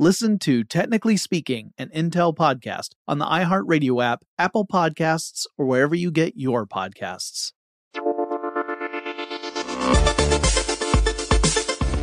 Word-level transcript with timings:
Listen 0.00 0.40
to 0.40 0.64
Technically 0.64 1.16
Speaking, 1.16 1.72
an 1.78 1.88
Intel 1.94 2.34
podcast 2.34 2.88
on 3.06 3.18
the 3.18 3.26
iHeartRadio 3.26 4.02
app, 4.02 4.24
Apple 4.36 4.66
Podcasts, 4.66 5.46
or 5.56 5.66
wherever 5.66 5.94
you 5.94 6.10
get 6.10 6.36
your 6.36 6.66
podcasts. 6.66 7.52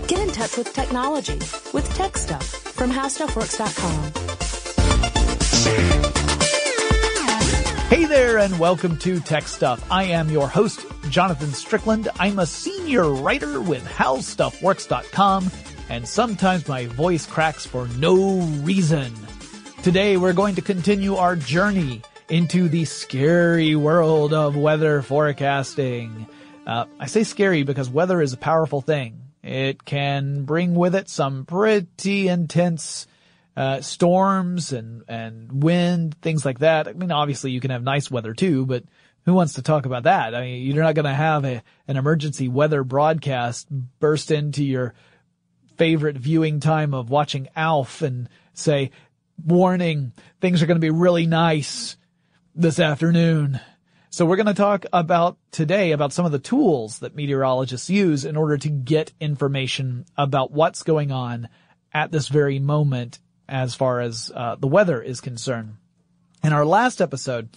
Get 0.08 0.20
in 0.20 0.30
touch 0.32 0.56
with 0.56 0.72
technology 0.74 1.38
with 1.74 1.94
Tech 1.94 2.18
Stuff 2.18 2.46
from 2.46 2.92
HowStuffWorks.com. 2.92 4.14
Hey 7.90 8.06
there, 8.06 8.38
and 8.38 8.58
welcome 8.58 8.96
to 9.00 9.20
Tech 9.20 9.50
Stuff. 9.50 9.86
I 9.92 10.06
am 10.06 10.30
your 10.30 10.48
host, 10.48 10.86
Jonathan 11.10 11.52
Strickland. 11.52 12.08
I'm 12.22 12.40
a 12.40 12.46
senior 12.46 13.10
writer 13.10 13.60
with 13.60 13.86
HowStuffWorks.com 13.86 15.52
and 15.92 16.08
sometimes 16.08 16.70
my 16.70 16.86
voice 16.86 17.26
cracks 17.26 17.66
for 17.66 17.86
no 17.98 18.40
reason. 18.64 19.14
Today 19.84 20.16
we're 20.16 20.32
going 20.32 20.56
to 20.56 20.62
continue 20.62 21.16
our 21.16 21.36
journey 21.36 22.02
into 22.30 22.70
the 22.70 22.86
scary 22.86 23.76
world 23.76 24.34
of 24.34 24.56
weather 24.56 25.02
forecasting. 25.02 26.28
Uh, 26.66 26.86
I 26.98 27.08
say 27.08 27.26
scary 27.26 27.64
because 27.64 27.90
weather 27.90 28.22
is 28.22 28.32
a 28.32 28.38
powerful 28.38 28.80
thing. 28.80 29.20
It 29.44 29.84
can 29.84 30.46
bring 30.46 30.76
with 30.76 30.96
it 30.96 31.10
some 31.10 31.46
pretty 31.46 32.30
intense 32.30 33.06
uh, 33.58 33.82
storms 33.82 34.72
and 34.72 35.04
and 35.10 35.62
wind, 35.62 36.16
things 36.22 36.46
like 36.46 36.60
that. 36.60 36.88
I 36.88 36.94
mean, 36.94 37.12
obviously 37.12 37.52
you 37.52 37.60
can 37.60 37.72
have 37.72 37.84
nice 37.84 38.10
weather 38.10 38.34
too, 38.34 38.66
but 38.66 38.86
who 39.26 39.34
wants 39.34 39.54
to 39.54 39.62
talk 39.62 39.86
about 39.86 40.04
that? 40.04 40.34
I 40.36 40.42
mean, 40.42 40.66
you're 40.66 40.86
not 40.86 40.96
going 40.96 41.04
to 41.04 41.14
have 41.14 41.44
a, 41.44 41.62
an 41.90 41.98
emergency 41.98 42.48
weather 42.48 42.86
broadcast 42.86 43.68
burst 44.00 44.32
into 44.32 44.64
your 44.64 44.94
favorite 45.82 46.16
viewing 46.16 46.60
time 46.60 46.94
of 46.94 47.10
watching 47.10 47.50
Alf 47.56 48.04
and 48.04 48.30
say, 48.54 48.92
warning, 49.44 50.14
things 50.40 50.62
are 50.62 50.68
going 50.68 50.76
to 50.76 50.80
be 50.80 50.92
really 50.92 51.26
nice 51.26 51.98
this 52.54 52.80
afternoon. 52.80 53.60
So 54.12 54.24
we're 54.24 54.36
going 54.36 54.46
to 54.46 54.54
talk 54.54 54.86
about 54.94 55.40
today 55.50 55.92
about 55.92 56.14
some 56.14 56.24
of 56.24 56.32
the 56.32 56.38
tools 56.38 57.00
that 57.00 57.16
meteorologists 57.16 57.90
use 57.90 58.26
in 58.26 58.38
order 58.38 58.60
to 58.60 58.70
get 58.70 59.12
information 59.20 60.06
about 60.16 60.52
what's 60.52 60.84
going 60.84 61.12
on 61.12 61.50
at 61.92 62.12
this 62.12 62.28
very 62.28 62.60
moment 62.60 63.18
as 63.50 63.74
far 63.74 64.02
as 64.02 64.32
uh, 64.36 64.58
the 64.58 64.68
weather 64.68 65.02
is 65.02 65.20
concerned. 65.20 65.78
In 66.44 66.54
our 66.54 66.64
last 66.64 67.02
episode, 67.02 67.50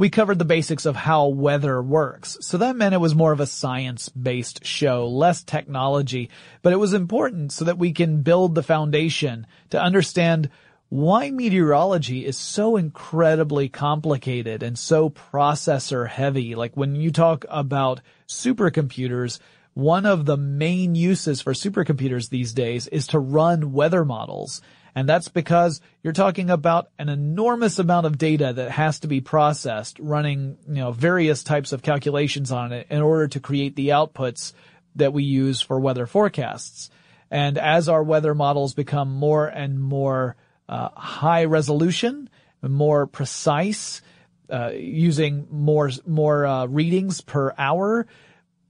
we 0.00 0.08
covered 0.08 0.38
the 0.38 0.46
basics 0.46 0.86
of 0.86 0.96
how 0.96 1.26
weather 1.26 1.82
works. 1.82 2.38
So 2.40 2.56
that 2.56 2.74
meant 2.74 2.94
it 2.94 3.02
was 3.02 3.14
more 3.14 3.32
of 3.32 3.40
a 3.40 3.44
science-based 3.44 4.64
show, 4.64 5.06
less 5.06 5.42
technology, 5.42 6.30
but 6.62 6.72
it 6.72 6.78
was 6.78 6.94
important 6.94 7.52
so 7.52 7.66
that 7.66 7.76
we 7.76 7.92
can 7.92 8.22
build 8.22 8.54
the 8.54 8.62
foundation 8.62 9.46
to 9.68 9.78
understand 9.78 10.48
why 10.88 11.30
meteorology 11.30 12.24
is 12.24 12.38
so 12.38 12.78
incredibly 12.78 13.68
complicated 13.68 14.62
and 14.62 14.78
so 14.78 15.10
processor 15.10 16.08
heavy. 16.08 16.54
Like 16.54 16.78
when 16.78 16.94
you 16.96 17.10
talk 17.10 17.44
about 17.50 18.00
supercomputers, 18.26 19.38
one 19.74 20.06
of 20.06 20.24
the 20.24 20.38
main 20.38 20.94
uses 20.94 21.42
for 21.42 21.52
supercomputers 21.52 22.30
these 22.30 22.54
days 22.54 22.86
is 22.86 23.06
to 23.08 23.18
run 23.18 23.74
weather 23.74 24.06
models. 24.06 24.62
And 24.94 25.08
that's 25.08 25.28
because 25.28 25.80
you're 26.02 26.12
talking 26.12 26.50
about 26.50 26.90
an 26.98 27.08
enormous 27.08 27.78
amount 27.78 28.06
of 28.06 28.18
data 28.18 28.52
that 28.52 28.70
has 28.70 29.00
to 29.00 29.08
be 29.08 29.20
processed 29.20 29.98
running, 29.98 30.58
you 30.66 30.74
know, 30.74 30.92
various 30.92 31.42
types 31.42 31.72
of 31.72 31.82
calculations 31.82 32.50
on 32.50 32.72
it 32.72 32.86
in 32.90 33.00
order 33.02 33.28
to 33.28 33.40
create 33.40 33.76
the 33.76 33.88
outputs 33.88 34.52
that 34.96 35.12
we 35.12 35.22
use 35.22 35.60
for 35.60 35.78
weather 35.78 36.06
forecasts. 36.06 36.90
And 37.30 37.58
as 37.58 37.88
our 37.88 38.02
weather 38.02 38.34
models 38.34 38.74
become 38.74 39.12
more 39.12 39.46
and 39.46 39.80
more 39.80 40.36
uh, 40.68 40.88
high 40.96 41.44
resolution, 41.44 42.28
more 42.62 43.06
precise, 43.06 44.02
uh, 44.50 44.70
using 44.74 45.46
more 45.50 45.90
more 46.06 46.44
uh, 46.44 46.66
readings 46.66 47.20
per 47.20 47.54
hour, 47.56 48.06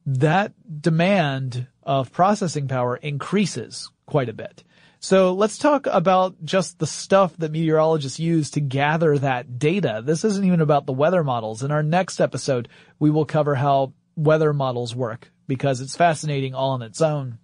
that 0.04 0.52
demand 0.82 1.66
of 1.82 2.12
processing 2.12 2.68
power 2.68 2.96
increases 2.96 3.90
quite 4.06 4.28
a 4.28 4.34
bit. 4.34 4.62
So 5.02 5.32
let's 5.32 5.56
talk 5.56 5.86
about 5.86 6.44
just 6.44 6.78
the 6.78 6.86
stuff 6.86 7.34
that 7.38 7.52
meteorologists 7.52 8.20
use 8.20 8.50
to 8.50 8.60
gather 8.60 9.16
that 9.16 9.58
data. 9.58 10.02
This 10.04 10.26
isn't 10.26 10.44
even 10.44 10.60
about 10.60 10.84
the 10.84 10.92
weather 10.92 11.24
models. 11.24 11.62
In 11.62 11.70
our 11.70 11.82
next 11.82 12.20
episode, 12.20 12.68
we 12.98 13.10
will 13.10 13.24
cover 13.24 13.54
how 13.54 13.94
weather 14.14 14.52
models 14.52 14.94
work 14.94 15.32
because 15.46 15.80
it's 15.80 15.96
fascinating 15.96 16.54
all 16.54 16.72
on 16.72 16.82
its 16.82 17.00
own. 17.00 17.38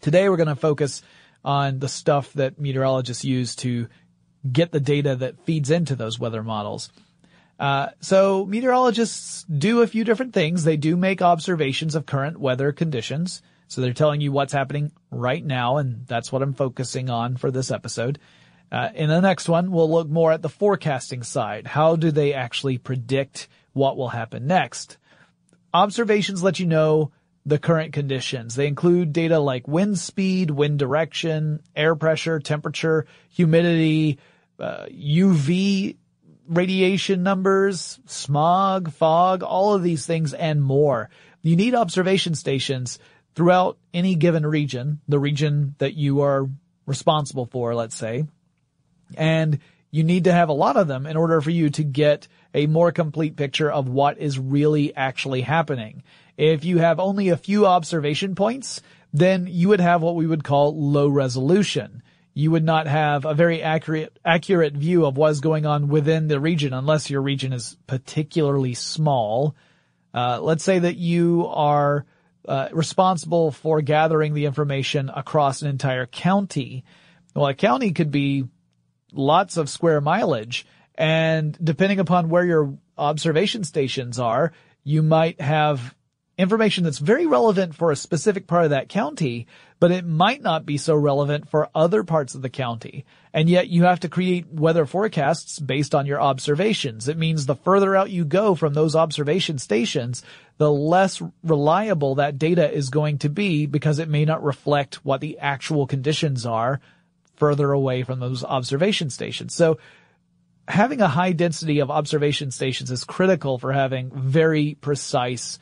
Today 0.00 0.30
we're 0.30 0.38
going 0.38 0.48
to 0.48 0.56
focus 0.56 1.02
on 1.44 1.80
the 1.80 1.88
stuff 1.88 2.32
that 2.32 2.58
meteorologists 2.58 3.26
use 3.26 3.54
to 3.56 3.88
get 4.50 4.72
the 4.72 4.80
data 4.80 5.16
that 5.16 5.44
feeds 5.44 5.70
into 5.70 5.96
those 5.96 6.18
weather 6.18 6.42
models. 6.42 6.90
Uh, 7.58 7.88
so 8.00 8.46
meteorologists 8.46 9.44
do 9.44 9.82
a 9.82 9.86
few 9.86 10.02
different 10.02 10.32
things. 10.32 10.64
They 10.64 10.78
do 10.78 10.96
make 10.96 11.20
observations 11.20 11.94
of 11.94 12.06
current 12.06 12.40
weather 12.40 12.72
conditions. 12.72 13.42
So 13.68 13.80
they're 13.80 13.92
telling 13.92 14.20
you 14.20 14.32
what's 14.32 14.52
happening 14.52 14.92
right 15.10 15.44
now, 15.44 15.78
and 15.78 16.06
that's 16.06 16.30
what 16.30 16.42
I'm 16.42 16.54
focusing 16.54 17.10
on 17.10 17.36
for 17.36 17.50
this 17.50 17.70
episode. 17.70 18.18
Uh, 18.70 18.90
in 18.94 19.08
the 19.08 19.20
next 19.20 19.48
one, 19.48 19.70
we'll 19.70 19.90
look 19.90 20.08
more 20.08 20.32
at 20.32 20.42
the 20.42 20.48
forecasting 20.48 21.22
side. 21.22 21.66
How 21.66 21.96
do 21.96 22.10
they 22.10 22.34
actually 22.34 22.78
predict 22.78 23.48
what 23.72 23.96
will 23.96 24.08
happen 24.08 24.46
next? 24.46 24.98
Observations 25.72 26.42
let 26.42 26.58
you 26.58 26.66
know 26.66 27.12
the 27.44 27.58
current 27.58 27.92
conditions. 27.92 28.56
They 28.56 28.66
include 28.66 29.12
data 29.12 29.38
like 29.38 29.68
wind 29.68 29.98
speed, 29.98 30.50
wind 30.50 30.78
direction, 30.78 31.60
air 31.76 31.94
pressure, 31.94 32.40
temperature, 32.40 33.06
humidity, 33.28 34.18
uh, 34.58 34.86
UV 34.86 35.96
radiation 36.48 37.22
numbers, 37.22 38.00
smog, 38.06 38.90
fog, 38.92 39.42
all 39.42 39.74
of 39.74 39.82
these 39.82 40.06
things 40.06 40.32
and 40.32 40.62
more. 40.62 41.10
You 41.42 41.54
need 41.54 41.74
observation 41.74 42.34
stations 42.34 42.98
throughout 43.36 43.78
any 43.94 44.16
given 44.16 44.44
region, 44.44 45.00
the 45.06 45.18
region 45.18 45.76
that 45.78 45.94
you 45.94 46.22
are 46.22 46.48
responsible 46.86 47.46
for, 47.46 47.74
let's 47.74 47.94
say. 47.94 48.24
And 49.16 49.60
you 49.92 50.02
need 50.02 50.24
to 50.24 50.32
have 50.32 50.48
a 50.48 50.54
lot 50.54 50.76
of 50.76 50.88
them 50.88 51.06
in 51.06 51.16
order 51.16 51.40
for 51.40 51.50
you 51.50 51.70
to 51.70 51.84
get 51.84 52.26
a 52.52 52.66
more 52.66 52.90
complete 52.90 53.36
picture 53.36 53.70
of 53.70 53.88
what 53.88 54.18
is 54.18 54.38
really 54.38 54.94
actually 54.96 55.42
happening. 55.42 56.02
If 56.36 56.64
you 56.64 56.78
have 56.78 56.98
only 56.98 57.28
a 57.28 57.36
few 57.36 57.66
observation 57.66 58.34
points, 58.34 58.80
then 59.12 59.46
you 59.48 59.68
would 59.68 59.80
have 59.80 60.02
what 60.02 60.16
we 60.16 60.26
would 60.26 60.42
call 60.42 60.90
low 60.90 61.08
resolution 61.08 62.02
you 62.36 62.50
would 62.50 62.64
not 62.64 62.86
have 62.86 63.24
a 63.24 63.32
very 63.32 63.62
accurate, 63.62 64.18
accurate 64.22 64.74
view 64.74 65.06
of 65.06 65.16
what 65.16 65.30
is 65.30 65.40
going 65.40 65.64
on 65.64 65.88
within 65.88 66.28
the 66.28 66.38
region 66.38 66.74
unless 66.74 67.08
your 67.08 67.22
region 67.22 67.54
is 67.54 67.78
particularly 67.86 68.74
small. 68.74 69.56
Uh, 70.12 70.38
let's 70.42 70.62
say 70.62 70.78
that 70.80 70.96
you 70.96 71.46
are 71.48 72.04
uh, 72.46 72.68
responsible 72.72 73.50
for 73.50 73.80
gathering 73.82 74.34
the 74.34 74.44
information 74.44 75.10
across 75.14 75.62
an 75.62 75.68
entire 75.68 76.06
county. 76.06 76.84
Well, 77.34 77.46
a 77.46 77.54
county 77.54 77.92
could 77.92 78.10
be 78.10 78.44
lots 79.12 79.56
of 79.56 79.68
square 79.68 80.00
mileage, 80.00 80.66
and 80.94 81.56
depending 81.62 82.00
upon 82.00 82.28
where 82.28 82.44
your 82.44 82.78
observation 82.96 83.64
stations 83.64 84.18
are, 84.18 84.52
you 84.84 85.02
might 85.02 85.40
have 85.40 85.94
information 86.38 86.84
that's 86.84 86.98
very 86.98 87.26
relevant 87.26 87.74
for 87.74 87.90
a 87.90 87.96
specific 87.96 88.46
part 88.46 88.64
of 88.64 88.70
that 88.70 88.90
county, 88.90 89.46
but 89.80 89.90
it 89.90 90.04
might 90.04 90.42
not 90.42 90.66
be 90.66 90.76
so 90.76 90.94
relevant 90.94 91.48
for 91.48 91.70
other 91.74 92.04
parts 92.04 92.34
of 92.34 92.42
the 92.42 92.50
county. 92.50 93.06
And 93.32 93.48
yet 93.48 93.68
you 93.68 93.84
have 93.84 94.00
to 94.00 94.08
create 94.08 94.46
weather 94.48 94.84
forecasts 94.84 95.58
based 95.58 95.94
on 95.94 96.06
your 96.06 96.20
observations. 96.20 97.08
It 97.08 97.16
means 97.16 97.46
the 97.46 97.56
further 97.56 97.96
out 97.96 98.10
you 98.10 98.24
go 98.24 98.54
from 98.54 98.74
those 98.74 98.94
observation 98.94 99.58
stations, 99.58 100.22
the 100.58 100.70
less 100.70 101.22
reliable 101.42 102.16
that 102.16 102.38
data 102.38 102.70
is 102.70 102.90
going 102.90 103.18
to 103.18 103.30
be 103.30 103.66
because 103.66 103.98
it 103.98 104.08
may 104.08 104.24
not 104.24 104.44
reflect 104.44 105.04
what 105.04 105.20
the 105.20 105.38
actual 105.38 105.86
conditions 105.86 106.44
are 106.44 106.80
further 107.36 107.72
away 107.72 108.02
from 108.02 108.20
those 108.20 108.44
observation 108.44 109.08
stations. 109.08 109.54
So 109.54 109.78
having 110.68 111.00
a 111.00 111.08
high 111.08 111.32
density 111.32 111.80
of 111.80 111.90
observation 111.90 112.50
stations 112.50 112.90
is 112.90 113.04
critical 113.04 113.58
for 113.58 113.72
having 113.72 114.10
very 114.10 114.76
precise 114.80 115.58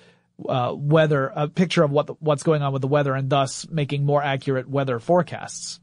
uh, 0.48 0.75
weather, 0.76 1.32
a 1.34 1.48
picture 1.48 1.82
of 1.82 1.90
what 1.90 2.06
the, 2.06 2.14
what's 2.14 2.42
going 2.42 2.62
on 2.62 2.72
with 2.72 2.82
the 2.82 2.88
weather, 2.88 3.14
and 3.14 3.31
thus 3.31 3.69
making 3.69 4.04
more 4.04 4.22
accurate 4.22 4.69
weather 4.69 4.98
forecasts. 4.98 5.81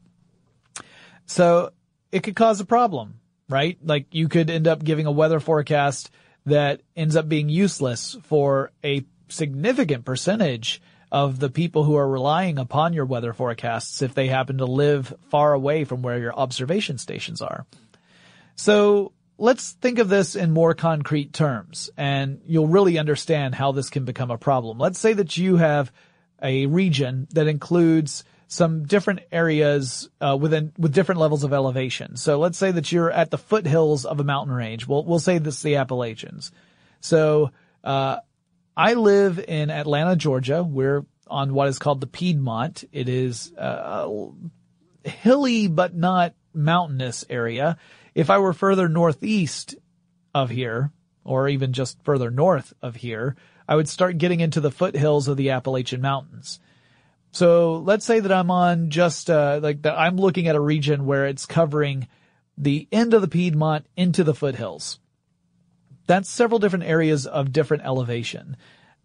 So 1.26 1.72
it 2.10 2.22
could 2.22 2.36
cause 2.36 2.60
a 2.60 2.64
problem, 2.64 3.20
right? 3.48 3.78
Like 3.82 4.06
you 4.12 4.28
could 4.28 4.50
end 4.50 4.68
up 4.68 4.84
giving 4.84 5.06
a 5.06 5.12
weather 5.12 5.40
forecast 5.40 6.10
that 6.46 6.82
ends 6.96 7.16
up 7.16 7.28
being 7.28 7.48
useless 7.48 8.16
for 8.24 8.72
a 8.84 9.04
significant 9.28 10.04
percentage 10.04 10.82
of 11.10 11.38
the 11.38 11.50
people 11.50 11.84
who 11.84 11.94
are 11.96 12.08
relying 12.08 12.58
upon 12.58 12.94
your 12.94 13.04
weather 13.04 13.32
forecasts 13.32 14.02
if 14.02 14.14
they 14.14 14.28
happen 14.28 14.58
to 14.58 14.64
live 14.64 15.14
far 15.28 15.52
away 15.52 15.84
from 15.84 16.02
where 16.02 16.18
your 16.18 16.34
observation 16.34 16.98
stations 16.98 17.42
are. 17.42 17.66
So 18.54 19.12
let's 19.42 19.72
think 19.72 19.98
of 19.98 20.08
this 20.08 20.36
in 20.36 20.52
more 20.52 20.72
concrete 20.72 21.32
terms 21.32 21.90
and 21.96 22.40
you'll 22.46 22.68
really 22.68 22.96
understand 22.96 23.56
how 23.56 23.72
this 23.72 23.90
can 23.90 24.04
become 24.04 24.30
a 24.30 24.38
problem. 24.38 24.78
Let's 24.78 25.00
say 25.00 25.14
that 25.14 25.36
you 25.36 25.56
have 25.56 25.90
a 26.40 26.66
region 26.66 27.26
that 27.32 27.48
includes 27.48 28.22
some 28.46 28.84
different 28.84 29.18
areas 29.32 30.08
uh, 30.20 30.38
within 30.40 30.72
with 30.78 30.94
different 30.94 31.20
levels 31.20 31.42
of 31.42 31.52
elevation. 31.52 32.16
So 32.16 32.38
let's 32.38 32.56
say 32.56 32.70
that 32.70 32.92
you're 32.92 33.10
at 33.10 33.32
the 33.32 33.38
foothills 33.38 34.04
of 34.04 34.20
a 34.20 34.24
mountain 34.24 34.54
range. 34.54 34.86
We'll 34.86 35.04
we'll 35.04 35.18
say 35.18 35.38
this 35.38 35.56
is 35.56 35.62
the 35.62 35.76
Appalachians. 35.76 36.52
So 37.00 37.50
uh, 37.82 38.18
I 38.76 38.94
live 38.94 39.40
in 39.40 39.70
Atlanta, 39.70 40.14
Georgia. 40.14 40.62
We're 40.62 41.04
on 41.26 41.52
what 41.52 41.66
is 41.66 41.80
called 41.80 42.00
the 42.00 42.06
Piedmont. 42.06 42.84
It 42.92 43.08
is 43.08 43.52
uh, 43.58 44.06
a 45.04 45.08
hilly 45.08 45.66
but 45.66 45.96
not 45.96 46.34
mountainous 46.54 47.24
area 47.28 47.76
if 48.14 48.30
I 48.30 48.38
were 48.38 48.52
further 48.52 48.88
northeast 48.88 49.74
of 50.34 50.50
here, 50.50 50.90
or 51.24 51.48
even 51.48 51.72
just 51.72 52.02
further 52.02 52.30
north 52.30 52.72
of 52.82 52.96
here, 52.96 53.36
I 53.68 53.76
would 53.76 53.88
start 53.88 54.18
getting 54.18 54.40
into 54.40 54.60
the 54.60 54.70
foothills 54.70 55.28
of 55.28 55.36
the 55.36 55.50
Appalachian 55.50 56.00
Mountains. 56.00 56.60
So 57.30 57.78
let's 57.78 58.04
say 58.04 58.20
that 58.20 58.32
I'm 58.32 58.50
on 58.50 58.90
just, 58.90 59.30
uh, 59.30 59.60
like 59.62 59.82
that 59.82 59.98
I'm 59.98 60.16
looking 60.16 60.48
at 60.48 60.56
a 60.56 60.60
region 60.60 61.06
where 61.06 61.26
it's 61.26 61.46
covering 61.46 62.08
the 62.58 62.86
end 62.92 63.14
of 63.14 63.22
the 63.22 63.28
Piedmont 63.28 63.86
into 63.96 64.24
the 64.24 64.34
foothills. 64.34 64.98
That's 66.06 66.28
several 66.28 66.58
different 66.58 66.84
areas 66.84 67.26
of 67.26 67.52
different 67.52 67.84
elevation 67.84 68.56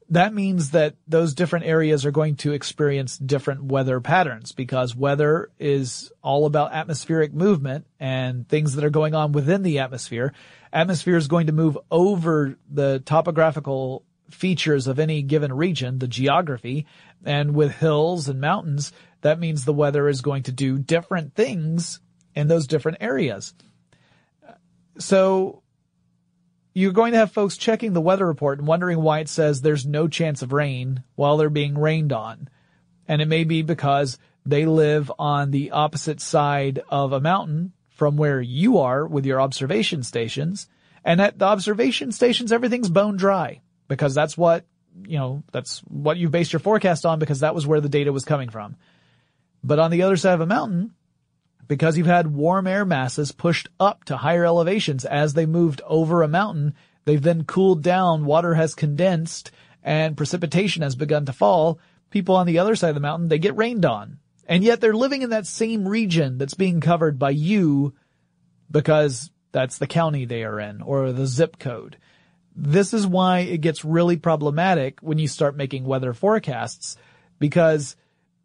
that 0.10 0.34
means 0.34 0.72
that 0.72 0.96
those 1.08 1.34
different 1.34 1.66
areas 1.66 2.06
are 2.06 2.12
going 2.12 2.36
to 2.38 2.54
experience 2.54 3.18
different 3.18 3.64
weather 3.64 4.00
patterns 4.00 4.52
because 4.54 4.96
weather 4.96 5.50
is 5.60 6.12
all 6.22 6.46
about 6.46 6.74
atmospheric 6.74 7.34
movement 7.34 7.86
and 8.00 8.48
things 8.48 8.76
that 8.76 8.86
are 8.86 8.90
going 8.90 9.14
on 9.14 9.34
within 9.34 9.64
the 9.64 9.80
atmosphere. 9.80 10.34
Atmosphere 10.72 11.18
is 11.18 11.28
going 11.28 11.48
to 11.48 11.54
move 11.54 11.78
over 11.92 12.58
the 12.70 13.02
topographical 13.06 14.04
features 14.30 14.88
of 14.88 15.00
any 15.00 15.22
given 15.22 15.54
region, 15.54 16.00
the 16.00 16.08
geography, 16.08 16.86
and 17.26 17.54
with 17.54 17.76
hills 17.76 18.30
and 18.30 18.40
mountains, 18.40 18.92
that 19.22 19.40
means 19.40 19.66
the 19.66 19.74
weather 19.74 20.08
is 20.08 20.22
going 20.22 20.44
to 20.44 20.52
do 20.52 20.78
different 20.78 21.34
things 21.36 22.00
in 22.36 22.48
those 22.48 22.68
different 22.68 23.00
areas. 23.02 23.54
So 25.00 25.64
you're 26.78 26.92
going 26.92 27.14
to 27.14 27.18
have 27.18 27.32
folks 27.32 27.58
checking 27.58 27.94
the 27.94 28.02
weather 28.02 28.28
report 28.28 28.60
and 28.60 28.68
wondering 28.68 29.02
why 29.02 29.18
it 29.18 29.28
says 29.28 29.62
there's 29.62 29.88
no 29.88 30.08
chance 30.08 30.44
of 30.44 30.54
rain 30.54 31.02
while 31.16 31.36
they're 31.36 31.50
being 31.50 31.76
rained 31.76 32.14
on. 32.14 32.48
And 33.08 33.20
it 33.20 33.28
may 33.28 33.46
be 33.46 33.64
because 33.64 34.20
they 34.46 34.68
live 34.68 35.12
on 35.18 35.50
the 35.50 35.72
opposite 35.72 36.22
side 36.22 36.84
of 36.88 37.14
a 37.14 37.20
mountain 37.20 37.74
from 37.90 38.16
where 38.16 38.40
you 38.40 38.78
are 38.78 39.08
with 39.08 39.26
your 39.26 39.42
observation 39.42 40.04
stations. 40.04 40.68
And 41.04 41.20
at 41.20 41.40
the 41.40 41.46
observation 41.46 42.12
stations, 42.12 42.52
everything's 42.52 42.90
bone 42.90 43.18
dry 43.18 43.62
because 43.88 44.14
that's 44.14 44.38
what, 44.38 44.64
you 45.04 45.18
know, 45.18 45.42
that's 45.52 45.80
what 45.88 46.18
you 46.18 46.30
based 46.30 46.54
your 46.54 46.60
forecast 46.60 47.08
on 47.08 47.18
because 47.18 47.40
that 47.40 47.56
was 47.56 47.66
where 47.66 47.82
the 47.82 47.90
data 47.90 48.14
was 48.14 48.24
coming 48.24 48.50
from. 48.50 48.76
But 49.64 49.80
on 49.80 49.90
the 49.90 50.04
other 50.04 50.16
side 50.16 50.36
of 50.36 50.42
a 50.42 50.46
mountain, 50.46 50.94
because 51.68 51.98
you've 51.98 52.08
had 52.08 52.34
warm 52.34 52.68
air 52.68 52.86
masses 52.86 53.32
pushed 53.32 53.70
up 53.80 54.04
to 54.06 54.18
higher 54.18 54.46
elevations 54.46 55.06
as 55.06 55.34
they 55.34 55.46
moved 55.46 55.82
over 55.86 56.24
a 56.24 56.28
mountain. 56.28 56.74
They've 57.06 57.22
then 57.22 57.44
cooled 57.44 57.84
down, 57.84 58.26
water 58.26 58.54
has 58.56 58.76
condensed, 58.76 59.52
and 59.84 60.18
precipitation 60.18 60.84
has 60.84 60.96
begun 60.96 61.26
to 61.26 61.34
fall. 61.34 61.80
People 62.10 62.36
on 62.36 62.48
the 62.48 62.60
other 62.60 62.76
side 62.76 62.90
of 62.90 62.96
the 62.96 63.02
mountain, 63.02 63.28
they 63.28 63.40
get 63.40 63.56
rained 63.56 63.86
on. 63.86 64.20
And 64.48 64.64
yet 64.64 64.80
they're 64.80 64.94
living 64.94 65.22
in 65.22 65.32
that 65.32 65.46
same 65.46 65.88
region 65.88 66.38
that's 66.38 66.54
being 66.54 66.80
covered 66.80 67.20
by 67.20 67.32
you 67.32 67.94
because 68.72 69.30
that's 69.52 69.78
the 69.78 69.88
county 69.88 70.26
they 70.26 70.44
are 70.44 70.60
in 70.60 70.82
or 70.82 71.12
the 71.12 71.26
zip 71.26 71.60
code. 71.60 71.98
This 72.56 72.94
is 72.94 73.06
why 73.06 73.40
it 73.40 73.62
gets 73.62 73.86
really 73.86 74.18
problematic 74.18 75.00
when 75.02 75.20
you 75.20 75.28
start 75.28 75.58
making 75.58 75.84
weather 75.84 76.14
forecasts 76.14 76.96
because 77.40 77.96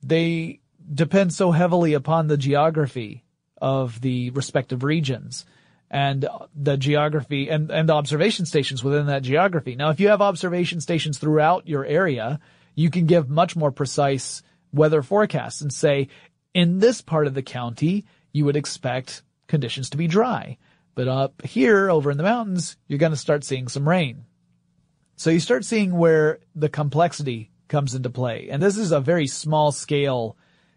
they 0.02 0.60
depend 0.92 1.32
so 1.32 1.50
heavily 1.50 1.94
upon 1.94 2.26
the 2.26 2.36
geography 2.36 3.24
of 3.60 4.00
the 4.00 4.30
respective 4.30 4.82
regions 4.82 5.44
and 5.90 6.26
the 6.54 6.76
geography 6.76 7.48
and, 7.48 7.70
and 7.70 7.88
the 7.88 7.92
observation 7.92 8.46
stations 8.46 8.82
within 8.82 9.06
that 9.06 9.22
geography. 9.22 9.76
Now, 9.76 9.90
if 9.90 10.00
you 10.00 10.08
have 10.08 10.22
observation 10.22 10.80
stations 10.80 11.18
throughout 11.18 11.68
your 11.68 11.84
area, 11.84 12.40
you 12.74 12.90
can 12.90 13.06
give 13.06 13.28
much 13.28 13.54
more 13.54 13.70
precise 13.70 14.42
weather 14.72 15.02
forecasts 15.02 15.60
and 15.60 15.72
say, 15.72 16.08
in 16.54 16.78
this 16.78 17.02
part 17.02 17.26
of 17.26 17.34
the 17.34 17.42
county, 17.42 18.06
you 18.32 18.46
would 18.46 18.56
expect 18.56 19.22
conditions 19.46 19.90
to 19.90 19.98
be 19.98 20.06
dry. 20.06 20.56
But 20.94 21.08
up 21.08 21.42
here 21.42 21.90
over 21.90 22.10
in 22.10 22.16
the 22.16 22.22
mountains, 22.22 22.76
you're 22.88 22.98
going 22.98 23.12
to 23.12 23.18
start 23.18 23.44
seeing 23.44 23.68
some 23.68 23.88
rain. 23.88 24.24
So 25.16 25.30
you 25.30 25.40
start 25.40 25.64
seeing 25.64 25.96
where 25.96 26.40
the 26.54 26.68
complexity 26.68 27.50
comes 27.68 27.94
into 27.94 28.10
play. 28.10 28.48
And 28.50 28.62
this 28.62 28.76
is 28.76 28.92
a 28.92 29.00
very 29.00 29.26
small 29.26 29.72
scale 29.72 30.36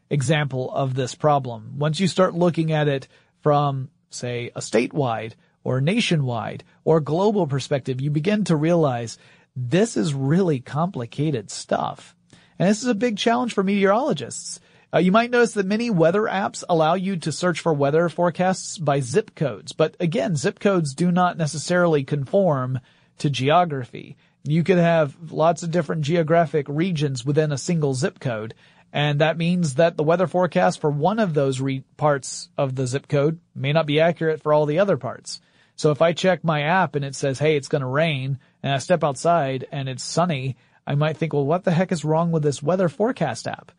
example 0.10 0.72
of 0.72 0.94
this 0.94 1.16
problem. 1.16 1.74
Once 1.78 2.00
you 2.00 2.08
start 2.08 2.34
looking 2.34 2.72
at 2.72 2.88
it 2.88 3.08
from, 3.42 3.90
say, 4.10 4.52
a 4.56 4.60
statewide 4.60 5.34
or 5.64 5.82
nationwide 5.82 6.64
or 6.84 7.00
global 7.00 7.48
perspective, 7.48 8.02
you 8.02 8.10
begin 8.10 8.44
to 8.46 8.56
realize 8.56 9.18
this 9.56 9.98
is 9.98 10.14
really 10.14 10.60
complicated 10.60 11.50
stuff. 11.50 12.16
And 12.60 12.70
this 12.70 12.82
is 12.82 12.88
a 12.88 12.96
big 12.96 13.18
challenge 13.18 13.54
for 13.54 13.64
meteorologists. 13.64 14.60
Uh, 14.94 15.00
you 15.00 15.12
might 15.12 15.32
notice 15.32 15.54
that 15.54 15.66
many 15.66 15.90
weather 15.90 16.22
apps 16.24 16.64
allow 16.70 16.94
you 16.94 17.18
to 17.18 17.32
search 17.32 17.60
for 17.60 17.74
weather 17.74 18.08
forecasts 18.08 18.78
by 18.78 19.02
zip 19.02 19.36
codes. 19.36 19.74
But 19.74 19.96
again, 20.00 20.36
zip 20.36 20.60
codes 20.60 20.94
do 20.94 21.12
not 21.12 21.38
necessarily 21.38 22.04
conform 22.04 22.80
to 23.18 23.30
geography. 23.30 24.16
You 24.44 24.64
could 24.64 24.78
have 24.78 25.32
lots 25.32 25.64
of 25.64 25.72
different 25.72 26.04
geographic 26.04 26.68
regions 26.70 27.26
within 27.26 27.52
a 27.52 27.58
single 27.58 27.94
zip 27.94 28.20
code. 28.20 28.54
And 28.96 29.20
that 29.20 29.38
means 29.38 29.74
that 29.74 29.98
the 29.98 30.04
weather 30.04 30.26
forecast 30.26 30.80
for 30.80 30.90
one 30.90 31.20
of 31.20 31.34
those 31.34 31.60
re- 31.60 31.84
parts 31.98 32.48
of 32.58 32.76
the 32.76 32.88
zip 32.88 33.10
code 33.10 33.42
may 33.54 33.74
not 33.74 33.86
be 33.86 34.00
accurate 34.00 34.42
for 34.42 34.54
all 34.54 34.66
the 34.66 34.80
other 34.80 34.96
parts. 34.96 35.42
So 35.76 35.92
if 35.92 36.02
I 36.02 36.14
check 36.14 36.46
my 36.46 36.62
app 36.62 36.96
and 36.96 37.04
it 37.04 37.14
says, 37.14 37.38
hey, 37.38 37.58
it's 37.58 37.68
going 37.68 37.82
to 37.82 37.88
rain, 37.88 38.40
and 38.64 38.72
I 38.72 38.78
step 38.78 39.04
outside 39.04 39.68
and 39.70 39.90
it's 39.90 40.02
sunny, 40.02 40.56
I 40.88 40.96
might 40.96 41.18
think, 41.18 41.34
well, 41.34 41.46
what 41.46 41.66
the 41.66 41.72
heck 41.72 41.92
is 41.92 42.06
wrong 42.06 42.32
with 42.32 42.42
this 42.42 42.64
weather 42.64 42.88
forecast 42.88 43.50
app? 43.50 43.74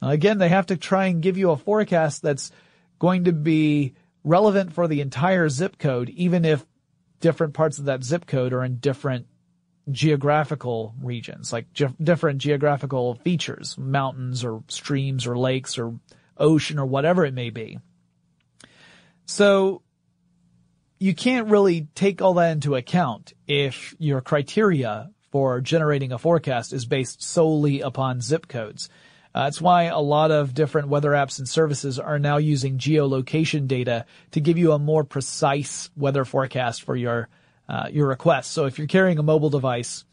Now, 0.00 0.08
again, 0.08 0.38
they 0.38 0.48
have 0.48 0.66
to 0.66 0.78
try 0.78 1.04
and 1.08 1.20
give 1.20 1.36
you 1.36 1.50
a 1.50 1.56
forecast 1.58 2.22
that's 2.22 2.50
going 2.98 3.24
to 3.24 3.32
be 3.34 3.92
relevant 4.24 4.72
for 4.72 4.88
the 4.88 5.02
entire 5.02 5.50
zip 5.50 5.76
code, 5.76 6.08
even 6.08 6.46
if 6.46 6.64
different 7.20 7.52
parts 7.52 7.78
of 7.78 7.84
that 7.84 8.04
zip 8.04 8.24
code 8.24 8.54
are 8.54 8.64
in 8.64 8.78
different 8.78 9.26
geographical 9.90 10.94
regions, 11.00 11.52
like 11.52 11.72
ge- 11.72 11.96
different 12.02 12.38
geographical 12.38 13.14
features, 13.16 13.76
mountains 13.78 14.44
or 14.44 14.62
streams 14.68 15.26
or 15.26 15.38
lakes 15.38 15.78
or 15.78 15.98
ocean 16.36 16.78
or 16.78 16.86
whatever 16.86 17.24
it 17.24 17.34
may 17.34 17.50
be. 17.50 17.78
So 19.26 19.82
you 20.98 21.14
can't 21.14 21.48
really 21.48 21.88
take 21.94 22.22
all 22.22 22.34
that 22.34 22.52
into 22.52 22.74
account 22.74 23.32
if 23.46 23.94
your 23.98 24.20
criteria 24.20 25.10
for 25.30 25.60
generating 25.60 26.12
a 26.12 26.18
forecast 26.18 26.72
is 26.72 26.86
based 26.86 27.22
solely 27.22 27.80
upon 27.80 28.20
zip 28.20 28.48
codes. 28.48 28.88
Uh, 29.34 29.44
that's 29.44 29.60
why 29.60 29.84
a 29.84 29.98
lot 29.98 30.30
of 30.30 30.54
different 30.54 30.88
weather 30.88 31.10
apps 31.10 31.38
and 31.38 31.46
services 31.46 31.98
are 31.98 32.18
now 32.18 32.38
using 32.38 32.78
geolocation 32.78 33.68
data 33.68 34.06
to 34.30 34.40
give 34.40 34.56
you 34.56 34.72
a 34.72 34.78
more 34.78 35.04
precise 35.04 35.90
weather 35.94 36.24
forecast 36.24 36.82
for 36.82 36.96
your 36.96 37.28
uh, 37.68 37.88
your 37.90 38.08
request. 38.08 38.52
So 38.52 38.66
if 38.66 38.78
you're 38.78 38.86
carrying 38.86 39.18
a 39.18 39.22
mobile 39.22 39.50
device 39.50 40.04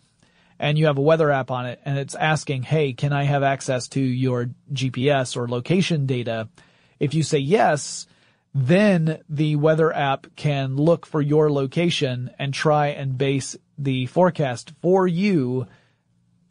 and 0.59 0.77
you 0.77 0.85
have 0.85 0.97
a 0.97 1.01
weather 1.01 1.31
app 1.31 1.51
on 1.51 1.65
it 1.65 1.79
and 1.85 1.97
it's 1.97 2.15
asking, 2.15 2.63
"Hey, 2.63 2.93
can 2.93 3.13
I 3.13 3.23
have 3.23 3.43
access 3.43 3.87
to 3.89 4.01
your 4.01 4.49
GPS 4.71 5.35
or 5.35 5.47
location 5.47 6.05
data?" 6.05 6.49
If 6.99 7.13
you 7.13 7.23
say 7.23 7.39
yes, 7.39 8.07
then 8.53 9.21
the 9.29 9.55
weather 9.55 9.91
app 9.93 10.27
can 10.35 10.75
look 10.75 11.05
for 11.05 11.21
your 11.21 11.51
location 11.51 12.29
and 12.37 12.53
try 12.53 12.87
and 12.87 13.17
base 13.17 13.55
the 13.77 14.05
forecast 14.05 14.73
for 14.81 15.07
you 15.07 15.67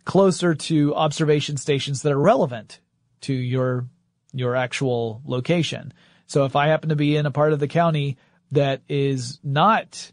closer 0.05 0.55
to 0.55 0.95
observation 0.95 1.57
stations 1.57 2.03
that 2.03 2.13
are 2.13 2.21
relevant 2.21 2.81
to 3.21 3.33
your 3.33 3.87
your 4.33 4.57
actual 4.57 5.23
location. 5.25 5.93
So 6.27 6.45
if 6.45 6.57
I 6.57 6.69
happen 6.69 6.89
to 6.89 6.97
be 6.97 7.17
in 7.17 7.27
a 7.27 7.31
part 7.31 7.53
of 7.53 7.61
the 7.61 7.69
county 7.69 8.17
that 8.51 8.81
is 8.89 9.39
not 9.45 10.11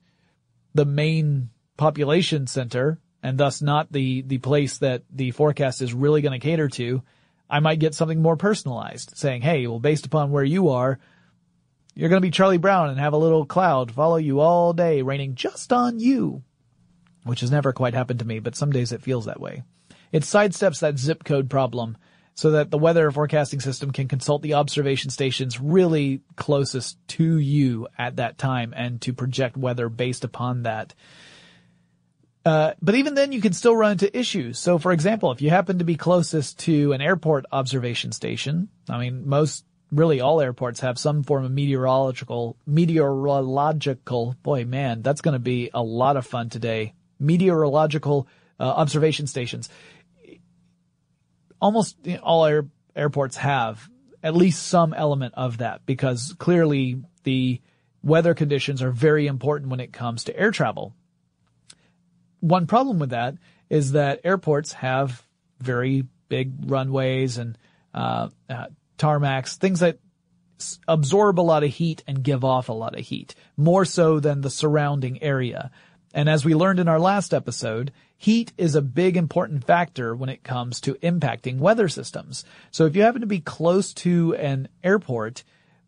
the 0.73 0.85
main 0.85 1.49
population 1.77 2.47
center 2.47 2.99
and 3.21 3.37
thus 3.37 3.61
not 3.61 3.91
the 3.91 4.21
the 4.21 4.37
place 4.37 4.77
that 4.79 5.03
the 5.09 5.31
forecast 5.31 5.81
is 5.81 5.93
really 5.93 6.21
going 6.21 6.39
to 6.39 6.45
cater 6.45 6.69
to, 6.69 7.03
I 7.49 7.59
might 7.59 7.79
get 7.79 7.95
something 7.95 8.21
more 8.21 8.37
personalized 8.37 9.13
saying, 9.15 9.41
"Hey, 9.41 9.67
well 9.67 9.79
based 9.79 10.05
upon 10.05 10.31
where 10.31 10.43
you 10.43 10.69
are, 10.69 10.99
you're 11.95 12.09
going 12.09 12.21
to 12.21 12.25
be 12.25 12.31
Charlie 12.31 12.57
Brown 12.57 12.89
and 12.89 12.99
have 12.99 13.13
a 13.13 13.17
little 13.17 13.45
cloud 13.45 13.91
follow 13.91 14.15
you 14.17 14.39
all 14.39 14.73
day, 14.73 15.01
raining 15.01 15.35
just 15.35 15.73
on 15.73 15.99
you. 15.99 16.43
Which 17.23 17.41
has 17.41 17.51
never 17.51 17.73
quite 17.73 17.93
happened 17.93 18.19
to 18.19 18.25
me, 18.25 18.39
but 18.39 18.55
some 18.55 18.71
days 18.71 18.91
it 18.91 19.01
feels 19.01 19.25
that 19.25 19.41
way. 19.41 19.63
It 20.11 20.23
sidesteps 20.23 20.79
that 20.79 20.97
zip 20.97 21.23
code 21.25 21.49
problem 21.49 21.97
so 22.39 22.51
that 22.51 22.71
the 22.71 22.77
weather 22.77 23.11
forecasting 23.11 23.59
system 23.59 23.91
can 23.91 24.07
consult 24.07 24.41
the 24.41 24.53
observation 24.53 25.09
stations 25.09 25.59
really 25.59 26.21
closest 26.37 26.97
to 27.05 27.37
you 27.37 27.85
at 27.97 28.15
that 28.15 28.37
time 28.37 28.73
and 28.77 29.01
to 29.01 29.11
project 29.11 29.57
weather 29.57 29.89
based 29.89 30.23
upon 30.23 30.63
that. 30.63 30.95
Uh, 32.45 32.71
but 32.81 32.95
even 32.95 33.13
then 33.13 33.33
you 33.33 33.41
can 33.41 33.51
still 33.51 33.75
run 33.75 33.91
into 33.91 34.17
issues. 34.17 34.57
So 34.57 34.77
for 34.77 34.93
example, 34.93 35.33
if 35.33 35.41
you 35.41 35.49
happen 35.49 35.79
to 35.79 35.83
be 35.83 35.95
closest 35.95 36.59
to 36.59 36.93
an 36.93 37.01
airport 37.01 37.45
observation 37.51 38.13
station, 38.13 38.69
I 38.87 38.99
mean, 38.99 39.27
most 39.27 39.65
really 39.91 40.21
all 40.21 40.39
airports 40.39 40.79
have 40.79 40.97
some 40.97 41.23
form 41.23 41.43
of 41.43 41.51
meteorological, 41.51 42.55
meteorological, 42.65 44.37
boy 44.43 44.63
man, 44.63 45.01
that's 45.01 45.19
going 45.19 45.33
to 45.33 45.39
be 45.39 45.71
a 45.73 45.83
lot 45.83 46.15
of 46.15 46.25
fun 46.25 46.49
today. 46.49 46.93
Meteorological 47.19 48.29
uh, 48.61 48.63
observation 48.63 49.27
stations. 49.27 49.67
Almost 51.61 51.97
all 52.23 52.45
air, 52.45 52.67
airports 52.95 53.37
have 53.37 53.89
at 54.23 54.35
least 54.35 54.67
some 54.67 54.93
element 54.93 55.33
of 55.35 55.59
that 55.59 55.85
because 55.85 56.35
clearly 56.37 57.01
the 57.23 57.61
weather 58.03 58.33
conditions 58.33 58.81
are 58.81 58.91
very 58.91 59.27
important 59.27 59.71
when 59.71 59.79
it 59.79 59.93
comes 59.93 60.25
to 60.25 60.37
air 60.37 60.51
travel. 60.51 60.95
One 62.39 62.67
problem 62.67 62.99
with 62.99 63.09
that 63.09 63.35
is 63.69 63.93
that 63.93 64.21
airports 64.23 64.73
have 64.73 65.25
very 65.59 66.05
big 66.29 66.53
runways 66.71 67.37
and 67.37 67.57
uh, 67.93 68.29
uh, 68.49 68.67
tarmacs, 68.97 69.55
things 69.55 69.81
that 69.81 69.99
absorb 70.87 71.39
a 71.39 71.41
lot 71.41 71.63
of 71.63 71.69
heat 71.69 72.03
and 72.07 72.23
give 72.23 72.43
off 72.43 72.69
a 72.69 72.73
lot 72.73 72.97
of 72.97 73.05
heat, 73.05 73.35
more 73.57 73.85
so 73.85 74.19
than 74.19 74.41
the 74.41 74.49
surrounding 74.49 75.21
area. 75.23 75.71
And 76.13 76.27
as 76.27 76.43
we 76.43 76.55
learned 76.55 76.79
in 76.79 76.87
our 76.87 76.99
last 76.99 77.33
episode, 77.33 77.91
heat 78.17 78.51
is 78.57 78.75
a 78.75 78.81
big 78.81 79.15
important 79.15 79.63
factor 79.63 80.15
when 80.15 80.29
it 80.29 80.43
comes 80.43 80.81
to 80.81 80.95
impacting 80.95 81.59
weather 81.59 81.87
systems. 81.87 82.43
So 82.71 82.85
if 82.85 82.95
you 82.95 83.03
happen 83.03 83.21
to 83.21 83.27
be 83.27 83.41
close 83.41 83.93
to 83.95 84.33
an 84.35 84.69
airport, 84.83 85.43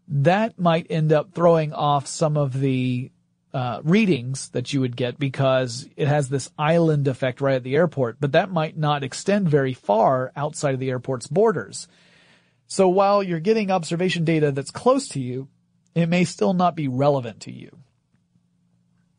that 0.08 0.60
might 0.60 0.88
end 0.90 1.12
up 1.12 1.34
throwing 1.34 1.74
off 1.74 2.06
some 2.06 2.38
of 2.38 2.60
the 2.60 3.12
uh, 3.54 3.82
readings 3.84 4.50
that 4.50 4.72
you 4.72 4.80
would 4.80 4.96
get 4.96 5.20
because 5.20 5.88
it 5.98 6.08
has 6.08 6.30
this 6.30 6.50
island 6.58 7.08
effect 7.08 7.42
right 7.42 7.56
at 7.56 7.64
the 7.64 7.76
airport, 7.76 8.18
but 8.20 8.32
that 8.32 8.52
might 8.52 8.78
not 8.78 9.04
extend 9.04 9.50
very 9.50 9.74
far 9.74 10.32
outside 10.36 10.74
of 10.74 10.80
the 10.80 10.90
airport's 10.90 11.28
borders. 11.28 11.88
So 12.68 12.88
while 12.88 13.22
you're 13.22 13.42
getting 13.42 13.70
observation 13.70 14.24
data 14.24 14.52
that's 14.52 14.72
close 14.72 15.10
to 15.10 15.20
you, 15.20 15.50
it 15.94 16.08
may 16.08 16.24
still 16.24 16.54
not 16.54 16.76
be 16.76 16.88
relevant 16.88 17.42
to 17.42 17.52
you. 17.52 17.81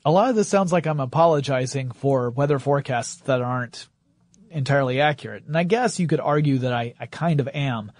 A 0.05 0.11
lot 0.11 0.31
of 0.31 0.37
this 0.37 0.49
sounds 0.49 0.73
like 0.73 0.87
I'm 0.87 1.01
apologizing 1.01 1.93
for 1.93 2.31
weather 2.31 2.59
forecasts 2.59 3.17
that 3.23 3.41
aren't 3.41 3.89
entirely 4.51 5.01
accurate. 5.01 5.45
And 5.47 5.57
I 5.57 5.63
guess 5.63 5.99
you 5.99 6.07
could 6.07 6.21
argue 6.21 6.59
that 6.59 6.73
I, 6.73 6.95
I 6.99 7.07
kind 7.07 7.41
of 7.41 7.49
am. 7.49 7.93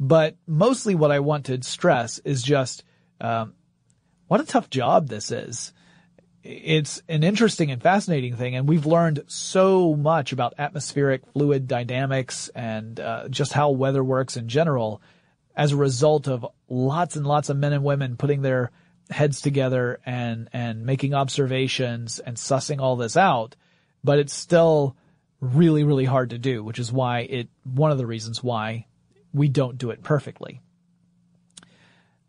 But 0.00 0.36
mostly 0.46 0.94
what 0.94 1.10
I 1.12 1.20
want 1.20 1.46
to 1.46 1.62
stress 1.62 2.18
is 2.20 2.42
just, 2.42 2.84
um, 3.20 3.54
what 4.28 4.40
a 4.40 4.44
tough 4.44 4.70
job 4.70 5.08
this 5.08 5.30
is 5.30 5.72
it's 6.44 7.02
an 7.08 7.22
interesting 7.22 7.70
and 7.70 7.80
fascinating 7.80 8.36
thing, 8.36 8.56
and 8.56 8.68
we've 8.68 8.86
learned 8.86 9.22
so 9.26 9.94
much 9.94 10.32
about 10.32 10.54
atmospheric 10.58 11.22
fluid 11.32 11.68
dynamics 11.68 12.50
and 12.54 12.98
uh, 12.98 13.28
just 13.28 13.52
how 13.52 13.70
weather 13.70 14.02
works 14.02 14.36
in 14.36 14.48
general 14.48 15.00
as 15.54 15.72
a 15.72 15.76
result 15.76 16.28
of 16.28 16.46
lots 16.68 17.14
and 17.14 17.26
lots 17.26 17.48
of 17.48 17.56
men 17.56 17.72
and 17.72 17.84
women 17.84 18.16
putting 18.16 18.42
their 18.42 18.70
heads 19.10 19.40
together 19.40 20.00
and 20.06 20.48
and 20.52 20.84
making 20.86 21.14
observations 21.14 22.18
and 22.18 22.36
sussing 22.36 22.80
all 22.80 22.96
this 22.96 23.16
out. 23.16 23.56
But 24.04 24.18
it's 24.18 24.34
still 24.34 24.96
really 25.40 25.84
really 25.84 26.04
hard 26.04 26.30
to 26.30 26.38
do, 26.38 26.62
which 26.62 26.78
is 26.78 26.92
why 26.92 27.20
it 27.20 27.48
one 27.64 27.90
of 27.90 27.98
the 27.98 28.06
reasons 28.06 28.42
why 28.42 28.86
we 29.32 29.48
don't 29.48 29.78
do 29.78 29.90
it 29.90 30.02
perfectly. 30.02 30.60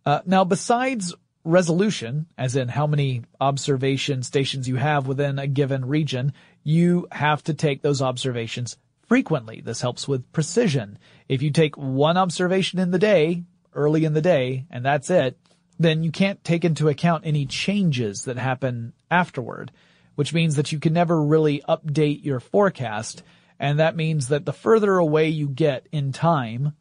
Uh, 0.05 0.21
now, 0.25 0.43
besides 0.43 1.13
resolution, 1.43 2.25
as 2.37 2.55
in 2.55 2.67
how 2.67 2.87
many 2.87 3.21
observation 3.39 4.23
stations 4.23 4.67
you 4.67 4.75
have 4.75 5.07
within 5.07 5.39
a 5.39 5.47
given 5.47 5.85
region, 5.85 6.33
you 6.63 7.07
have 7.11 7.43
to 7.43 7.53
take 7.53 7.81
those 7.81 8.01
observations 8.01 8.77
frequently. 9.07 9.61
This 9.61 9.81
helps 9.81 10.07
with 10.07 10.31
precision. 10.31 10.97
If 11.27 11.41
you 11.41 11.51
take 11.51 11.77
one 11.77 12.17
observation 12.17 12.79
in 12.79 12.91
the 12.91 12.99
day, 12.99 13.43
early 13.73 14.05
in 14.05 14.13
the 14.13 14.21
day, 14.21 14.65
and 14.69 14.85
that's 14.85 15.09
it, 15.09 15.37
then 15.79 16.03
you 16.03 16.11
can't 16.11 16.43
take 16.43 16.65
into 16.65 16.89
account 16.89 17.25
any 17.25 17.45
changes 17.45 18.25
that 18.25 18.37
happen 18.37 18.93
afterward, 19.09 19.71
which 20.15 20.33
means 20.33 20.55
that 20.55 20.71
you 20.71 20.79
can 20.79 20.93
never 20.93 21.21
really 21.21 21.61
update 21.67 22.23
your 22.23 22.39
forecast. 22.39 23.23
And 23.59 23.79
that 23.79 23.95
means 23.95 24.27
that 24.27 24.45
the 24.45 24.53
further 24.53 24.97
away 24.97 25.29
you 25.29 25.47
get 25.47 25.87
in 25.91 26.11
time 26.11 26.73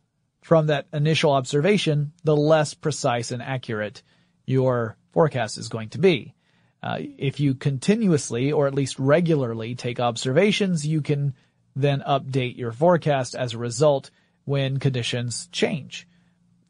from 0.42 0.66
that 0.66 0.87
initial 0.92 1.32
observation, 1.32 2.12
the 2.25 2.37
less 2.37 2.75
precise 2.75 3.30
and 3.30 3.42
accurate 3.42 4.02
your 4.44 4.96
forecast 5.12 5.58
is 5.58 5.68
going 5.68 5.90
to 5.90 5.99
be. 5.99 6.34
Uh, 6.82 6.99
if 7.00 7.38
you 7.38 7.54
continuously 7.54 8.50
or 8.50 8.66
at 8.66 8.75
least 8.75 8.99
regularly 8.99 9.75
take 9.75 10.00
observations, 10.00 10.84
you 10.87 11.00
can 11.00 11.34
then 11.76 12.02
update 12.06 12.56
your 12.56 12.72
forecast 12.72 13.34
as 13.34 13.54
a 13.54 13.58
result 13.58 14.11
when 14.44 14.78
conditions 14.78 15.49
change. 15.52 16.08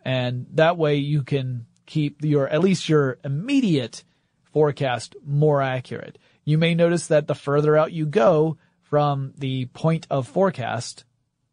And 0.04 0.46
that 0.52 0.76
way 0.76 0.96
you 0.96 1.22
can 1.22 1.66
keep 1.86 2.22
your, 2.22 2.48
at 2.48 2.60
least 2.60 2.88
your 2.88 3.18
immediate 3.24 4.04
forecast 4.52 5.16
more 5.24 5.62
accurate. 5.62 6.18
You 6.44 6.58
may 6.58 6.74
notice 6.74 7.08
that 7.08 7.26
the 7.26 7.34
further 7.34 7.76
out 7.76 7.92
you 7.92 8.06
go 8.06 8.58
from 8.82 9.32
the 9.38 9.66
point 9.66 10.06
of 10.10 10.28
forecast, 10.28 11.04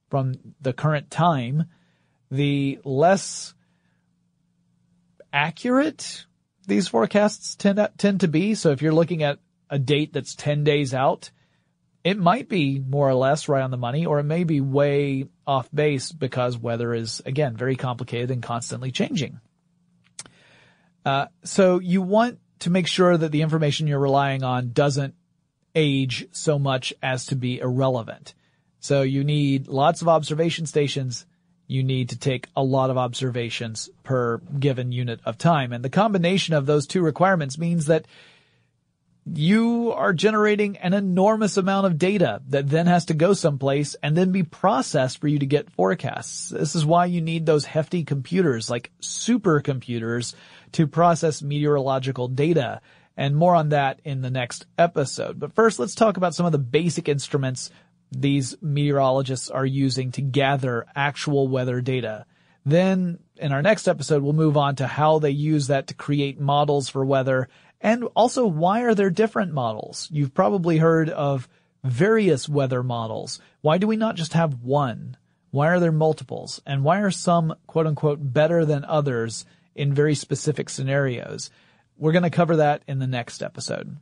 from 0.09 0.36
the 0.59 0.74
current 0.74 1.09
time, 1.09 1.65
the 2.31 2.79
less 2.83 3.53
accurate 5.31 6.25
these 6.67 6.88
forecasts 6.88 7.55
tend, 7.55 7.88
tend 7.98 8.21
to 8.21 8.27
be. 8.27 8.55
So 8.55 8.71
if 8.71 8.81
you're 8.81 8.93
looking 8.93 9.24
at 9.24 9.39
a 9.69 9.79
date 9.79 10.13
that's 10.13 10.36
10 10.36 10.63
days 10.63 10.93
out, 10.93 11.31
it 12.03 12.17
might 12.17 12.48
be 12.48 12.79
more 12.79 13.09
or 13.09 13.13
less 13.13 13.50
right 13.50 13.62
on 13.62 13.71
the 13.71 13.77
money, 13.77 14.05
or 14.05 14.19
it 14.19 14.24
may 14.24 14.43
be 14.43 14.62
way 14.62 15.25
off 15.45 15.69
base 15.74 16.12
because 16.12 16.57
weather 16.57 16.93
is, 16.93 17.21
again, 17.25 17.57
very 17.57 17.75
complicated 17.75 18.31
and 18.31 18.41
constantly 18.41 18.91
changing. 18.91 19.39
Uh, 21.09 21.27
so 21.43 21.79
you 21.79 22.03
want 22.03 22.37
to 22.59 22.69
make 22.69 22.85
sure 22.85 23.17
that 23.17 23.31
the 23.31 23.41
information 23.41 23.87
you're 23.87 23.97
relying 23.97 24.43
on 24.43 24.73
doesn't 24.73 25.15
age 25.73 26.27
so 26.31 26.59
much 26.59 26.93
as 27.01 27.25
to 27.25 27.35
be 27.35 27.57
irrelevant. 27.57 28.35
So 28.79 29.01
you 29.01 29.23
need 29.23 29.67
lots 29.67 30.03
of 30.03 30.07
observation 30.07 30.67
stations. 30.67 31.25
You 31.65 31.83
need 31.83 32.09
to 32.09 32.19
take 32.19 32.47
a 32.55 32.61
lot 32.61 32.91
of 32.91 32.97
observations 32.99 33.89
per 34.03 34.37
given 34.37 34.91
unit 34.91 35.19
of 35.25 35.39
time. 35.39 35.73
And 35.73 35.83
the 35.83 35.89
combination 35.89 36.53
of 36.53 36.67
those 36.67 36.85
two 36.85 37.01
requirements 37.01 37.57
means 37.57 37.87
that 37.87 38.05
you 39.25 39.91
are 39.91 40.13
generating 40.13 40.77
an 40.77 40.93
enormous 40.93 41.57
amount 41.57 41.87
of 41.87 41.97
data 41.97 42.41
that 42.49 42.69
then 42.69 42.85
has 42.85 43.05
to 43.05 43.13
go 43.13 43.33
someplace 43.33 43.95
and 44.03 44.15
then 44.15 44.31
be 44.31 44.43
processed 44.43 45.19
for 45.19 45.27
you 45.27 45.39
to 45.39 45.45
get 45.45 45.71
forecasts. 45.71 46.49
This 46.49 46.75
is 46.75 46.85
why 46.85 47.05
you 47.05 47.21
need 47.21 47.45
those 47.45 47.65
hefty 47.65 48.03
computers 48.03 48.69
like 48.69 48.91
supercomputers 49.01 50.35
to 50.73 50.88
process 50.88 51.41
meteorological 51.41 52.27
data. 52.27 52.81
And 53.17 53.35
more 53.35 53.53
on 53.53 53.69
that 53.69 53.99
in 54.05 54.21
the 54.21 54.29
next 54.29 54.65
episode. 54.77 55.39
But 55.39 55.53
first, 55.53 55.77
let's 55.77 55.95
talk 55.95 56.15
about 56.15 56.33
some 56.33 56.45
of 56.45 56.53
the 56.53 56.57
basic 56.57 57.09
instruments 57.09 57.69
these 58.11 58.55
meteorologists 58.61 59.49
are 59.49 59.65
using 59.65 60.11
to 60.13 60.21
gather 60.21 60.85
actual 60.95 61.47
weather 61.47 61.81
data. 61.81 62.25
Then 62.65 63.19
in 63.35 63.51
our 63.51 63.61
next 63.61 63.88
episode, 63.88 64.23
we'll 64.23 64.33
move 64.33 64.57
on 64.57 64.77
to 64.77 64.88
how 64.88 65.19
they 65.19 65.31
use 65.31 65.67
that 65.67 65.88
to 65.88 65.93
create 65.93 66.39
models 66.39 66.88
for 66.88 67.03
weather 67.05 67.49
and 67.81 68.05
also, 68.15 68.45
why 68.45 68.81
are 68.81 68.93
there 68.93 69.09
different 69.09 69.53
models? 69.53 70.09
You've 70.11 70.33
probably 70.33 70.77
heard 70.77 71.09
of 71.09 71.47
various 71.83 72.49
weather 72.49 72.83
models. 72.83 73.39
Why 73.61 73.77
do 73.77 73.88
we 73.88 73.95
not 73.95 74.15
just 74.15 74.33
have 74.33 74.61
one? 74.61 75.15
Why 75.51 75.69
are 75.69 75.79
there 75.79 75.91
multiples? 75.91 76.61
And 76.65 76.83
why 76.83 76.99
are 76.99 77.11
some 77.11 77.55
quote 77.67 77.88
unquote 77.88 78.19
better 78.21 78.65
than 78.65 78.83
others 78.83 79.45
in 79.75 79.93
very 79.93 80.15
specific 80.15 80.69
scenarios? 80.69 81.49
We're 81.97 82.11
going 82.11 82.23
to 82.23 82.29
cover 82.29 82.57
that 82.57 82.83
in 82.88 82.99
the 82.99 83.07
next 83.07 83.43
episode. 83.43 83.97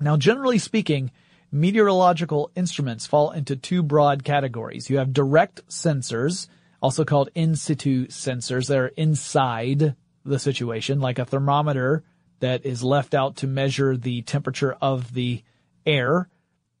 Now, 0.00 0.16
generally 0.16 0.58
speaking, 0.58 1.10
meteorological 1.50 2.50
instruments 2.54 3.06
fall 3.06 3.30
into 3.30 3.56
two 3.56 3.82
broad 3.82 4.24
categories. 4.24 4.88
You 4.88 4.98
have 4.98 5.12
direct 5.12 5.66
sensors, 5.68 6.48
also 6.80 7.04
called 7.04 7.30
in 7.34 7.56
situ 7.56 8.06
sensors. 8.06 8.68
They're 8.68 8.86
inside 8.86 9.96
the 10.24 10.38
situation, 10.38 11.00
like 11.00 11.18
a 11.18 11.24
thermometer 11.24 12.04
that 12.40 12.64
is 12.64 12.84
left 12.84 13.14
out 13.14 13.36
to 13.36 13.46
measure 13.46 13.96
the 13.96 14.22
temperature 14.22 14.76
of 14.80 15.12
the 15.12 15.42
air. 15.84 16.28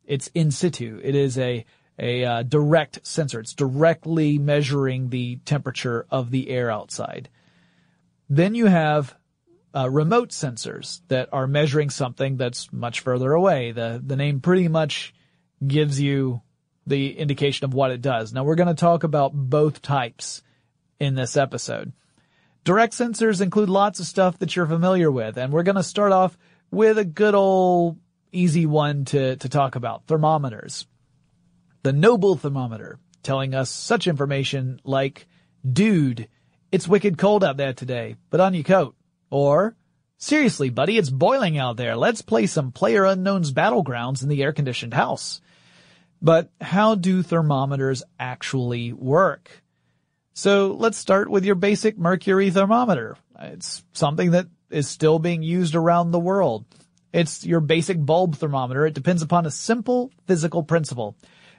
It's 0.04 0.30
in 0.34 0.50
situ. 0.50 1.00
It 1.02 1.14
is 1.14 1.38
a 1.38 1.64
a 1.98 2.24
uh, 2.24 2.42
direct 2.44 3.04
sensor. 3.04 3.40
It's 3.40 3.54
directly 3.54 4.38
measuring 4.38 5.08
the 5.08 5.36
temperature 5.44 6.06
of 6.10 6.30
the 6.30 6.48
air 6.48 6.70
outside. 6.70 7.28
Then 8.28 8.54
you 8.54 8.66
have 8.66 9.14
uh, 9.74 9.88
remote 9.90 10.30
sensors 10.30 11.00
that 11.08 11.28
are 11.32 11.46
measuring 11.46 11.90
something 11.90 12.36
that's 12.36 12.72
much 12.72 13.00
further 13.00 13.32
away. 13.32 13.72
The 13.72 14.02
the 14.04 14.16
name 14.16 14.40
pretty 14.40 14.68
much 14.68 15.14
gives 15.66 16.00
you 16.00 16.42
the 16.86 17.18
indication 17.18 17.64
of 17.64 17.74
what 17.74 17.90
it 17.90 18.00
does. 18.00 18.32
Now 18.32 18.44
we're 18.44 18.54
going 18.54 18.68
to 18.68 18.74
talk 18.74 19.04
about 19.04 19.32
both 19.34 19.82
types 19.82 20.42
in 20.98 21.14
this 21.14 21.36
episode. 21.36 21.92
Direct 22.64 22.92
sensors 22.92 23.40
include 23.40 23.68
lots 23.68 24.00
of 24.00 24.06
stuff 24.06 24.38
that 24.38 24.56
you're 24.56 24.66
familiar 24.66 25.10
with, 25.10 25.36
and 25.36 25.52
we're 25.52 25.62
going 25.62 25.76
to 25.76 25.82
start 25.82 26.12
off 26.12 26.36
with 26.70 26.98
a 26.98 27.04
good 27.04 27.34
old 27.34 27.98
easy 28.32 28.66
one 28.66 29.04
to, 29.06 29.36
to 29.36 29.48
talk 29.48 29.76
about, 29.76 30.06
thermometers. 30.06 30.86
The 31.82 31.92
Noble 31.92 32.36
thermometer, 32.36 32.98
telling 33.22 33.54
us 33.54 33.70
such 33.70 34.06
information 34.06 34.80
like, 34.84 35.26
dude, 35.70 36.28
it's 36.70 36.88
wicked 36.88 37.18
cold 37.18 37.44
out 37.44 37.56
there 37.56 37.72
today, 37.72 38.16
put 38.30 38.40
on 38.40 38.54
your 38.54 38.64
coat. 38.64 38.94
Or, 39.30 39.76
seriously 40.16 40.70
buddy, 40.70 40.98
it's 40.98 41.10
boiling 41.10 41.58
out 41.58 41.76
there, 41.76 41.96
let's 41.96 42.22
play 42.22 42.46
some 42.46 42.72
PlayerUnknown's 42.72 43.52
Battlegrounds 43.52 44.22
in 44.22 44.28
the 44.28 44.42
air-conditioned 44.42 44.94
house. 44.94 45.40
But 46.20 46.50
how 46.60 46.94
do 46.94 47.22
thermometers 47.22 48.02
actually 48.18 48.92
work? 48.92 49.62
So 50.32 50.76
let's 50.78 50.98
start 50.98 51.30
with 51.30 51.44
your 51.44 51.54
basic 51.54 51.98
mercury 51.98 52.50
thermometer. 52.50 53.16
It's 53.40 53.84
something 53.92 54.32
that 54.32 54.46
is 54.70 54.88
still 54.88 55.18
being 55.18 55.42
used 55.42 55.74
around 55.74 56.10
the 56.10 56.18
world. 56.18 56.64
It's 57.12 57.44
your 57.44 57.60
basic 57.60 58.04
bulb 58.04 58.36
thermometer. 58.36 58.86
It 58.86 58.94
depends 58.94 59.22
upon 59.22 59.46
a 59.46 59.50
simple 59.50 60.10
physical 60.26 60.62
principle, 60.62 61.16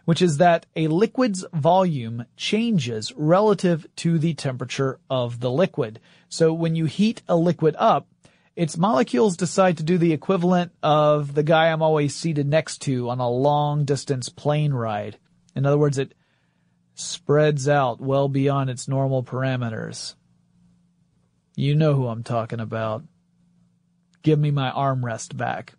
which 0.09 0.23
is 0.23 0.37
that 0.37 0.65
a 0.75 0.87
liquid's 0.87 1.45
volume 1.53 2.25
changes 2.35 3.13
relative 3.15 3.85
to 3.95 4.17
the 4.17 4.33
temperature 4.33 4.99
of 5.07 5.39
the 5.39 5.51
liquid. 5.51 5.99
So 6.29 6.51
when 6.51 6.73
you 6.73 6.85
heat 6.85 7.21
a 7.27 7.35
liquid 7.35 7.75
up, 7.77 8.07
its 8.55 8.75
molecules 8.75 9.37
decide 9.37 9.77
to 9.77 9.83
do 9.83 9.99
the 9.99 10.11
equivalent 10.11 10.71
of 10.81 11.35
the 11.35 11.43
guy 11.43 11.67
I'm 11.67 11.83
always 11.83 12.15
seated 12.15 12.47
next 12.47 12.79
to 12.79 13.07
on 13.11 13.19
a 13.19 13.29
long 13.29 13.85
distance 13.85 14.29
plane 14.29 14.73
ride. 14.73 15.19
In 15.55 15.67
other 15.67 15.77
words, 15.77 15.99
it 15.99 16.15
spreads 16.95 17.69
out 17.69 18.01
well 18.01 18.27
beyond 18.27 18.71
its 18.71 18.87
normal 18.87 19.21
parameters. 19.21 20.15
You 21.55 21.75
know 21.75 21.93
who 21.93 22.07
I'm 22.07 22.23
talking 22.23 22.59
about. 22.59 23.03
Give 24.23 24.39
me 24.39 24.49
my 24.49 24.71
armrest 24.71 25.37
back. 25.37 25.75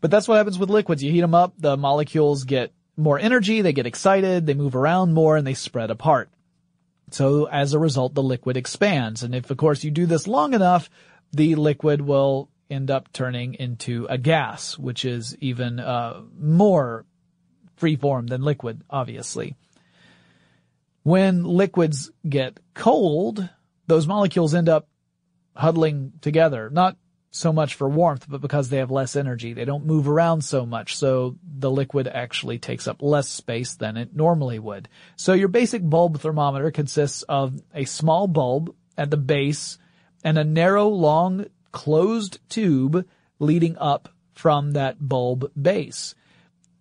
But 0.00 0.10
that's 0.10 0.26
what 0.26 0.36
happens 0.36 0.58
with 0.58 0.70
liquids. 0.70 1.02
You 1.02 1.12
heat 1.12 1.20
them 1.20 1.34
up, 1.34 1.52
the 1.58 1.76
molecules 1.76 2.44
get 2.44 2.72
more 3.00 3.18
energy, 3.18 3.62
they 3.62 3.72
get 3.72 3.86
excited, 3.86 4.46
they 4.46 4.54
move 4.54 4.76
around 4.76 5.12
more, 5.12 5.36
and 5.36 5.46
they 5.46 5.54
spread 5.54 5.90
apart. 5.90 6.30
So 7.10 7.46
as 7.46 7.72
a 7.72 7.78
result, 7.78 8.14
the 8.14 8.22
liquid 8.22 8.56
expands. 8.56 9.22
And 9.22 9.34
if, 9.34 9.50
of 9.50 9.56
course, 9.56 9.82
you 9.82 9.90
do 9.90 10.06
this 10.06 10.28
long 10.28 10.54
enough, 10.54 10.88
the 11.32 11.54
liquid 11.56 12.00
will 12.00 12.48
end 12.70 12.90
up 12.90 13.12
turning 13.12 13.54
into 13.54 14.06
a 14.08 14.16
gas, 14.16 14.78
which 14.78 15.04
is 15.04 15.36
even 15.40 15.80
uh, 15.80 16.22
more 16.38 17.04
freeform 17.80 18.28
than 18.28 18.42
liquid, 18.42 18.82
obviously. 18.88 19.56
When 21.02 21.44
liquids 21.44 22.10
get 22.28 22.60
cold, 22.74 23.48
those 23.86 24.06
molecules 24.06 24.54
end 24.54 24.68
up 24.68 24.86
huddling 25.56 26.12
together, 26.20 26.70
not 26.70 26.96
so 27.30 27.52
much 27.52 27.74
for 27.74 27.88
warmth, 27.88 28.26
but 28.28 28.40
because 28.40 28.68
they 28.68 28.78
have 28.78 28.90
less 28.90 29.14
energy. 29.14 29.52
They 29.52 29.64
don't 29.64 29.86
move 29.86 30.08
around 30.08 30.42
so 30.42 30.66
much, 30.66 30.96
so 30.96 31.36
the 31.42 31.70
liquid 31.70 32.08
actually 32.08 32.58
takes 32.58 32.88
up 32.88 33.02
less 33.02 33.28
space 33.28 33.74
than 33.74 33.96
it 33.96 34.14
normally 34.14 34.58
would. 34.58 34.88
So 35.16 35.32
your 35.32 35.48
basic 35.48 35.88
bulb 35.88 36.20
thermometer 36.20 36.70
consists 36.70 37.22
of 37.22 37.62
a 37.74 37.84
small 37.84 38.26
bulb 38.26 38.74
at 38.98 39.10
the 39.10 39.16
base 39.16 39.78
and 40.24 40.38
a 40.38 40.44
narrow, 40.44 40.88
long, 40.88 41.46
closed 41.72 42.40
tube 42.48 43.06
leading 43.38 43.78
up 43.78 44.08
from 44.34 44.72
that 44.72 45.08
bulb 45.08 45.50
base. 45.60 46.14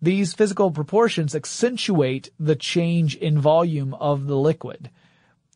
These 0.02 0.34
physical 0.34 0.72
proportions 0.72 1.36
accentuate 1.36 2.32
the 2.40 2.56
change 2.56 3.16
in 3.16 3.38
volume 3.38 3.94
of 3.94 4.28
the 4.28 4.38
liquid. 4.38 4.90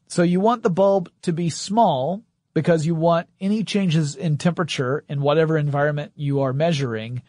So 0.08 0.21
you 0.21 0.39
want 0.39 0.63
the 0.63 0.69
bulb 0.69 1.10
to 1.23 1.34
be 1.34 1.49
small 1.49 2.23
because 2.53 2.85
you 2.85 2.95
want 2.95 3.27
any 3.39 3.63
changes 3.63 4.15
in 4.15 4.37
temperature 4.37 5.03
in 5.09 5.21
whatever 5.21 5.57
environment 5.57 6.11
you 6.15 6.41
are 6.41 6.53
measuring 6.53 7.21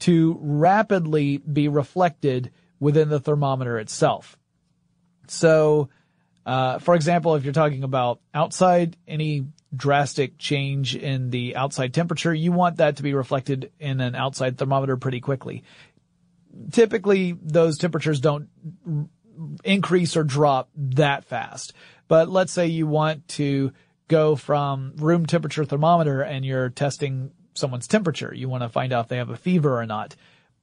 to 0.00 0.38
rapidly 0.40 1.38
be 1.38 1.68
reflected 1.68 2.52
within 2.78 3.08
the 3.08 3.18
thermometer 3.18 3.78
itself. 3.78 4.38
So, 5.26 5.88
uh, 6.46 6.78
for 6.78 6.94
example, 6.94 7.34
if 7.34 7.44
you're 7.44 7.52
talking 7.52 7.82
about 7.82 8.20
outside, 8.32 8.96
any 9.06 9.46
drastic 9.74 10.38
change 10.38 10.96
in 10.96 11.30
the 11.30 11.56
outside 11.56 11.92
temperature, 11.92 12.32
you 12.32 12.52
want 12.52 12.76
that 12.76 12.96
to 12.96 13.02
be 13.02 13.12
reflected 13.12 13.72
in 13.78 14.00
an 14.00 14.14
outside 14.14 14.56
thermometer 14.56 14.96
pretty 14.96 15.20
quickly 15.20 15.64
typically 16.72 17.36
those 17.42 17.78
temperatures 17.78 18.20
don't 18.20 18.48
increase 19.64 20.16
or 20.16 20.24
drop 20.24 20.68
that 20.74 21.24
fast. 21.24 21.72
But 22.08 22.28
let's 22.28 22.52
say 22.52 22.66
you 22.66 22.86
want 22.86 23.28
to 23.28 23.72
go 24.08 24.34
from 24.36 24.94
room 24.96 25.26
temperature 25.26 25.64
thermometer 25.64 26.22
and 26.22 26.44
you're 26.44 26.70
testing 26.70 27.30
someone's 27.54 27.86
temperature. 27.86 28.32
You 28.34 28.48
want 28.48 28.62
to 28.62 28.68
find 28.68 28.92
out 28.92 29.04
if 29.04 29.08
they 29.08 29.18
have 29.18 29.30
a 29.30 29.36
fever 29.36 29.78
or 29.78 29.86
not. 29.86 30.16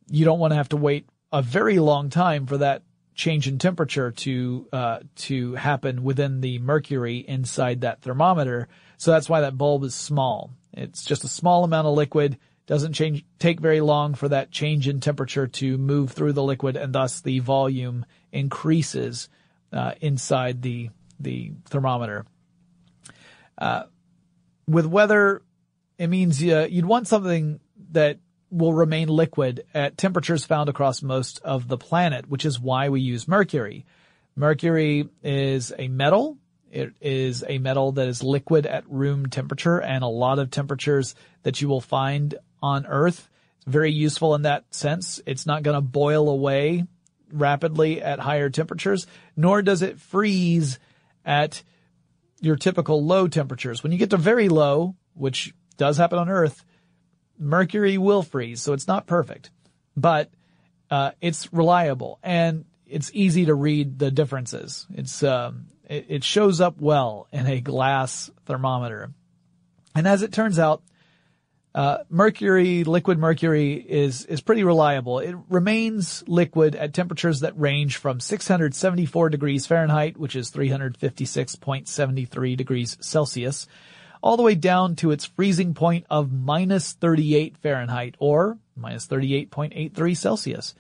You 0.09 0.25
don't 0.25 0.39
want 0.39 0.51
to 0.51 0.57
have 0.57 0.69
to 0.69 0.77
wait 0.77 1.07
a 1.31 1.41
very 1.41 1.79
long 1.79 2.09
time 2.09 2.47
for 2.47 2.57
that 2.57 2.83
change 3.13 3.47
in 3.47 3.57
temperature 3.57 4.11
to 4.11 4.67
uh, 4.73 4.99
to 5.15 5.55
happen 5.55 6.03
within 6.03 6.41
the 6.41 6.59
mercury 6.59 7.17
inside 7.17 7.81
that 7.81 8.01
thermometer. 8.01 8.67
So 8.97 9.11
that's 9.11 9.29
why 9.29 9.41
that 9.41 9.57
bulb 9.57 9.83
is 9.83 9.95
small. 9.95 10.51
It's 10.73 11.03
just 11.05 11.23
a 11.23 11.29
small 11.29 11.63
amount 11.63 11.87
of 11.87 11.93
liquid. 11.93 12.37
Doesn't 12.67 12.93
change 12.93 13.23
take 13.39 13.59
very 13.59 13.81
long 13.81 14.15
for 14.15 14.29
that 14.29 14.51
change 14.51 14.87
in 14.87 14.99
temperature 14.99 15.47
to 15.47 15.77
move 15.77 16.11
through 16.11 16.33
the 16.33 16.43
liquid, 16.43 16.75
and 16.75 16.93
thus 16.93 17.21
the 17.21 17.39
volume 17.39 18.05
increases 18.31 19.29
uh, 19.71 19.93
inside 20.01 20.61
the 20.61 20.89
the 21.19 21.53
thermometer. 21.65 22.25
Uh, 23.57 23.83
with 24.67 24.85
weather, 24.85 25.41
it 25.97 26.07
means 26.07 26.41
uh, 26.43 26.67
you'd 26.69 26.85
want 26.85 27.07
something 27.07 27.59
that 27.91 28.19
will 28.51 28.73
remain 28.73 29.07
liquid 29.07 29.65
at 29.73 29.97
temperatures 29.97 30.45
found 30.45 30.69
across 30.69 31.01
most 31.01 31.41
of 31.43 31.67
the 31.67 31.77
planet, 31.77 32.29
which 32.29 32.45
is 32.45 32.59
why 32.59 32.89
we 32.89 33.01
use 33.01 33.27
mercury. 33.27 33.85
Mercury 34.35 35.09
is 35.23 35.73
a 35.77 35.87
metal. 35.87 36.37
It 36.71 36.93
is 36.99 37.43
a 37.47 37.57
metal 37.57 37.93
that 37.93 38.07
is 38.07 38.21
liquid 38.21 38.65
at 38.65 38.89
room 38.89 39.27
temperature 39.27 39.81
and 39.81 40.03
a 40.03 40.07
lot 40.07 40.39
of 40.39 40.51
temperatures 40.51 41.15
that 41.43 41.61
you 41.61 41.67
will 41.67 41.81
find 41.81 42.35
on 42.61 42.85
Earth. 42.85 43.29
It's 43.57 43.71
very 43.71 43.91
useful 43.91 44.35
in 44.35 44.41
that 44.43 44.65
sense. 44.73 45.21
It's 45.25 45.45
not 45.45 45.63
going 45.63 45.75
to 45.75 45.81
boil 45.81 46.29
away 46.29 46.85
rapidly 47.31 48.01
at 48.01 48.19
higher 48.19 48.49
temperatures, 48.49 49.07
nor 49.35 49.61
does 49.61 49.81
it 49.81 49.99
freeze 49.99 50.79
at 51.25 51.63
your 52.45 52.55
typical 52.55 53.03
low 53.03 53.27
temperatures. 53.27 53.83
When 53.83 53.91
you 53.91 53.97
get 53.97 54.11
to 54.11 54.17
very 54.17 54.49
low, 54.49 54.95
which 55.13 55.53
does 55.77 55.97
happen 55.97 56.19
on 56.19 56.29
Earth, 56.29 56.63
mercury 57.37 57.97
will 57.97 58.23
freeze, 58.23 58.61
so 58.61 58.73
it's 58.73 58.87
not 58.87 59.07
perfect, 59.07 59.49
but 59.97 60.29
uh, 60.89 61.11
it's 61.21 61.51
reliable 61.51 62.19
and 62.23 62.65
it's 62.85 63.09
easy 63.13 63.45
to 63.45 63.55
read 63.55 63.99
the 63.99 64.11
differences. 64.11 64.85
It's 64.93 65.23
um, 65.23 65.65
it, 65.89 66.05
it 66.09 66.23
shows 66.23 66.61
up 66.61 66.79
well 66.79 67.27
in 67.31 67.47
a 67.47 67.61
glass 67.61 68.29
thermometer, 68.45 69.11
and 69.95 70.07
as 70.07 70.21
it 70.21 70.31
turns 70.31 70.59
out, 70.59 70.83
uh, 71.75 71.99
mercury, 72.09 72.83
liquid 72.85 73.19
mercury 73.19 73.73
is, 73.73 74.25
is 74.25 74.39
pretty 74.39 74.63
reliable. 74.63 75.19
It 75.19 75.35
remains 75.49 76.23
liquid 76.25 76.73
at 76.73 76.93
temperatures 76.93 77.41
that 77.41 77.59
range 77.59 77.97
from 77.97 78.21
674 78.21 79.29
degrees 79.29 79.67
Fahrenheit, 79.67 80.15
which 80.15 80.37
is 80.37 80.51
356.73 80.51 82.55
degrees 82.55 82.95
Celsius, 83.01 83.67
all 84.23 84.37
the 84.37 84.43
way 84.43 84.55
down 84.55 84.95
to 84.95 85.11
its 85.11 85.25
freezing 85.25 85.73
point 85.73 86.05
of 86.09 86.31
minus 86.31 86.93
38 86.93 87.57
Fahrenheit 87.57 88.15
or 88.19 88.57
minus 88.77 89.05
38.83 89.07 90.15
Celsius. 90.15 90.75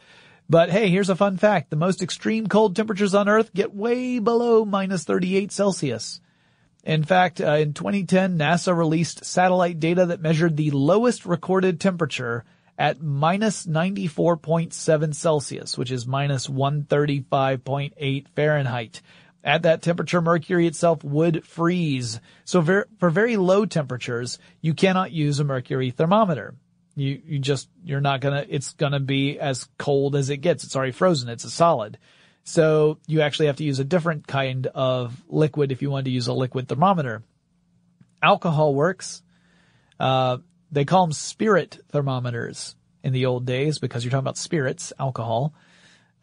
But 0.49 0.69
hey, 0.69 0.87
here's 0.87 1.09
a 1.09 1.15
fun 1.17 1.35
fact. 1.35 1.71
The 1.71 1.75
most 1.75 2.01
extreme 2.01 2.47
cold 2.47 2.73
temperatures 2.73 3.13
on 3.13 3.27
Earth 3.27 3.53
get 3.53 3.75
way 3.75 4.19
below 4.19 4.63
minus 4.63 5.03
38 5.03 5.51
Celsius. 5.51 6.21
In 6.85 7.03
fact, 7.03 7.41
uh, 7.41 7.53
in 7.53 7.73
2010, 7.73 8.37
NASA 8.37 8.77
released 8.77 9.25
satellite 9.25 9.79
data 9.79 10.05
that 10.05 10.21
measured 10.21 10.55
the 10.55 10.69
lowest 10.69 11.25
recorded 11.25 11.81
temperature 11.81 12.45
at 12.77 13.01
minus 13.01 13.65
94.7 13.65 15.15
Celsius, 15.15 15.77
which 15.77 15.91
is 15.91 16.05
minus 16.05 16.45
135.8 16.47 18.27
Fahrenheit. 18.35 19.01
At 19.43 19.63
that 19.63 19.81
temperature, 19.81 20.21
mercury 20.21 20.67
itself 20.67 21.03
would 21.03 21.43
freeze. 21.45 22.19
So 22.43 22.61
ver- 22.61 22.87
for 22.99 23.09
very 23.09 23.37
low 23.37 23.65
temperatures, 23.65 24.37
you 24.61 24.75
cannot 24.75 25.11
use 25.11 25.39
a 25.39 25.43
mercury 25.43 25.89
thermometer. 25.89 26.53
You, 26.95 27.19
you 27.25 27.39
just, 27.39 27.67
you're 27.83 28.01
not 28.01 28.21
gonna, 28.21 28.45
it's 28.47 28.73
gonna 28.73 28.99
be 28.99 29.39
as 29.39 29.67
cold 29.77 30.15
as 30.15 30.29
it 30.29 30.37
gets. 30.37 30.63
It's 30.63 30.75
already 30.75 30.91
frozen. 30.91 31.29
It's 31.29 31.43
a 31.43 31.49
solid. 31.49 31.97
So 32.45 32.99
you 33.07 33.21
actually 33.21 33.47
have 33.47 33.57
to 33.57 33.63
use 33.63 33.79
a 33.79 33.83
different 33.83 34.27
kind 34.27 34.67
of 34.67 35.21
liquid 35.27 35.71
if 35.71 35.81
you 35.81 35.91
want 35.91 36.05
to 36.05 36.11
use 36.11 36.27
a 36.27 36.33
liquid 36.33 36.67
thermometer. 36.67 37.23
Alcohol 38.21 38.73
works. 38.73 39.21
Uh, 39.99 40.37
they 40.71 40.85
call 40.85 41.05
them 41.05 41.13
spirit 41.13 41.79
thermometers 41.89 42.75
in 43.03 43.13
the 43.13 43.25
old 43.25 43.45
days 43.45 43.79
because 43.79 44.03
you're 44.03 44.11
talking 44.11 44.23
about 44.23 44.37
spirits, 44.37 44.93
alcohol. 44.99 45.53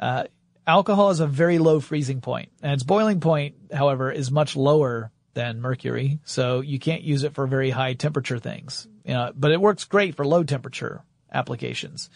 Uh, 0.01 0.25
Alcohol 0.67 1.09
has 1.09 1.21
a 1.21 1.27
very 1.27 1.59
low 1.59 1.81
freezing 1.81 2.21
point, 2.21 2.51
and 2.63 2.73
its 2.73 2.85
boiling 2.85 3.21
point, 3.21 3.57
however, 3.73 4.13
is 4.13 4.31
much 4.31 4.55
lower 4.55 5.11
than 5.35 5.61
mercury, 5.61 6.21
so 6.25 6.61
you 6.61 6.79
can't 6.79 7.03
use 7.03 7.25
it 7.25 7.35
for 7.35 7.47
very 7.47 7.71
high 7.71 7.95
temperature 7.95 8.39
things. 8.39 8.87
You 9.05 9.15
know, 9.15 9.33
but 9.35 9.51
it 9.51 9.61
works 9.61 9.85
great 9.85 10.15
for 10.15 10.25
low 10.25 10.45
temperature 10.45 11.03
applications. 11.33 12.11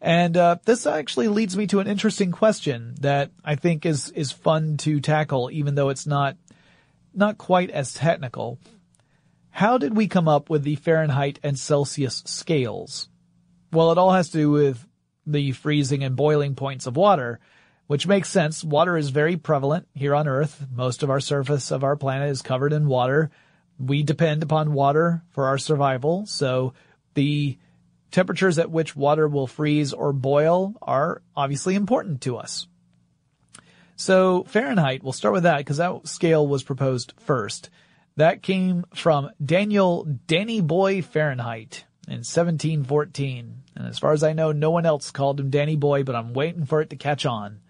And 0.00 0.36
uh, 0.36 0.56
this 0.64 0.86
actually 0.86 1.28
leads 1.28 1.56
me 1.56 1.66
to 1.68 1.80
an 1.80 1.86
interesting 1.86 2.32
question 2.32 2.94
that 3.00 3.30
I 3.44 3.56
think 3.56 3.84
is 3.84 4.10
is 4.10 4.32
fun 4.32 4.78
to 4.78 5.00
tackle, 5.00 5.50
even 5.52 5.74
though 5.74 5.90
it's 5.90 6.06
not 6.06 6.36
not 7.14 7.38
quite 7.38 7.70
as 7.70 7.92
technical. 7.92 8.58
How 9.50 9.78
did 9.78 9.96
we 9.96 10.08
come 10.08 10.28
up 10.28 10.48
with 10.48 10.62
the 10.62 10.76
Fahrenheit 10.76 11.38
and 11.42 11.58
Celsius 11.58 12.22
scales? 12.24 13.08
Well, 13.72 13.92
it 13.92 13.98
all 13.98 14.12
has 14.12 14.30
to 14.30 14.38
do 14.38 14.50
with 14.50 14.86
the 15.26 15.52
freezing 15.52 16.02
and 16.02 16.16
boiling 16.16 16.54
points 16.54 16.86
of 16.86 16.96
water, 16.96 17.40
which 17.86 18.06
makes 18.06 18.30
sense. 18.30 18.64
Water 18.64 18.96
is 18.96 19.10
very 19.10 19.36
prevalent 19.36 19.86
here 19.94 20.14
on 20.14 20.28
Earth. 20.28 20.66
Most 20.72 21.02
of 21.02 21.10
our 21.10 21.20
surface 21.20 21.70
of 21.70 21.84
our 21.84 21.96
planet 21.96 22.30
is 22.30 22.42
covered 22.42 22.72
in 22.72 22.86
water. 22.86 23.30
We 23.78 24.02
depend 24.02 24.42
upon 24.42 24.72
water 24.72 25.22
for 25.30 25.46
our 25.46 25.58
survival. 25.58 26.26
So 26.26 26.74
the 27.14 27.58
temperatures 28.10 28.58
at 28.58 28.70
which 28.70 28.96
water 28.96 29.28
will 29.28 29.46
freeze 29.46 29.92
or 29.92 30.12
boil 30.12 30.74
are 30.82 31.22
obviously 31.36 31.74
important 31.74 32.20
to 32.22 32.36
us. 32.36 32.66
So 33.96 34.44
Fahrenheit, 34.44 35.02
we'll 35.02 35.12
start 35.12 35.34
with 35.34 35.42
that 35.42 35.58
because 35.58 35.76
that 35.76 36.08
scale 36.08 36.46
was 36.46 36.62
proposed 36.62 37.12
first. 37.18 37.68
That 38.16 38.42
came 38.42 38.84
from 38.94 39.30
Daniel 39.44 40.06
Danny 40.26 40.60
Boy 40.60 41.02
Fahrenheit 41.02 41.84
in 42.06 42.18
1714. 42.24 43.62
And 43.76 43.86
as 43.86 43.98
far 43.98 44.12
as 44.12 44.22
I 44.24 44.32
know, 44.32 44.52
no 44.52 44.70
one 44.70 44.86
else 44.86 45.10
called 45.10 45.38
him 45.38 45.50
Danny 45.50 45.76
Boy, 45.76 46.02
but 46.02 46.16
I'm 46.16 46.32
waiting 46.32 46.66
for 46.66 46.80
it 46.80 46.90
to 46.90 46.96
catch 46.96 47.24
on. 47.26 47.60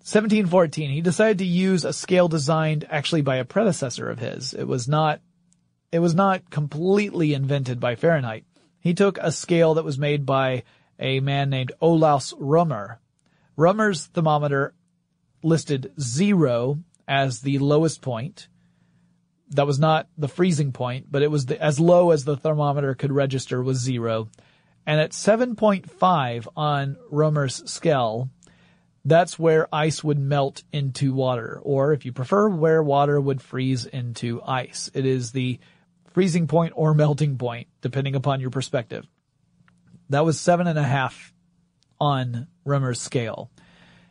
1714, 0.00 0.90
he 0.90 1.00
decided 1.00 1.38
to 1.38 1.44
use 1.44 1.84
a 1.84 1.92
scale 1.92 2.28
designed 2.28 2.86
actually 2.88 3.22
by 3.22 3.36
a 3.36 3.44
predecessor 3.44 4.08
of 4.08 4.18
his. 4.18 4.54
It 4.54 4.64
was 4.64 4.88
not, 4.88 5.20
it 5.92 5.98
was 5.98 6.14
not 6.14 6.50
completely 6.50 7.34
invented 7.34 7.78
by 7.78 7.94
Fahrenheit. 7.94 8.44
He 8.80 8.94
took 8.94 9.18
a 9.18 9.32
scale 9.32 9.74
that 9.74 9.84
was 9.84 9.98
made 9.98 10.24
by 10.24 10.62
a 10.98 11.20
man 11.20 11.50
named 11.50 11.72
Olaus 11.80 12.34
Rømer. 12.38 12.98
Rømer's 13.56 14.06
thermometer 14.06 14.74
listed 15.42 15.92
zero 16.00 16.78
as 17.06 17.40
the 17.40 17.58
lowest 17.58 18.02
point. 18.02 18.48
That 19.50 19.66
was 19.66 19.78
not 19.78 20.08
the 20.16 20.28
freezing 20.28 20.72
point, 20.72 21.06
but 21.10 21.22
it 21.22 21.30
was 21.30 21.46
the, 21.46 21.60
as 21.60 21.80
low 21.80 22.10
as 22.10 22.24
the 22.24 22.36
thermometer 22.36 22.94
could 22.94 23.12
register 23.12 23.62
was 23.62 23.78
zero. 23.78 24.28
And 24.86 25.00
at 25.00 25.12
7.5 25.12 26.48
on 26.56 26.96
Rømer's 27.12 27.70
scale, 27.70 28.30
that's 29.04 29.38
where 29.38 29.74
ice 29.74 30.04
would 30.04 30.18
melt 30.18 30.64
into 30.72 31.14
water, 31.14 31.60
or 31.62 31.92
if 31.92 32.04
you 32.04 32.12
prefer, 32.12 32.48
where 32.48 32.82
water 32.82 33.20
would 33.20 33.40
freeze 33.40 33.86
into 33.86 34.42
ice. 34.42 34.90
It 34.92 35.06
is 35.06 35.32
the 35.32 35.60
freezing 36.18 36.48
point 36.48 36.72
or 36.74 36.94
melting 36.94 37.38
point, 37.38 37.68
depending 37.80 38.16
upon 38.16 38.40
your 38.40 38.50
perspective. 38.50 39.06
That 40.10 40.24
was 40.24 40.40
seven 40.40 40.66
and 40.66 40.76
a 40.76 40.82
half 40.82 41.32
on 42.00 42.48
Rømer's 42.66 43.00
scale. 43.00 43.52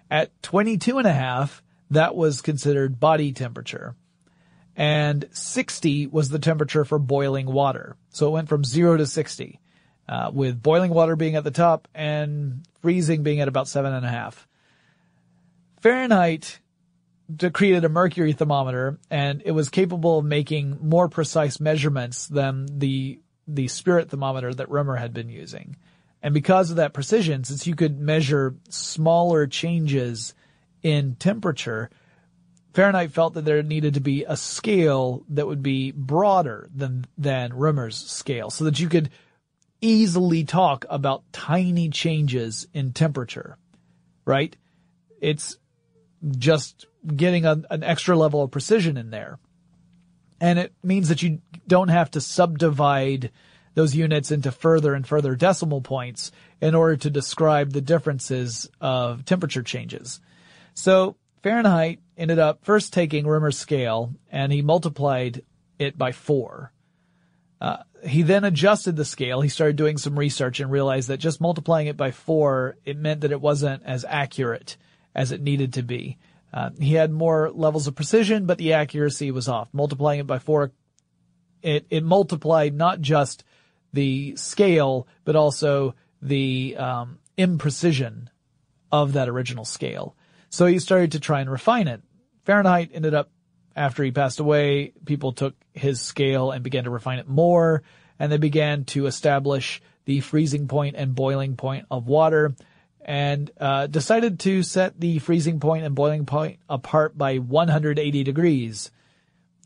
At 0.09 0.31
22 0.41 0.99
and 0.99 1.05
a 1.05 1.11
half, 1.11 1.61
that 1.91 2.15
was 2.15 2.41
considered 2.41 2.97
body 2.97 3.33
temperature. 3.33 3.93
And 4.73 5.27
60 5.33 6.07
was 6.07 6.29
the 6.29 6.39
temperature 6.39 6.85
for 6.85 6.97
boiling 6.97 7.45
water. 7.45 7.97
So 8.11 8.27
it 8.27 8.31
went 8.31 8.47
from 8.47 8.63
zero 8.63 8.95
to 8.95 9.05
60, 9.05 9.59
uh, 10.07 10.31
with 10.33 10.63
boiling 10.63 10.93
water 10.93 11.17
being 11.17 11.35
at 11.35 11.43
the 11.43 11.51
top 11.51 11.89
and 11.93 12.65
freezing 12.81 13.23
being 13.23 13.41
at 13.41 13.49
about 13.49 13.67
seven 13.67 13.93
and 13.93 14.05
a 14.05 14.09
half. 14.09 14.47
Fahrenheit 15.81 16.61
created 17.53 17.83
a 17.83 17.89
mercury 17.89 18.33
thermometer 18.33 18.99
and 19.09 19.41
it 19.45 19.51
was 19.51 19.69
capable 19.69 20.19
of 20.19 20.25
making 20.25 20.77
more 20.81 21.09
precise 21.09 21.59
measurements 21.59 22.27
than 22.27 22.67
the 22.79 23.19
the 23.47 23.67
spirit 23.67 24.09
thermometer 24.09 24.53
that 24.53 24.69
Rømer 24.69 24.99
had 24.99 25.13
been 25.13 25.29
using. 25.29 25.77
And 26.21 26.33
because 26.33 26.69
of 26.69 26.77
that 26.77 26.93
precision, 26.93 27.43
since 27.43 27.65
you 27.65 27.75
could 27.75 27.99
measure 27.99 28.55
smaller 28.69 29.47
changes 29.47 30.33
in 30.83 31.15
temperature, 31.15 31.89
Fahrenheit 32.73 33.11
felt 33.11 33.35
that 33.35 33.45
there 33.45 33.63
needed 33.63 33.93
to 33.93 34.01
be 34.01 34.25
a 34.25 34.35
scale 34.35 35.23
that 35.29 35.47
would 35.47 35.63
be 35.63 35.91
broader 35.91 36.69
than, 36.75 37.05
than 37.17 37.51
Rømer's 37.51 37.95
scale 37.95 38.49
so 38.49 38.65
that 38.65 38.79
you 38.79 38.89
could 38.89 39.09
easily 39.79 40.43
talk 40.43 40.85
about 40.89 41.23
tiny 41.31 41.89
changes 41.89 42.67
in 42.73 42.93
temperature, 42.93 43.57
right? 44.25 44.55
It's, 45.21 45.57
just 46.37 46.85
getting 47.15 47.45
a, 47.45 47.61
an 47.69 47.83
extra 47.83 48.15
level 48.15 48.43
of 48.43 48.51
precision 48.51 48.97
in 48.97 49.09
there. 49.09 49.39
And 50.39 50.59
it 50.59 50.73
means 50.83 51.09
that 51.09 51.21
you 51.21 51.41
don't 51.67 51.87
have 51.89 52.11
to 52.11 52.21
subdivide 52.21 53.31
those 53.73 53.95
units 53.95 54.31
into 54.31 54.51
further 54.51 54.93
and 54.93 55.07
further 55.07 55.35
decimal 55.35 55.81
points 55.81 56.31
in 56.61 56.73
order 56.73 56.97
to 56.97 57.09
describe 57.09 57.71
the 57.71 57.81
differences 57.81 58.69
of 58.81 59.25
temperature 59.25 59.61
changes. 59.61 60.19
So 60.73 61.15
Fahrenheit 61.43 61.99
ended 62.17 62.39
up 62.39 62.65
first 62.65 62.93
taking 62.93 63.25
Rømer's 63.25 63.57
scale 63.57 64.13
and 64.31 64.51
he 64.51 64.61
multiplied 64.61 65.43
it 65.77 65.97
by 65.97 66.11
four. 66.11 66.71
Uh, 67.61 67.77
he 68.03 68.21
then 68.21 68.43
adjusted 68.43 68.95
the 68.95 69.05
scale. 69.05 69.41
He 69.41 69.49
started 69.49 69.75
doing 69.75 69.97
some 69.97 70.17
research 70.17 70.59
and 70.59 70.71
realized 70.71 71.09
that 71.09 71.17
just 71.17 71.41
multiplying 71.41 71.87
it 71.87 71.97
by 71.97 72.11
four, 72.11 72.77
it 72.85 72.97
meant 72.97 73.21
that 73.21 73.31
it 73.31 73.41
wasn't 73.41 73.83
as 73.83 74.05
accurate 74.07 74.77
as 75.17 75.31
it 75.31 75.41
needed 75.41 75.73
to 75.73 75.83
be. 75.83 76.17
Uh, 76.53 76.69
he 76.79 76.93
had 76.93 77.11
more 77.11 77.51
levels 77.51 77.87
of 77.87 77.95
precision, 77.95 78.45
but 78.45 78.57
the 78.57 78.73
accuracy 78.73 79.31
was 79.31 79.49
off. 79.49 79.67
Multiplying 79.73 80.21
it 80.21 80.27
by 80.27 80.39
four, 80.39 80.71
it, 81.61 81.85
it 81.89 82.03
multiplied 82.03 82.73
not 82.73 83.01
just 83.01 83.43
the 83.91 84.35
scale, 84.37 85.07
but 85.25 85.35
also 85.35 85.95
the 86.21 86.77
um, 86.77 87.19
imprecision 87.37 88.27
of 88.91 89.13
that 89.13 89.27
original 89.27 89.65
scale. 89.65 90.15
So 90.49 90.67
he 90.67 90.79
started 90.79 91.11
to 91.13 91.19
try 91.19 91.41
and 91.41 91.51
refine 91.51 91.87
it. 91.87 92.01
Fahrenheit 92.45 92.91
ended 92.93 93.13
up, 93.13 93.29
after 93.75 94.03
he 94.03 94.11
passed 94.11 94.39
away, 94.39 94.93
people 95.05 95.33
took 95.33 95.55
his 95.73 95.99
scale 95.99 96.51
and 96.51 96.63
began 96.63 96.85
to 96.85 96.89
refine 96.89 97.19
it 97.19 97.27
more, 97.27 97.83
and 98.17 98.31
they 98.31 98.37
began 98.37 98.85
to 98.85 99.05
establish 99.07 99.81
the 100.05 100.21
freezing 100.21 100.67
point 100.67 100.95
and 100.95 101.13
boiling 101.13 101.57
point 101.57 101.85
of 101.91 102.07
water, 102.07 102.55
and 103.07 103.49
uh, 103.57 103.87
decided 103.87 104.41
to 104.41 104.61
set 104.61 104.99
the 104.99 105.17
freezing 105.19 105.61
point 105.61 105.85
and 105.85 105.95
boiling 105.95 106.25
point 106.25 106.59
apart 106.69 107.17
by 107.17 107.37
180 107.37 108.23
degrees, 108.23 108.91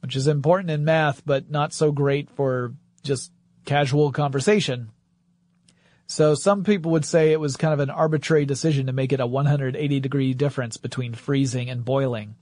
which 0.02 0.16
is 0.16 0.28
important 0.28 0.70
in 0.70 0.86
math, 0.86 1.24
but 1.26 1.50
not 1.50 1.74
so 1.74 1.92
great 1.92 2.30
for 2.30 2.74
just 3.04 3.32
casual 3.66 4.12
conversation. 4.12 4.92
So 6.06 6.36
some 6.36 6.64
people 6.64 6.92
would 6.92 7.06
say 7.06 7.32
it 7.32 7.40
was 7.40 7.58
kind 7.58 7.74
of 7.74 7.80
an 7.80 7.90
arbitrary 7.90 8.46
decision 8.46 8.88
to 8.88 8.94
make 8.94 9.12
it 9.12 9.20
a 9.20 9.26
180 9.26 10.00
degree 10.00 10.34
difference 10.36 10.78
between 10.78 11.16
freezing 11.16 11.70
and 11.70 11.84
boiling. 11.84 12.36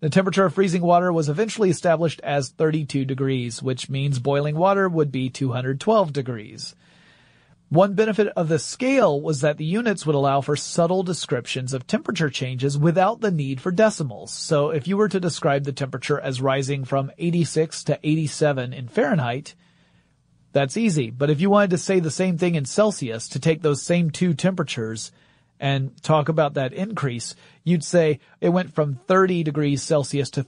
The 0.00 0.10
temperature 0.10 0.46
of 0.46 0.54
freezing 0.54 0.82
water 0.82 1.12
was 1.12 1.28
eventually 1.28 1.68
established 1.68 2.20
as 2.24 2.48
32 2.48 3.04
degrees, 3.04 3.62
which 3.62 3.90
means 3.90 4.18
boiling 4.18 4.56
water 4.56 4.88
would 4.88 5.12
be 5.12 5.28
212 5.28 6.12
degrees. 6.12 6.74
One 7.70 7.94
benefit 7.94 8.26
of 8.34 8.48
the 8.48 8.58
scale 8.58 9.20
was 9.20 9.42
that 9.42 9.56
the 9.56 9.64
units 9.64 10.04
would 10.04 10.16
allow 10.16 10.40
for 10.40 10.56
subtle 10.56 11.04
descriptions 11.04 11.72
of 11.72 11.86
temperature 11.86 12.28
changes 12.28 12.76
without 12.76 13.20
the 13.20 13.30
need 13.30 13.60
for 13.60 13.70
decimals. 13.70 14.32
So 14.32 14.70
if 14.70 14.88
you 14.88 14.96
were 14.96 15.08
to 15.08 15.20
describe 15.20 15.62
the 15.62 15.72
temperature 15.72 16.18
as 16.18 16.40
rising 16.40 16.84
from 16.84 17.12
86 17.16 17.84
to 17.84 18.00
87 18.02 18.72
in 18.72 18.88
Fahrenheit, 18.88 19.54
that's 20.52 20.76
easy. 20.76 21.10
But 21.10 21.30
if 21.30 21.40
you 21.40 21.48
wanted 21.48 21.70
to 21.70 21.78
say 21.78 22.00
the 22.00 22.10
same 22.10 22.38
thing 22.38 22.56
in 22.56 22.64
Celsius 22.64 23.28
to 23.28 23.38
take 23.38 23.62
those 23.62 23.80
same 23.80 24.10
two 24.10 24.34
temperatures 24.34 25.12
and 25.60 25.96
talk 26.02 26.28
about 26.28 26.54
that 26.54 26.72
increase, 26.72 27.36
you'd 27.62 27.84
say 27.84 28.18
it 28.40 28.48
went 28.48 28.74
from 28.74 28.98
30 29.06 29.44
degrees 29.44 29.80
Celsius 29.80 30.30
to 30.30 30.42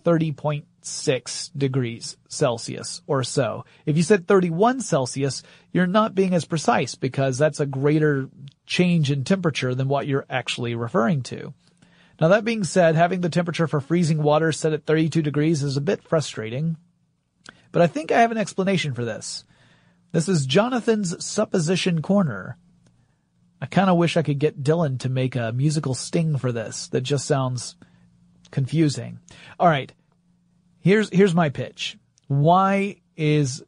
30.6 0.82 1.50
degrees 1.56 2.16
Celsius 2.28 3.02
or 3.06 3.22
so. 3.22 3.64
If 3.86 3.96
you 3.96 4.02
said 4.02 4.26
31 4.26 4.80
Celsius, 4.80 5.42
you're 5.72 5.86
not 5.86 6.14
being 6.14 6.34
as 6.34 6.44
precise 6.44 6.94
because 6.94 7.38
that's 7.38 7.60
a 7.60 7.66
greater 7.66 8.28
change 8.66 9.10
in 9.10 9.24
temperature 9.24 9.74
than 9.74 9.88
what 9.88 10.06
you're 10.06 10.26
actually 10.28 10.74
referring 10.74 11.22
to. 11.24 11.54
Now 12.20 12.28
that 12.28 12.44
being 12.44 12.64
said, 12.64 12.94
having 12.94 13.20
the 13.20 13.28
temperature 13.28 13.66
for 13.66 13.80
freezing 13.80 14.22
water 14.22 14.52
set 14.52 14.72
at 14.72 14.86
32 14.86 15.22
degrees 15.22 15.62
is 15.62 15.76
a 15.76 15.80
bit 15.80 16.04
frustrating, 16.04 16.76
but 17.72 17.82
I 17.82 17.86
think 17.86 18.12
I 18.12 18.20
have 18.20 18.30
an 18.30 18.38
explanation 18.38 18.94
for 18.94 19.04
this. 19.04 19.44
This 20.12 20.28
is 20.28 20.46
Jonathan's 20.46 21.24
Supposition 21.24 22.02
Corner. 22.02 22.58
I 23.60 23.66
kind 23.66 23.88
of 23.88 23.96
wish 23.96 24.16
I 24.16 24.22
could 24.22 24.38
get 24.38 24.62
Dylan 24.62 24.98
to 25.00 25.08
make 25.08 25.36
a 25.36 25.52
musical 25.52 25.94
sting 25.94 26.36
for 26.36 26.52
this 26.52 26.88
that 26.88 27.00
just 27.00 27.26
sounds 27.26 27.76
confusing. 28.50 29.20
All 29.58 29.68
right. 29.68 29.92
Here's, 30.82 31.08
here's 31.10 31.34
my 31.34 31.48
pitch. 31.48 31.96
Why 32.26 32.96
is 33.16 33.62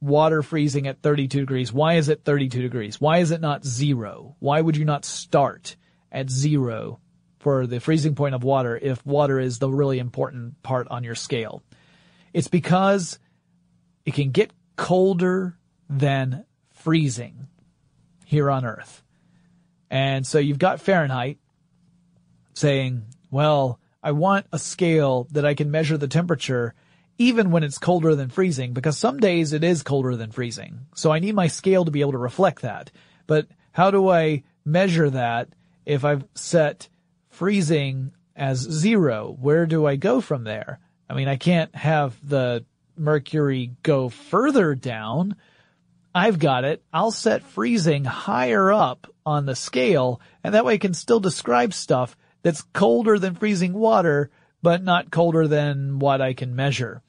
water 0.00 0.42
freezing 0.42 0.86
at 0.86 1.00
32 1.02 1.40
degrees? 1.40 1.72
Why 1.72 1.94
is 1.94 2.08
it 2.08 2.24
32 2.24 2.62
degrees? 2.62 3.00
Why 3.00 3.18
is 3.18 3.30
it 3.30 3.40
not 3.40 3.64
zero? 3.64 4.36
Why 4.38 4.60
would 4.60 4.76
you 4.76 4.84
not 4.84 5.04
start 5.04 5.76
at 6.12 6.30
zero 6.30 7.00
for 7.38 7.66
the 7.66 7.80
freezing 7.80 8.14
point 8.14 8.34
of 8.34 8.44
water 8.44 8.76
if 8.76 9.04
water 9.06 9.40
is 9.40 9.58
the 9.58 9.70
really 9.70 9.98
important 9.98 10.62
part 10.62 10.86
on 10.90 11.02
your 11.02 11.14
scale? 11.14 11.62
It's 12.34 12.48
because 12.48 13.18
it 14.04 14.14
can 14.14 14.30
get 14.30 14.52
colder 14.76 15.56
than 15.88 16.44
freezing 16.72 17.48
here 18.26 18.50
on 18.50 18.64
Earth. 18.64 19.02
And 19.90 20.26
so 20.26 20.38
you've 20.38 20.58
got 20.58 20.80
Fahrenheit 20.80 21.38
saying, 22.54 23.04
well, 23.30 23.79
I 24.02 24.12
want 24.12 24.46
a 24.52 24.58
scale 24.58 25.28
that 25.32 25.44
I 25.44 25.54
can 25.54 25.70
measure 25.70 25.96
the 25.96 26.08
temperature 26.08 26.74
even 27.18 27.50
when 27.50 27.62
it's 27.62 27.78
colder 27.78 28.14
than 28.14 28.30
freezing 28.30 28.72
because 28.72 28.96
some 28.96 29.20
days 29.20 29.52
it 29.52 29.62
is 29.62 29.82
colder 29.82 30.16
than 30.16 30.30
freezing. 30.30 30.86
So 30.94 31.10
I 31.10 31.18
need 31.18 31.34
my 31.34 31.48
scale 31.48 31.84
to 31.84 31.90
be 31.90 32.00
able 32.00 32.12
to 32.12 32.18
reflect 32.18 32.62
that. 32.62 32.90
But 33.26 33.46
how 33.72 33.90
do 33.90 34.08
I 34.08 34.42
measure 34.64 35.10
that 35.10 35.48
if 35.84 36.04
I've 36.04 36.24
set 36.34 36.88
freezing 37.28 38.12
as 38.34 38.58
zero? 38.58 39.36
Where 39.38 39.66
do 39.66 39.86
I 39.86 39.96
go 39.96 40.20
from 40.20 40.44
there? 40.44 40.80
I 41.08 41.14
mean, 41.14 41.28
I 41.28 41.36
can't 41.36 41.74
have 41.74 42.16
the 42.26 42.64
mercury 42.96 43.72
go 43.82 44.08
further 44.08 44.74
down 44.74 45.36
I've 46.14 46.38
got 46.38 46.64
it. 46.64 46.82
I'll 46.92 47.12
set 47.12 47.44
freezing 47.44 48.04
higher 48.04 48.72
up 48.72 49.06
on 49.24 49.46
the 49.46 49.54
scale, 49.54 50.20
and 50.42 50.54
that 50.54 50.64
way 50.64 50.74
I 50.74 50.78
can 50.78 50.94
still 50.94 51.20
describe 51.20 51.72
stuff 51.72 52.16
that's 52.42 52.62
colder 52.72 53.18
than 53.18 53.34
freezing 53.34 53.72
water, 53.72 54.30
but 54.62 54.82
not 54.82 55.10
colder 55.10 55.46
than 55.46 55.98
what 55.98 56.20
I 56.20 56.34
can 56.34 56.56
measure. 56.56 57.02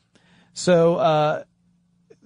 So, 0.53 0.95
uh, 0.95 1.43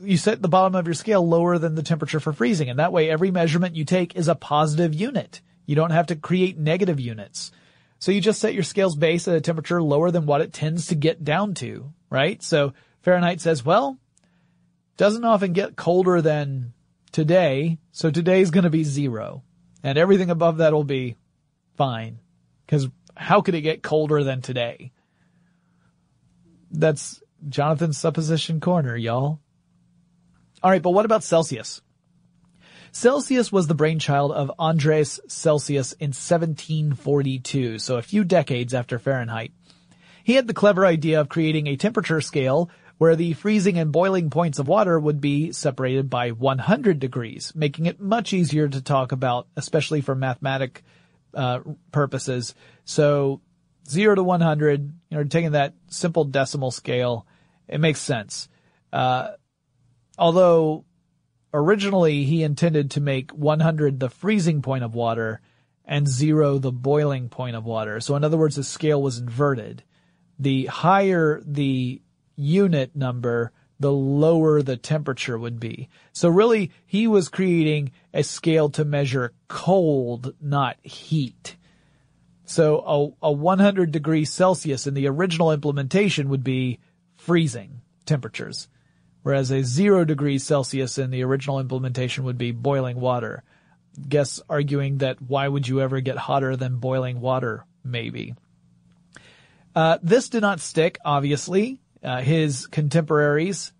you 0.01 0.17
set 0.17 0.41
the 0.41 0.49
bottom 0.49 0.75
of 0.75 0.87
your 0.87 0.93
scale 0.93 1.25
lower 1.25 1.57
than 1.57 1.75
the 1.75 1.83
temperature 1.83 2.19
for 2.19 2.33
freezing, 2.33 2.69
and 2.69 2.79
that 2.79 2.91
way 2.91 3.09
every 3.09 3.31
measurement 3.31 3.75
you 3.75 3.85
take 3.85 4.15
is 4.15 4.27
a 4.27 4.35
positive 4.35 4.93
unit. 4.93 5.41
You 5.65 5.75
don't 5.75 5.91
have 5.91 6.07
to 6.07 6.15
create 6.15 6.57
negative 6.57 6.99
units. 6.99 7.51
So 7.99 8.11
you 8.11 8.21
just 8.21 8.41
set 8.41 8.53
your 8.53 8.63
scale's 8.63 8.95
base 8.95 9.27
at 9.27 9.35
a 9.35 9.41
temperature 9.41 9.81
lower 9.81 10.11
than 10.11 10.25
what 10.25 10.41
it 10.41 10.53
tends 10.53 10.87
to 10.87 10.95
get 10.95 11.23
down 11.23 11.53
to, 11.55 11.93
right? 12.09 12.41
So 12.43 12.73
Fahrenheit 13.01 13.41
says, 13.41 13.63
well, 13.65 13.97
doesn't 14.97 15.23
often 15.23 15.53
get 15.53 15.75
colder 15.75 16.21
than 16.21 16.73
today, 17.11 17.79
so 17.91 18.11
today's 18.11 18.51
gonna 18.51 18.69
be 18.69 18.83
zero. 18.83 19.43
And 19.81 19.97
everything 19.97 20.29
above 20.29 20.57
that 20.57 20.73
will 20.73 20.83
be 20.83 21.15
fine. 21.77 22.19
Cause 22.67 22.87
how 23.15 23.41
could 23.41 23.55
it 23.55 23.61
get 23.61 23.83
colder 23.83 24.23
than 24.23 24.41
today? 24.41 24.91
That's 26.71 27.21
Jonathan's 27.47 27.97
supposition 27.97 28.59
corner, 28.59 28.95
y'all. 28.95 29.39
Alright, 30.63 30.81
but 30.81 30.91
what 30.91 31.05
about 31.05 31.23
Celsius? 31.23 31.81
Celsius 32.91 33.51
was 33.51 33.67
the 33.67 33.75
brainchild 33.75 34.31
of 34.31 34.51
Andreas 34.57 35.19
Celsius 35.27 35.91
in 35.93 36.09
1742, 36.09 37.77
so 37.77 37.97
a 37.97 38.01
few 38.01 38.23
decades 38.23 38.73
after 38.73 38.97
Fahrenheit. 38.97 39.51
He 40.23 40.35
had 40.35 40.47
the 40.47 40.53
clever 40.53 40.85
idea 40.85 41.19
of 41.19 41.29
creating 41.29 41.67
a 41.67 41.75
temperature 41.75 42.21
scale 42.21 42.69
where 42.97 43.15
the 43.15 43.33
freezing 43.33 43.77
and 43.77 43.91
boiling 43.91 44.29
points 44.29 44.59
of 44.59 44.67
water 44.67 44.97
would 44.99 45.19
be 45.19 45.51
separated 45.51 46.09
by 46.09 46.31
100 46.31 46.99
degrees, 46.99 47.51
making 47.53 47.85
it 47.85 47.99
much 47.99 48.31
easier 48.31 48.67
to 48.67 48.81
talk 48.81 49.11
about, 49.11 49.47
especially 49.57 49.99
for 49.99 50.15
mathematic 50.15 50.81
uh, 51.35 51.59
purposes. 51.91 52.55
So 52.85 53.41
0 53.87 54.15
to 54.15 54.23
100, 54.23 54.93
you 55.09 55.17
know, 55.17 55.23
taking 55.23 55.51
that 55.51 55.73
simple 55.87 56.23
decimal 56.25 56.71
scale, 56.71 57.27
it 57.67 57.79
makes 57.79 57.99
sense. 57.99 58.49
Uh, 58.91 59.31
although 60.17 60.85
originally 61.53 62.23
he 62.23 62.43
intended 62.43 62.91
to 62.91 63.01
make 63.01 63.31
100 63.31 63.99
the 63.99 64.09
freezing 64.09 64.61
point 64.61 64.83
of 64.83 64.95
water 64.95 65.41
and 65.85 66.07
0 66.07 66.57
the 66.57 66.71
boiling 66.71 67.29
point 67.29 67.55
of 67.55 67.65
water. 67.65 67.99
So 67.99 68.15
in 68.15 68.23
other 68.23 68.37
words, 68.37 68.55
the 68.55 68.63
scale 68.63 69.01
was 69.01 69.19
inverted. 69.19 69.83
The 70.39 70.65
higher 70.65 71.41
the 71.45 72.01
unit 72.35 72.95
number, 72.95 73.51
the 73.79 73.91
lower 73.91 74.61
the 74.61 74.77
temperature 74.77 75.37
would 75.37 75.59
be. 75.59 75.89
So 76.13 76.29
really, 76.29 76.71
he 76.85 77.07
was 77.07 77.29
creating 77.29 77.91
a 78.13 78.23
scale 78.23 78.69
to 78.71 78.85
measure 78.85 79.33
cold, 79.47 80.33
not 80.41 80.77
heat. 80.83 81.57
So 82.45 83.15
a, 83.21 83.27
a 83.27 83.31
100 83.31 83.91
degrees 83.91 84.31
Celsius 84.31 84.87
in 84.87 84.93
the 84.93 85.07
original 85.07 85.51
implementation 85.51 86.29
would 86.29 86.43
be 86.43 86.79
freezing 87.17 87.81
temperatures, 88.05 88.67
whereas 89.23 89.51
a 89.51 89.63
zero 89.63 90.05
degrees 90.05 90.43
Celsius 90.43 90.97
in 90.97 91.09
the 91.09 91.23
original 91.23 91.59
implementation 91.59 92.23
would 92.23 92.37
be 92.37 92.51
boiling 92.51 92.99
water. 92.99 93.43
Guests 94.07 94.41
arguing 94.49 94.99
that 94.99 95.21
why 95.21 95.47
would 95.47 95.67
you 95.67 95.81
ever 95.81 96.01
get 96.01 96.17
hotter 96.17 96.55
than 96.55 96.77
boiling 96.77 97.19
water? 97.19 97.65
Maybe. 97.83 98.35
Uh, 99.73 99.97
this 100.01 100.29
did 100.29 100.41
not 100.41 100.59
stick, 100.59 100.97
obviously. 101.03 101.79
Uh, 102.05 102.21
his 102.21 102.67
contemporaries 102.67 103.73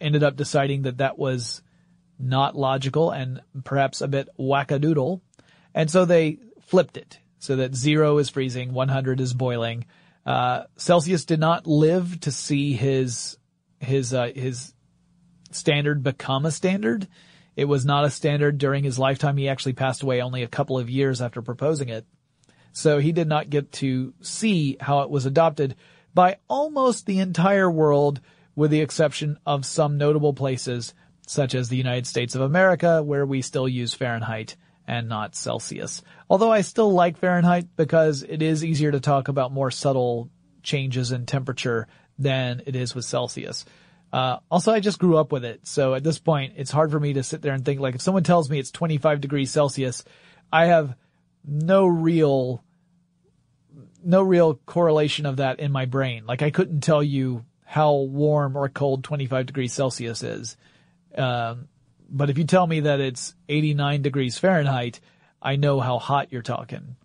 ended 0.00 0.22
up 0.22 0.36
deciding 0.36 0.82
that 0.82 0.98
that 0.98 1.18
was 1.18 1.62
not 2.18 2.54
logical 2.54 3.10
and 3.10 3.40
perhaps 3.64 4.02
a 4.02 4.08
bit 4.08 4.28
wackadoodle. 4.38 5.22
And 5.74 5.90
so 5.90 6.04
they 6.04 6.38
flipped 6.66 6.96
it. 6.96 7.18
so 7.38 7.56
that 7.56 7.74
zero 7.74 8.18
is 8.18 8.28
freezing, 8.28 8.74
100 8.74 9.20
is 9.20 9.32
boiling. 9.32 9.86
Uh, 10.26 10.64
Celsius 10.76 11.24
did 11.24 11.40
not 11.40 11.66
live 11.66 12.20
to 12.20 12.30
see 12.30 12.74
his 12.74 13.38
his 13.80 14.12
uh, 14.12 14.30
his 14.34 14.74
standard 15.50 16.02
become 16.02 16.44
a 16.44 16.50
standard. 16.50 17.08
It 17.56 17.64
was 17.64 17.86
not 17.86 18.04
a 18.04 18.10
standard 18.10 18.58
during 18.58 18.84
his 18.84 18.98
lifetime. 18.98 19.38
He 19.38 19.48
actually 19.48 19.72
passed 19.72 20.02
away 20.02 20.20
only 20.20 20.42
a 20.42 20.48
couple 20.48 20.78
of 20.78 20.90
years 20.90 21.22
after 21.22 21.40
proposing 21.40 21.88
it. 21.88 22.06
So 22.72 22.98
he 22.98 23.12
did 23.12 23.26
not 23.26 23.50
get 23.50 23.72
to 23.72 24.12
see 24.20 24.76
how 24.78 25.00
it 25.00 25.10
was 25.10 25.24
adopted 25.24 25.76
by 26.14 26.36
almost 26.48 27.06
the 27.06 27.18
entire 27.18 27.70
world 27.70 28.20
with 28.54 28.70
the 28.70 28.80
exception 28.80 29.38
of 29.46 29.64
some 29.64 29.98
notable 29.98 30.32
places 30.32 30.94
such 31.26 31.54
as 31.54 31.68
the 31.68 31.76
United 31.76 32.06
States 32.06 32.34
of 32.34 32.40
America 32.40 33.02
where 33.02 33.24
we 33.24 33.42
still 33.42 33.68
use 33.68 33.94
Fahrenheit 33.94 34.56
and 34.86 35.08
not 35.08 35.36
Celsius. 35.36 36.02
Although 36.28 36.50
I 36.50 36.62
still 36.62 36.92
like 36.92 37.16
Fahrenheit 37.16 37.68
because 37.76 38.24
it 38.24 38.42
is 38.42 38.64
easier 38.64 38.90
to 38.90 39.00
talk 39.00 39.28
about 39.28 39.52
more 39.52 39.70
subtle 39.70 40.30
changes 40.62 41.12
in 41.12 41.26
temperature 41.26 41.86
than 42.18 42.62
it 42.66 42.74
is 42.74 42.94
with 42.94 43.04
Celsius. 43.04 43.64
Uh, 44.12 44.38
also, 44.50 44.72
I 44.72 44.80
just 44.80 44.98
grew 44.98 45.16
up 45.16 45.30
with 45.30 45.44
it. 45.44 45.66
So 45.66 45.94
at 45.94 46.02
this 46.02 46.18
point, 46.18 46.54
it's 46.56 46.70
hard 46.70 46.90
for 46.90 46.98
me 46.98 47.12
to 47.12 47.22
sit 47.22 47.42
there 47.42 47.54
and 47.54 47.64
think 47.64 47.80
like 47.80 47.94
if 47.94 48.02
someone 48.02 48.24
tells 48.24 48.50
me 48.50 48.58
it's 48.58 48.72
25 48.72 49.20
degrees 49.20 49.50
Celsius, 49.50 50.04
I 50.52 50.66
have 50.66 50.96
no 51.44 51.86
real, 51.86 52.62
no 54.04 54.22
real 54.22 54.54
correlation 54.54 55.26
of 55.26 55.36
that 55.36 55.60
in 55.60 55.72
my 55.72 55.84
brain. 55.84 56.24
Like 56.26 56.42
I 56.42 56.50
couldn't 56.50 56.80
tell 56.80 57.02
you 57.02 57.44
how 57.64 57.94
warm 57.94 58.56
or 58.56 58.68
cold 58.68 59.04
25 59.04 59.46
degrees 59.46 59.72
Celsius 59.72 60.22
is. 60.22 60.56
Um, 61.16 61.68
but 62.08 62.30
if 62.30 62.38
you 62.38 62.44
tell 62.44 62.66
me 62.66 62.80
that 62.80 63.00
it's 63.00 63.34
89 63.48 64.02
degrees 64.02 64.38
Fahrenheit, 64.38 65.00
I 65.40 65.56
know 65.56 65.80
how 65.80 65.98
hot 65.98 66.32
you're 66.32 66.42
talking. 66.42 66.96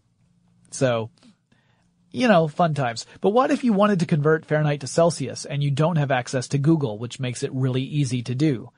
So, 0.72 1.12
you 2.12 2.28
know, 2.28 2.48
fun 2.48 2.74
times. 2.74 3.06
But 3.22 3.30
what 3.30 3.52
if 3.52 3.64
you 3.64 3.74
wanted 3.74 4.00
to 4.00 4.06
convert 4.06 4.46
Fahrenheit 4.46 4.82
to 4.82 4.88
Celsius 4.88 5.46
and 5.46 5.64
you 5.64 5.72
don't 5.72 5.98
have 5.98 6.12
access 6.12 6.48
to 6.50 6.58
Google, 6.58 6.98
which 6.98 7.20
makes 7.20 7.44
it 7.44 7.54
really 7.54 7.84
easy 7.84 8.24
to 8.24 8.36
do? 8.36 8.72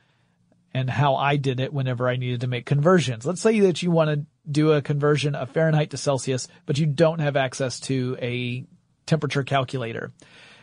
And 0.73 0.89
how 0.89 1.15
I 1.15 1.37
did 1.37 1.59
it 1.59 1.73
whenever 1.73 2.07
I 2.07 2.17
needed 2.17 2.41
to 2.41 2.47
make 2.47 2.65
conversions. 2.65 3.25
Let's 3.25 3.41
say 3.41 3.61
that 3.61 3.81
you 3.81 3.89
want 3.89 4.09
to 4.09 4.25
do 4.49 4.71
a 4.71 4.81
conversion 4.81 5.35
of 5.35 5.51
Fahrenheit 5.51 5.91
to 5.91 5.97
Celsius, 5.97 6.47
but 6.65 6.77
you 6.77 6.85
don't 6.85 7.19
have 7.19 7.35
access 7.35 7.79
to 7.81 8.17
a 8.21 8.65
temperature 9.05 9.43
calculator. 9.43 10.11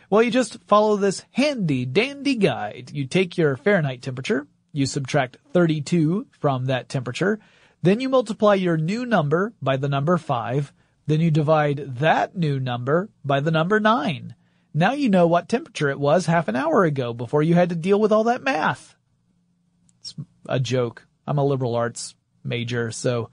Well, 0.09 0.23
you 0.23 0.31
just 0.31 0.63
follow 0.67 0.97
this 0.97 1.23
handy 1.31 1.85
dandy 1.85 2.35
guide. 2.35 2.91
You 2.93 3.05
take 3.05 3.37
your 3.37 3.57
Fahrenheit 3.57 4.01
temperature, 4.01 4.47
you 4.71 4.85
subtract 4.85 5.37
32 5.53 6.27
from 6.39 6.65
that 6.65 6.89
temperature, 6.89 7.39
then 7.81 7.99
you 7.99 8.09
multiply 8.09 8.53
your 8.55 8.77
new 8.77 9.05
number 9.05 9.53
by 9.61 9.77
the 9.77 9.89
number 9.89 10.17
5, 10.17 10.73
then 11.07 11.21
you 11.21 11.31
divide 11.31 11.97
that 11.99 12.35
new 12.35 12.59
number 12.59 13.09
by 13.23 13.39
the 13.39 13.51
number 13.51 13.79
9. 13.79 14.35
Now 14.73 14.91
you 14.91 15.09
know 15.09 15.27
what 15.27 15.47
temperature 15.47 15.89
it 15.89 15.99
was 15.99 16.25
half 16.25 16.47
an 16.47 16.55
hour 16.55 16.83
ago 16.83 17.13
before 17.13 17.41
you 17.41 17.53
had 17.53 17.69
to 17.69 17.75
deal 17.75 17.99
with 17.99 18.11
all 18.11 18.25
that 18.25 18.43
math. 18.43 18.95
It's 20.01 20.15
a 20.47 20.59
joke. 20.59 21.07
I'm 21.25 21.37
a 21.37 21.45
liberal 21.45 21.75
arts 21.75 22.13
major, 22.43 22.91
so 22.91 23.29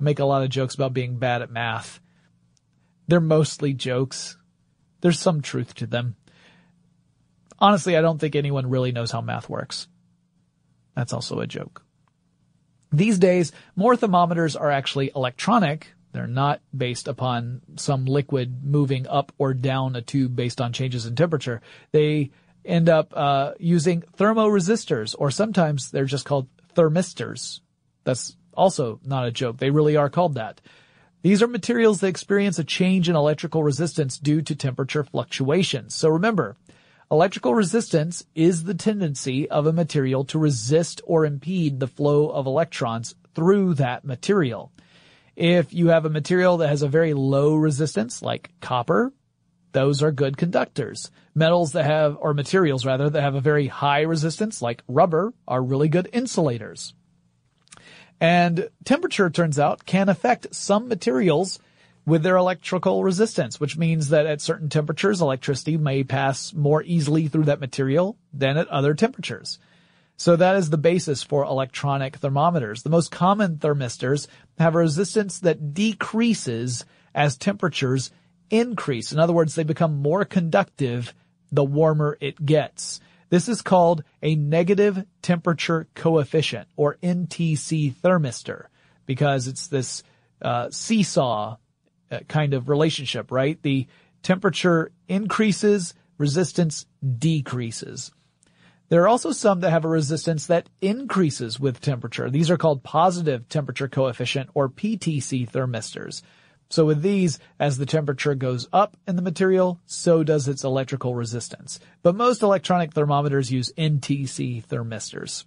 I 0.00 0.02
make 0.02 0.18
a 0.18 0.24
lot 0.24 0.42
of 0.42 0.50
jokes 0.50 0.74
about 0.74 0.94
being 0.94 1.18
bad 1.18 1.42
at 1.42 1.50
math. 1.50 2.00
They're 3.06 3.20
mostly 3.20 3.74
jokes. 3.74 4.36
There's 5.00 5.18
some 5.18 5.42
truth 5.42 5.74
to 5.74 5.86
them. 5.86 6.16
Honestly, 7.58 7.96
I 7.96 8.00
don't 8.00 8.18
think 8.18 8.34
anyone 8.34 8.70
really 8.70 8.92
knows 8.92 9.10
how 9.10 9.20
math 9.20 9.48
works. 9.48 9.88
That's 10.96 11.12
also 11.12 11.40
a 11.40 11.46
joke. 11.46 11.84
These 12.92 13.18
days, 13.18 13.52
more 13.76 13.96
thermometers 13.96 14.56
are 14.56 14.70
actually 14.70 15.12
electronic. 15.14 15.88
They're 16.12 16.26
not 16.26 16.60
based 16.76 17.06
upon 17.06 17.60
some 17.76 18.06
liquid 18.06 18.64
moving 18.64 19.06
up 19.06 19.32
or 19.38 19.54
down 19.54 19.96
a 19.96 20.02
tube 20.02 20.34
based 20.34 20.60
on 20.60 20.72
changes 20.72 21.06
in 21.06 21.14
temperature. 21.14 21.60
They 21.92 22.30
end 22.64 22.88
up 22.88 23.12
uh, 23.14 23.52
using 23.58 24.02
thermoresistors, 24.18 25.14
or 25.16 25.30
sometimes 25.30 25.90
they're 25.90 26.04
just 26.04 26.24
called 26.24 26.48
thermistors. 26.74 27.60
That's 28.04 28.36
also 28.54 29.00
not 29.04 29.26
a 29.26 29.32
joke. 29.32 29.58
They 29.58 29.70
really 29.70 29.96
are 29.96 30.10
called 30.10 30.34
that. 30.34 30.60
These 31.22 31.42
are 31.42 31.46
materials 31.46 32.00
that 32.00 32.08
experience 32.08 32.58
a 32.58 32.64
change 32.64 33.08
in 33.08 33.16
electrical 33.16 33.62
resistance 33.62 34.16
due 34.16 34.40
to 34.42 34.54
temperature 34.54 35.04
fluctuations. 35.04 35.94
So 35.94 36.08
remember, 36.08 36.56
electrical 37.10 37.54
resistance 37.54 38.24
is 38.34 38.64
the 38.64 38.74
tendency 38.74 39.48
of 39.50 39.66
a 39.66 39.72
material 39.72 40.24
to 40.26 40.38
resist 40.38 41.02
or 41.04 41.26
impede 41.26 41.78
the 41.78 41.86
flow 41.86 42.28
of 42.28 42.46
electrons 42.46 43.14
through 43.34 43.74
that 43.74 44.04
material. 44.04 44.72
If 45.36 45.74
you 45.74 45.88
have 45.88 46.06
a 46.06 46.10
material 46.10 46.58
that 46.58 46.68
has 46.68 46.82
a 46.82 46.88
very 46.88 47.14
low 47.14 47.54
resistance, 47.54 48.22
like 48.22 48.50
copper, 48.60 49.12
those 49.72 50.02
are 50.02 50.12
good 50.12 50.36
conductors. 50.36 51.10
Metals 51.34 51.72
that 51.72 51.84
have, 51.84 52.16
or 52.20 52.34
materials 52.34 52.84
rather, 52.84 53.08
that 53.10 53.22
have 53.22 53.34
a 53.34 53.40
very 53.40 53.66
high 53.66 54.00
resistance, 54.00 54.60
like 54.60 54.82
rubber, 54.88 55.32
are 55.46 55.62
really 55.62 55.88
good 55.88 56.08
insulators. 56.12 56.94
And 58.20 58.68
temperature, 58.84 59.30
turns 59.30 59.58
out, 59.58 59.86
can 59.86 60.08
affect 60.08 60.54
some 60.54 60.88
materials 60.88 61.58
with 62.06 62.22
their 62.22 62.36
electrical 62.36 63.02
resistance, 63.02 63.58
which 63.58 63.78
means 63.78 64.10
that 64.10 64.26
at 64.26 64.40
certain 64.40 64.68
temperatures, 64.68 65.20
electricity 65.20 65.76
may 65.76 66.04
pass 66.04 66.52
more 66.52 66.82
easily 66.82 67.28
through 67.28 67.44
that 67.44 67.60
material 67.60 68.16
than 68.32 68.56
at 68.56 68.68
other 68.68 68.94
temperatures. 68.94 69.58
So 70.16 70.36
that 70.36 70.56
is 70.56 70.68
the 70.68 70.76
basis 70.76 71.22
for 71.22 71.44
electronic 71.44 72.16
thermometers. 72.16 72.82
The 72.82 72.90
most 72.90 73.10
common 73.10 73.56
thermistors 73.56 74.26
have 74.58 74.74
a 74.74 74.78
resistance 74.78 75.38
that 75.40 75.72
decreases 75.72 76.84
as 77.14 77.38
temperatures 77.38 78.10
increase. 78.50 79.12
In 79.12 79.18
other 79.18 79.32
words, 79.32 79.54
they 79.54 79.62
become 79.62 80.02
more 80.02 80.26
conductive 80.26 81.14
the 81.50 81.64
warmer 81.64 82.18
it 82.20 82.44
gets. 82.44 83.00
This 83.30 83.48
is 83.48 83.62
called 83.62 84.02
a 84.22 84.34
negative 84.34 85.04
temperature 85.22 85.88
coefficient 85.94 86.68
or 86.76 86.98
NTC 87.02 87.94
thermistor 87.94 88.66
because 89.06 89.48
it's 89.48 89.68
this 89.68 90.02
uh, 90.42 90.68
seesaw 90.70 91.56
uh, 92.10 92.18
kind 92.28 92.54
of 92.54 92.68
relationship, 92.68 93.30
right? 93.30 93.60
The 93.62 93.86
temperature 94.22 94.90
increases, 95.08 95.94
resistance 96.18 96.86
decreases. 97.18 98.10
There 98.88 99.02
are 99.04 99.08
also 99.08 99.30
some 99.30 99.60
that 99.60 99.70
have 99.70 99.84
a 99.84 99.88
resistance 99.88 100.46
that 100.46 100.68
increases 100.80 101.60
with 101.60 101.80
temperature. 101.80 102.28
These 102.28 102.50
are 102.50 102.58
called 102.58 102.82
positive 102.82 103.48
temperature 103.48 103.86
coefficient 103.86 104.50
or 104.54 104.68
PTC 104.68 105.48
thermistors. 105.48 106.22
So 106.70 106.86
with 106.86 107.02
these, 107.02 107.40
as 107.58 107.78
the 107.78 107.86
temperature 107.86 108.36
goes 108.36 108.68
up 108.72 108.96
in 109.06 109.16
the 109.16 109.22
material, 109.22 109.80
so 109.86 110.22
does 110.22 110.46
its 110.46 110.62
electrical 110.62 111.16
resistance. 111.16 111.80
But 112.02 112.14
most 112.14 112.42
electronic 112.42 112.94
thermometers 112.94 113.50
use 113.50 113.72
NTC 113.76 114.64
thermistors. 114.64 115.44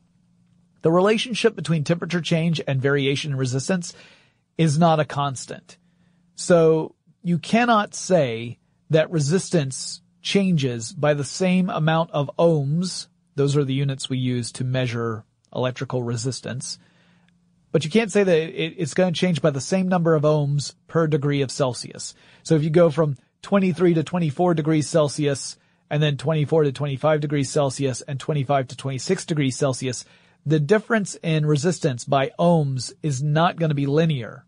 The 0.81 0.91
relationship 0.91 1.55
between 1.55 1.86
temperature 1.86 2.19
change 2.19 2.62
and 2.67 2.81
variation 2.81 3.31
in 3.31 3.38
resistance 3.38 3.93
is 4.57 4.77
not 4.77 4.99
a 4.99 5.05
constant. 5.05 5.77
So 6.36 6.95
you 7.23 7.39
cannot 7.39 7.95
say 7.95 8.59
that 8.89 9.09
resistance 9.09 10.01
changes 10.21 10.91
by 10.91 11.13
the 11.13 11.23
same 11.23 11.69
amount 11.69 12.12
of 12.12 12.29
ohms. 12.38 13.07
Those 13.36 13.55
are 13.55 13.63
the 13.63 13.73
units 13.73 14.09
we 14.09 14.17
use 14.17 14.51
to 14.53 14.65
measure 14.65 15.23
electrical 15.55 16.03
resistance 16.03 16.77
but 17.73 17.83
you 17.83 17.89
can't 17.89 18.12
say 18.12 18.23
that 18.23 18.38
it, 18.38 18.75
it's 18.77 18.93
going 18.93 19.12
to 19.12 19.19
change 19.19 19.41
by 19.41 19.49
the 19.49 19.59
same 19.59 19.89
number 19.89 20.13
of 20.13 20.21
ohms 20.21 20.75
per 20.88 21.07
degree 21.07 21.41
of 21.41 21.51
Celsius. 21.51 22.13
So 22.43 22.55
if 22.55 22.63
you 22.63 22.69
go 22.69 22.89
from 22.89 23.17
23 23.41 23.95
to 23.95 24.03
24 24.03 24.53
degrees 24.53 24.88
Celsius 24.88 25.57
and 25.89 26.01
then 26.01 26.15
24 26.15 26.63
to 26.63 26.71
25 26.71 27.19
degrees 27.19 27.49
Celsius 27.49 28.01
and 28.01 28.19
25 28.19 28.69
to 28.69 28.77
26 28.77 29.25
degrees 29.25 29.57
Celsius, 29.57 30.05
the 30.45 30.59
difference 30.59 31.15
in 31.23 31.45
resistance 31.47 32.05
by 32.05 32.31
ohms 32.39 32.93
is 33.01 33.23
not 33.23 33.57
going 33.57 33.69
to 33.69 33.75
be 33.75 33.88
linear 33.88 34.45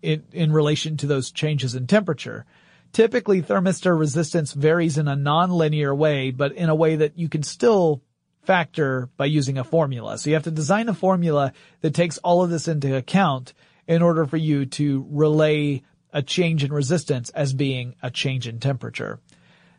in, 0.00 0.22
in 0.32 0.52
relation 0.52 0.96
to 0.98 1.08
those 1.08 1.32
changes 1.32 1.74
in 1.74 1.88
temperature. 1.88 2.46
Typically, 2.92 3.42
thermistor 3.42 3.98
resistance 3.98 4.52
varies 4.52 4.98
in 4.98 5.08
a 5.08 5.16
nonlinear 5.16 5.96
way, 5.96 6.30
but 6.30 6.52
in 6.52 6.68
a 6.68 6.76
way 6.76 6.94
that 6.94 7.18
you 7.18 7.28
can 7.28 7.42
still 7.42 8.02
factor 8.44 9.08
by 9.16 9.26
using 9.26 9.58
a 9.58 9.64
formula. 9.64 10.18
So 10.18 10.30
you 10.30 10.34
have 10.34 10.44
to 10.44 10.50
design 10.50 10.88
a 10.88 10.94
formula 10.94 11.52
that 11.80 11.94
takes 11.94 12.18
all 12.18 12.42
of 12.42 12.50
this 12.50 12.68
into 12.68 12.96
account 12.96 13.52
in 13.86 14.02
order 14.02 14.26
for 14.26 14.36
you 14.36 14.66
to 14.66 15.06
relay 15.10 15.82
a 16.12 16.22
change 16.22 16.62
in 16.64 16.72
resistance 16.72 17.30
as 17.30 17.52
being 17.52 17.96
a 18.02 18.10
change 18.10 18.46
in 18.46 18.60
temperature. 18.60 19.18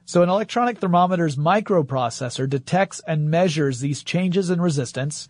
So 0.04 0.22
an 0.22 0.30
electronic 0.30 0.78
thermometer's 0.78 1.36
microprocessor 1.36 2.48
detects 2.48 3.02
and 3.08 3.32
measures 3.32 3.80
these 3.80 4.04
changes 4.04 4.50
in 4.50 4.62
resistance, 4.62 5.28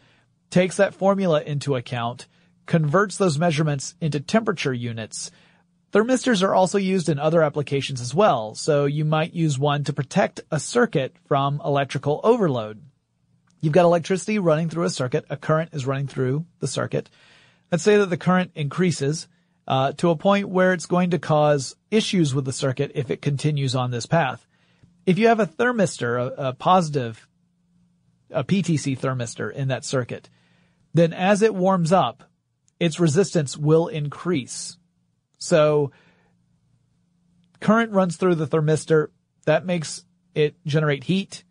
takes 0.50 0.78
that 0.78 0.96
formula 0.96 1.42
into 1.42 1.76
account, 1.76 2.28
converts 2.66 3.18
those 3.18 3.40
measurements 3.40 3.96
into 4.02 4.20
temperature 4.20 4.74
units. 4.74 5.32
Thermistors 5.94 6.44
are 6.44 6.54
also 6.54 6.78
used 6.78 7.08
in 7.08 7.20
other 7.20 7.42
applications 7.42 8.02
as 8.02 8.14
well, 8.14 8.54
so 8.54 8.84
you 8.84 9.06
might 9.06 9.34
use 9.34 9.58
one 9.58 9.86
to 9.86 9.94
protect 9.94 10.42
a 10.52 10.60
circuit 10.60 11.16
from 11.26 11.62
electrical 11.64 12.20
overload. 12.24 12.82
You've 13.66 13.74
got 13.74 13.86
electricity 13.86 14.38
running 14.38 14.70
through 14.70 14.84
a 14.84 14.92
circuit. 14.92 15.26
A 15.28 15.38
current 15.38 15.72
is 15.74 15.88
running 15.88 16.06
through 16.06 16.46
the 16.60 16.68
circuit. 16.68 17.10
Let's 17.72 17.84
say 17.84 17.98
that 17.98 18.12
the 18.12 18.16
current 18.16 18.52
increases 18.54 19.28
uh, 19.68 19.94
to 19.94 20.12
a 20.12 20.16
point 20.16 20.50
where 20.50 20.72
it's 20.72 20.86
going 20.86 21.10
to 21.10 21.18
cause 21.18 21.76
issues 21.90 22.36
with 22.36 22.46
the 22.46 22.54
circuit 22.54 22.92
if 22.94 23.10
it 23.10 23.24
continues 23.24 23.74
on 23.74 23.90
this 23.90 24.06
path. 24.06 24.46
If 25.08 25.18
you 25.18 25.30
have 25.30 25.40
a 25.40 25.48
thermistor, 25.48 26.38
a, 26.38 26.50
a 26.50 26.54
positive, 26.54 27.28
a 28.30 28.44
PTC 28.44 29.00
thermistor 29.00 29.52
in 29.52 29.70
that 29.70 29.84
circuit, 29.84 30.30
then 30.94 31.12
as 31.12 31.42
it 31.42 31.56
warms 31.56 31.92
up, 31.92 32.22
its 32.80 33.00
resistance 33.00 33.58
will 33.58 33.88
increase. 33.88 34.78
So 35.40 35.90
current 37.62 37.94
runs 37.94 38.18
through 38.18 38.36
the 38.36 38.46
thermistor. 38.46 39.08
That 39.46 39.66
makes 39.66 40.06
it 40.36 40.56
generate 40.68 41.06
heat. 41.06 41.44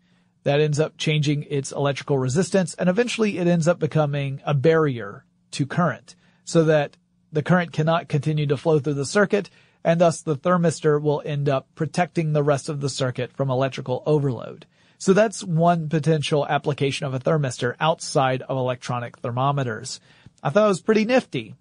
That 0.45 0.61
ends 0.61 0.79
up 0.79 0.95
changing 0.97 1.47
its 1.49 1.71
electrical 1.71 2.19
resistance 2.19 2.75
and 2.75 2.87
eventually 2.87 3.39
it 3.39 3.47
ends 3.47 3.67
up 3.67 3.79
becoming 3.79 4.41
a 4.45 4.53
barrier 4.53 5.25
to 5.51 5.65
current 5.65 6.15
so 6.43 6.63
that 6.65 6.97
the 7.31 7.41
current 7.41 7.73
cannot 7.73 8.07
continue 8.07 8.45
to 8.45 8.55
flow 8.55 8.77
through 8.77 8.93
the 8.93 9.05
circuit 9.05 9.49
and 9.83 9.99
thus 9.99 10.21
the 10.21 10.35
thermistor 10.35 11.01
will 11.01 11.23
end 11.25 11.49
up 11.49 11.67
protecting 11.73 12.33
the 12.33 12.43
rest 12.43 12.69
of 12.69 12.79
the 12.79 12.89
circuit 12.89 13.33
from 13.33 13.49
electrical 13.49 14.03
overload. 14.05 14.67
So 14.99 15.13
that's 15.13 15.43
one 15.43 15.89
potential 15.89 16.45
application 16.47 17.07
of 17.07 17.15
a 17.15 17.19
thermistor 17.19 17.75
outside 17.79 18.43
of 18.43 18.55
electronic 18.55 19.17
thermometers. 19.17 19.99
I 20.43 20.51
thought 20.51 20.65
it 20.65 20.69
was 20.69 20.81
pretty 20.81 21.05
nifty. 21.05 21.55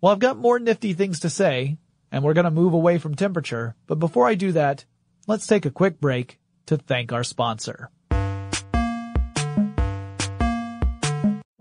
Well, 0.00 0.12
I've 0.12 0.18
got 0.18 0.38
more 0.38 0.58
nifty 0.58 0.94
things 0.94 1.20
to 1.20 1.30
say, 1.30 1.76
and 2.10 2.24
we're 2.24 2.34
going 2.34 2.44
to 2.46 2.50
move 2.50 2.72
away 2.72 2.96
from 2.96 3.14
temperature, 3.14 3.76
but 3.86 3.98
before 3.98 4.26
I 4.26 4.34
do 4.34 4.52
that, 4.52 4.86
let's 5.26 5.46
take 5.46 5.66
a 5.66 5.70
quick 5.70 6.00
break 6.00 6.38
to 6.66 6.78
thank 6.78 7.12
our 7.12 7.24
sponsor. 7.24 7.90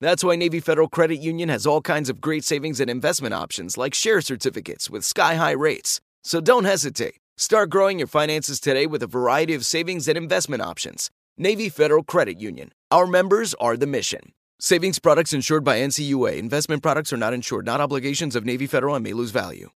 That's 0.00 0.22
why 0.22 0.36
Navy 0.36 0.60
Federal 0.60 0.88
Credit 0.88 1.16
Union 1.16 1.48
has 1.48 1.66
all 1.66 1.80
kinds 1.80 2.10
of 2.10 2.20
great 2.20 2.44
savings 2.44 2.80
and 2.80 2.90
investment 2.90 3.32
options 3.32 3.78
like 3.78 3.94
share 3.94 4.20
certificates 4.20 4.90
with 4.90 5.04
sky 5.04 5.36
high 5.36 5.52
rates. 5.52 6.02
So 6.22 6.42
don't 6.42 6.64
hesitate. 6.64 7.16
Start 7.38 7.70
growing 7.70 7.98
your 7.98 8.06
finances 8.06 8.60
today 8.60 8.86
with 8.86 9.02
a 9.02 9.06
variety 9.06 9.54
of 9.54 9.64
savings 9.64 10.06
and 10.06 10.18
investment 10.18 10.60
options. 10.60 11.10
Navy 11.38 11.70
Federal 11.70 12.02
Credit 12.02 12.38
Union. 12.38 12.72
Our 12.90 13.06
members 13.06 13.54
are 13.54 13.76
the 13.76 13.86
mission. 13.86 14.32
Savings 14.60 14.98
products 14.98 15.32
insured 15.32 15.64
by 15.64 15.78
NCUA. 15.78 16.36
Investment 16.36 16.82
products 16.82 17.10
are 17.12 17.18
not 17.18 17.32
insured, 17.32 17.64
not 17.64 17.80
obligations 17.80 18.36
of 18.36 18.44
Navy 18.44 18.66
Federal 18.66 18.94
and 18.96 19.04
may 19.04 19.14
lose 19.14 19.30
value. 19.30 19.70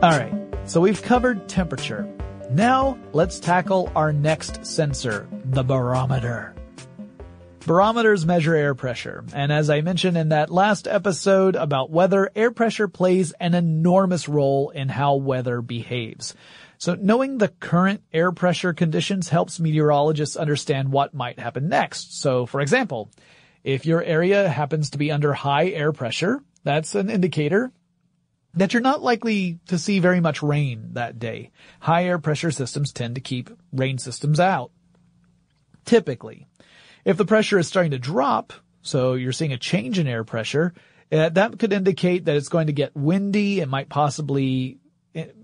All 0.00 0.10
right, 0.10 0.32
so 0.64 0.80
we've 0.80 1.02
covered 1.02 1.48
temperature. 1.48 2.08
Now 2.50 2.98
let's 3.12 3.38
tackle 3.38 3.92
our 3.94 4.12
next 4.12 4.64
sensor, 4.66 5.28
the 5.44 5.62
barometer. 5.62 6.54
Barometers 7.68 8.24
measure 8.24 8.54
air 8.54 8.74
pressure, 8.74 9.26
and 9.34 9.52
as 9.52 9.68
I 9.68 9.82
mentioned 9.82 10.16
in 10.16 10.30
that 10.30 10.48
last 10.48 10.88
episode 10.88 11.54
about 11.54 11.90
weather, 11.90 12.30
air 12.34 12.50
pressure 12.50 12.88
plays 12.88 13.32
an 13.32 13.52
enormous 13.52 14.26
role 14.26 14.70
in 14.70 14.88
how 14.88 15.16
weather 15.16 15.60
behaves. 15.60 16.34
So 16.78 16.94
knowing 16.94 17.36
the 17.36 17.48
current 17.48 18.02
air 18.10 18.32
pressure 18.32 18.72
conditions 18.72 19.28
helps 19.28 19.60
meteorologists 19.60 20.34
understand 20.34 20.92
what 20.92 21.12
might 21.12 21.38
happen 21.38 21.68
next. 21.68 22.18
So 22.18 22.46
for 22.46 22.62
example, 22.62 23.10
if 23.62 23.84
your 23.84 24.02
area 24.02 24.48
happens 24.48 24.88
to 24.90 24.98
be 24.98 25.12
under 25.12 25.34
high 25.34 25.68
air 25.68 25.92
pressure, 25.92 26.42
that's 26.64 26.94
an 26.94 27.10
indicator 27.10 27.70
that 28.54 28.72
you're 28.72 28.80
not 28.80 29.02
likely 29.02 29.58
to 29.66 29.76
see 29.76 29.98
very 29.98 30.20
much 30.20 30.42
rain 30.42 30.94
that 30.94 31.18
day. 31.18 31.50
High 31.80 32.06
air 32.06 32.18
pressure 32.18 32.50
systems 32.50 32.92
tend 32.92 33.16
to 33.16 33.20
keep 33.20 33.50
rain 33.74 33.98
systems 33.98 34.40
out. 34.40 34.70
Typically. 35.84 36.46
If 37.08 37.16
the 37.16 37.24
pressure 37.24 37.58
is 37.58 37.66
starting 37.66 37.92
to 37.92 37.98
drop, 37.98 38.52
so 38.82 39.14
you're 39.14 39.32
seeing 39.32 39.54
a 39.54 39.56
change 39.56 39.98
in 39.98 40.06
air 40.06 40.24
pressure, 40.24 40.74
uh, 41.10 41.30
that 41.30 41.58
could 41.58 41.72
indicate 41.72 42.26
that 42.26 42.36
it's 42.36 42.50
going 42.50 42.66
to 42.66 42.74
get 42.74 42.94
windy. 42.94 43.60
It 43.60 43.68
might 43.70 43.88
possibly 43.88 44.76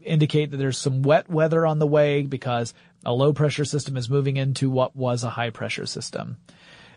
indicate 0.02 0.50
that 0.50 0.58
there's 0.58 0.76
some 0.76 1.00
wet 1.00 1.30
weather 1.30 1.64
on 1.64 1.78
the 1.78 1.86
way 1.86 2.20
because 2.20 2.74
a 3.06 3.14
low 3.14 3.32
pressure 3.32 3.64
system 3.64 3.96
is 3.96 4.10
moving 4.10 4.36
into 4.36 4.68
what 4.68 4.94
was 4.94 5.24
a 5.24 5.30
high 5.30 5.48
pressure 5.48 5.86
system. 5.86 6.36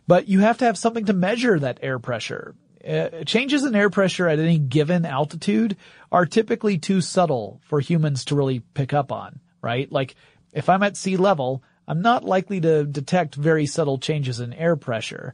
But 0.06 0.28
you 0.28 0.42
have 0.42 0.58
to 0.58 0.66
have 0.66 0.78
something 0.78 1.06
to 1.06 1.14
measure 1.14 1.58
that 1.58 1.80
air 1.82 1.98
pressure. 1.98 2.54
Uh, 2.86 3.24
changes 3.26 3.64
in 3.64 3.74
air 3.74 3.90
pressure 3.90 4.28
at 4.28 4.38
any 4.38 4.60
given 4.60 5.06
altitude 5.06 5.78
are 6.12 6.26
typically 6.26 6.78
too 6.78 7.00
subtle 7.00 7.62
for 7.64 7.80
humans 7.80 8.26
to 8.26 8.36
really 8.36 8.60
pick 8.74 8.94
up 8.94 9.14
on. 9.14 9.40
right? 9.62 9.90
Like 9.90 10.16
if 10.52 10.68
I'm 10.68 10.84
at 10.84 10.98
sea 10.98 11.16
level, 11.16 11.64
I'm 11.88 12.02
not 12.02 12.24
likely 12.24 12.60
to 12.62 12.86
detect 12.86 13.36
very 13.36 13.66
subtle 13.66 13.98
changes 13.98 14.40
in 14.40 14.54
air 14.54 14.76
pressure. 14.76 15.34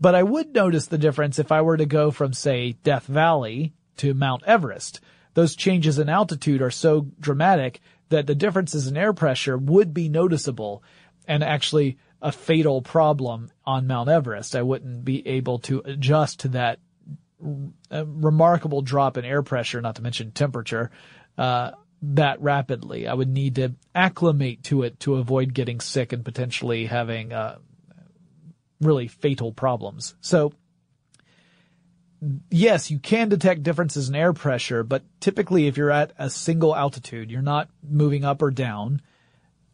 But 0.00 0.14
I 0.14 0.22
would 0.22 0.52
notice 0.52 0.86
the 0.86 0.98
difference 0.98 1.38
if 1.38 1.50
I 1.50 1.62
were 1.62 1.76
to 1.76 1.86
go 1.86 2.10
from, 2.10 2.32
say, 2.32 2.72
Death 2.82 3.06
Valley 3.06 3.72
to 3.98 4.12
Mount 4.12 4.42
Everest. 4.44 5.00
Those 5.34 5.56
changes 5.56 5.98
in 5.98 6.08
altitude 6.08 6.62
are 6.62 6.70
so 6.70 7.08
dramatic 7.18 7.80
that 8.10 8.26
the 8.26 8.34
differences 8.34 8.86
in 8.86 8.96
air 8.96 9.12
pressure 9.12 9.56
would 9.56 9.94
be 9.94 10.08
noticeable 10.08 10.82
and 11.26 11.42
actually 11.42 11.96
a 12.20 12.32
fatal 12.32 12.82
problem 12.82 13.50
on 13.64 13.86
Mount 13.86 14.08
Everest. 14.08 14.54
I 14.54 14.62
wouldn't 14.62 15.04
be 15.04 15.26
able 15.26 15.58
to 15.60 15.82
adjust 15.84 16.40
to 16.40 16.48
that 16.48 16.80
remarkable 17.40 18.82
drop 18.82 19.16
in 19.16 19.24
air 19.24 19.42
pressure, 19.42 19.80
not 19.80 19.96
to 19.96 20.02
mention 20.02 20.32
temperature, 20.32 20.90
uh, 21.36 21.72
that 22.12 22.40
rapidly. 22.40 23.06
I 23.06 23.14
would 23.14 23.28
need 23.28 23.56
to 23.56 23.74
acclimate 23.94 24.62
to 24.64 24.82
it 24.82 25.00
to 25.00 25.16
avoid 25.16 25.54
getting 25.54 25.80
sick 25.80 26.12
and 26.12 26.24
potentially 26.24 26.86
having 26.86 27.32
uh, 27.32 27.58
really 28.80 29.08
fatal 29.08 29.52
problems. 29.52 30.14
So, 30.20 30.52
yes, 32.50 32.90
you 32.90 32.98
can 32.98 33.28
detect 33.28 33.62
differences 33.62 34.08
in 34.08 34.14
air 34.14 34.32
pressure, 34.32 34.82
but 34.82 35.02
typically 35.20 35.66
if 35.66 35.76
you're 35.76 35.90
at 35.90 36.12
a 36.18 36.28
single 36.30 36.76
altitude, 36.76 37.30
you're 37.30 37.42
not 37.42 37.68
moving 37.82 38.24
up 38.24 38.42
or 38.42 38.50
down. 38.50 39.00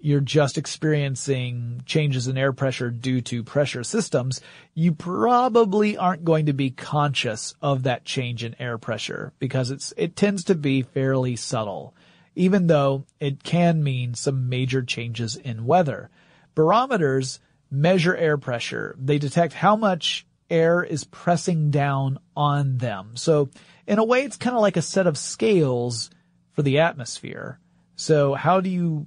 You're 0.02 0.20
just 0.20 0.56
experiencing 0.56 1.82
changes 1.84 2.26
in 2.26 2.38
air 2.38 2.54
pressure 2.54 2.90
due 2.90 3.20
to 3.22 3.44
pressure 3.44 3.84
systems. 3.84 4.40
You 4.72 4.92
probably 4.92 5.96
aren't 5.98 6.24
going 6.24 6.46
to 6.46 6.54
be 6.54 6.70
conscious 6.70 7.54
of 7.60 7.82
that 7.82 8.06
change 8.06 8.42
in 8.42 8.56
air 8.58 8.78
pressure 8.78 9.34
because 9.38 9.70
it's, 9.70 9.92
it 9.98 10.16
tends 10.16 10.42
to 10.44 10.54
be 10.54 10.80
fairly 10.80 11.36
subtle 11.36 11.94
even 12.34 12.66
though 12.66 13.04
it 13.18 13.42
can 13.42 13.82
mean 13.82 14.14
some 14.14 14.48
major 14.48 14.82
changes 14.82 15.36
in 15.36 15.66
weather. 15.66 16.10
Barometers 16.54 17.40
measure 17.70 18.16
air 18.16 18.36
pressure. 18.38 18.94
They 18.98 19.18
detect 19.18 19.52
how 19.52 19.76
much 19.76 20.26
air 20.48 20.82
is 20.82 21.04
pressing 21.04 21.70
down 21.70 22.18
on 22.36 22.78
them. 22.78 23.16
So 23.16 23.50
in 23.86 23.98
a 23.98 24.04
way, 24.04 24.24
it's 24.24 24.36
kind 24.36 24.56
of 24.56 24.62
like 24.62 24.76
a 24.76 24.82
set 24.82 25.06
of 25.06 25.18
scales 25.18 26.10
for 26.52 26.62
the 26.62 26.80
atmosphere. 26.80 27.58
So 27.96 28.34
how 28.34 28.60
do 28.60 28.70
you 28.70 29.06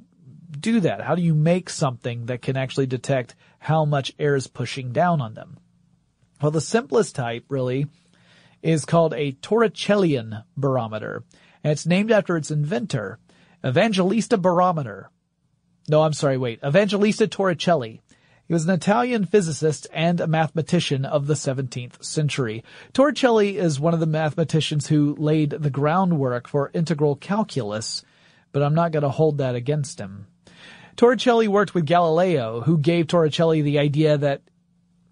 do 0.60 0.80
that? 0.82 1.02
How 1.02 1.16
do 1.16 1.22
you 1.22 1.34
make 1.34 1.70
something 1.70 2.28
that 2.28 2.42
can 2.42 2.56
actually 2.56 2.86
detect 2.86 3.36
how 3.60 3.86
much 3.86 4.14
air 4.20 4.36
is 4.36 4.48
pushing 4.48 4.94
down 4.94 5.20
on 5.22 5.34
them? 5.34 5.58
Well, 6.42 6.52
the 6.52 6.62
simplest 6.62 7.16
type 7.16 7.46
really 7.50 7.88
is 8.62 8.86
called 8.86 9.14
a 9.14 9.34
Torricellian 9.34 10.44
barometer 10.56 11.24
and 11.64 11.72
it's 11.72 11.86
named 11.86 12.12
after 12.12 12.36
its 12.36 12.52
inventor, 12.52 13.20
Evangelista 13.66 14.38
Barometer. 14.38 15.10
No, 15.88 16.02
I'm 16.02 16.14
sorry, 16.14 16.38
wait, 16.38 16.60
Evangelista 16.66 17.28
Torricelli. 17.28 18.02
He 18.46 18.54
was 18.54 18.66
an 18.66 18.74
Italian 18.74 19.26
physicist 19.26 19.88
and 19.94 20.20
a 20.20 20.28
mathematician 20.28 21.06
of 21.06 21.28
the 21.28 21.34
17th 21.34 22.04
century. 22.04 22.64
Torricelli 22.94 23.56
is 23.56 23.80
one 23.80 23.94
of 23.94 24.02
the 24.02 24.06
mathematicians 24.06 24.88
who 24.88 25.16
laid 25.18 25.52
the 25.52 25.70
groundwork 25.70 26.48
for 26.48 26.70
integral 26.74 27.16
calculus, 27.16 28.04
but 28.52 28.62
I'm 28.62 28.76
not 28.76 28.92
going 28.92 29.04
to 29.04 29.10
hold 29.10 29.38
that 29.38 29.56
against 29.56 30.00
him. 30.00 30.28
Torricelli 30.98 31.48
worked 31.48 31.74
with 31.74 31.86
Galileo, 31.86 32.62
who 32.62 32.78
gave 32.78 33.08
Torricelli 33.08 33.64
the 33.64 33.80
idea 33.80 34.18
that 34.18 34.42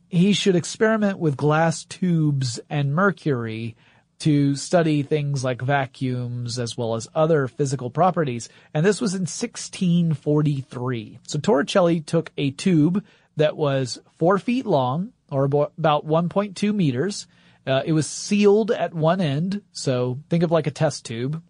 he 0.10 0.34
should 0.34 0.58
experiment 0.58 1.18
with 1.18 1.38
glass 1.38 1.86
tubes 1.86 2.60
and 2.70 2.94
mercury 2.94 3.78
to 4.22 4.56
study 4.56 5.02
things 5.02 5.44
like 5.44 5.64
vacuums 5.64 6.60
as 6.60 6.78
well 6.78 6.94
as 6.94 7.08
other 7.16 7.48
physical 7.48 7.90
properties. 7.90 8.50
And 8.72 8.86
this 8.86 9.02
was 9.02 9.16
in 9.16 9.22
1643. 9.22 11.20
So 11.28 11.40
Torricelli 11.40 12.06
took 12.06 12.32
a 12.38 12.52
tube 12.52 13.04
that 13.38 13.58
was 13.58 13.98
four 14.20 14.38
feet 14.38 14.68
long 14.68 15.14
or 15.32 15.46
about 15.46 16.06
1.2 16.06 16.76
meters. 16.76 17.26
Uh, 17.66 17.82
it 17.84 17.94
was 17.94 18.06
sealed 18.08 18.70
at 18.70 18.94
one 18.94 19.22
end. 19.22 19.64
So 19.72 20.20
think 20.30 20.44
of 20.44 20.52
like 20.52 20.68
a 20.68 20.72
test 20.72 21.04
tube. 21.04 21.42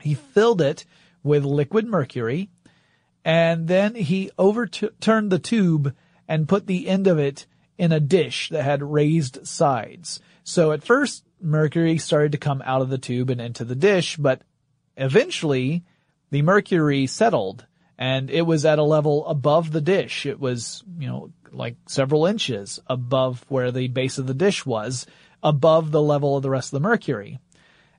He 0.00 0.14
filled 0.14 0.60
it 0.60 0.84
with 1.22 1.44
liquid 1.44 1.86
mercury 1.86 2.50
and 3.24 3.68
then 3.68 3.94
he 3.94 4.32
overturned 4.36 5.30
the 5.30 5.38
tube 5.38 5.94
and 6.26 6.48
put 6.48 6.66
the 6.66 6.88
end 6.88 7.06
of 7.06 7.20
it 7.20 7.46
in 7.78 7.92
a 7.92 8.00
dish 8.00 8.48
that 8.48 8.64
had 8.64 8.82
raised 8.82 9.46
sides. 9.46 10.20
So 10.42 10.72
at 10.72 10.82
first 10.82 11.24
mercury 11.42 11.98
started 11.98 12.32
to 12.32 12.38
come 12.38 12.62
out 12.64 12.82
of 12.82 12.88
the 12.88 12.98
tube 12.98 13.30
and 13.30 13.40
into 13.40 13.64
the 13.64 13.74
dish, 13.74 14.16
but 14.16 14.42
eventually 14.96 15.84
the 16.30 16.42
mercury 16.42 17.06
settled 17.06 17.66
and 17.98 18.30
it 18.30 18.42
was 18.42 18.64
at 18.64 18.78
a 18.78 18.82
level 18.82 19.26
above 19.26 19.70
the 19.70 19.80
dish. 19.80 20.26
It 20.26 20.40
was, 20.40 20.82
you 20.98 21.06
know, 21.06 21.30
like 21.52 21.76
several 21.86 22.26
inches 22.26 22.80
above 22.86 23.44
where 23.48 23.70
the 23.70 23.88
base 23.88 24.18
of 24.18 24.26
the 24.26 24.34
dish 24.34 24.66
was, 24.66 25.06
above 25.42 25.90
the 25.90 26.02
level 26.02 26.36
of 26.36 26.42
the 26.42 26.50
rest 26.50 26.72
of 26.72 26.82
the 26.82 26.88
mercury. 26.88 27.38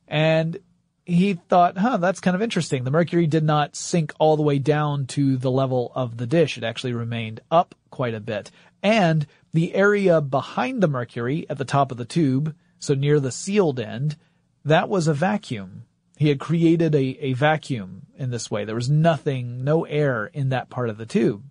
And 0.07 0.57
he 1.05 1.33
thought, 1.33 1.77
huh, 1.77 1.97
that's 1.97 2.19
kind 2.19 2.35
of 2.35 2.41
interesting. 2.41 2.83
The 2.83 2.91
mercury 2.91 3.27
did 3.27 3.43
not 3.43 3.75
sink 3.75 4.13
all 4.19 4.35
the 4.35 4.43
way 4.43 4.59
down 4.59 5.05
to 5.07 5.37
the 5.37 5.51
level 5.51 5.91
of 5.95 6.17
the 6.17 6.27
dish. 6.27 6.57
It 6.57 6.63
actually 6.63 6.93
remained 6.93 7.41
up 7.51 7.75
quite 7.89 8.13
a 8.13 8.19
bit. 8.19 8.51
And 8.81 9.27
the 9.53 9.75
area 9.75 10.21
behind 10.21 10.81
the 10.81 10.87
mercury 10.87 11.45
at 11.49 11.57
the 11.57 11.65
top 11.65 11.91
of 11.91 11.97
the 11.97 12.05
tube 12.05 12.55
so 12.83 12.93
near 12.93 13.19
the 13.19 13.31
sealed 13.31 13.79
end, 13.79 14.17
that 14.65 14.89
was 14.89 15.07
a 15.07 15.13
vacuum. 15.13 15.85
He 16.17 16.29
had 16.29 16.39
created 16.39 16.93
a, 16.93 17.17
a 17.21 17.33
vacuum 17.33 18.07
in 18.17 18.29
this 18.29 18.51
way. 18.51 18.65
There 18.65 18.75
was 18.75 18.89
nothing, 18.89 19.63
no 19.63 19.85
air 19.85 20.25
in 20.27 20.49
that 20.49 20.69
part 20.69 20.89
of 20.89 20.97
the 20.97 21.05
tube. 21.05 21.43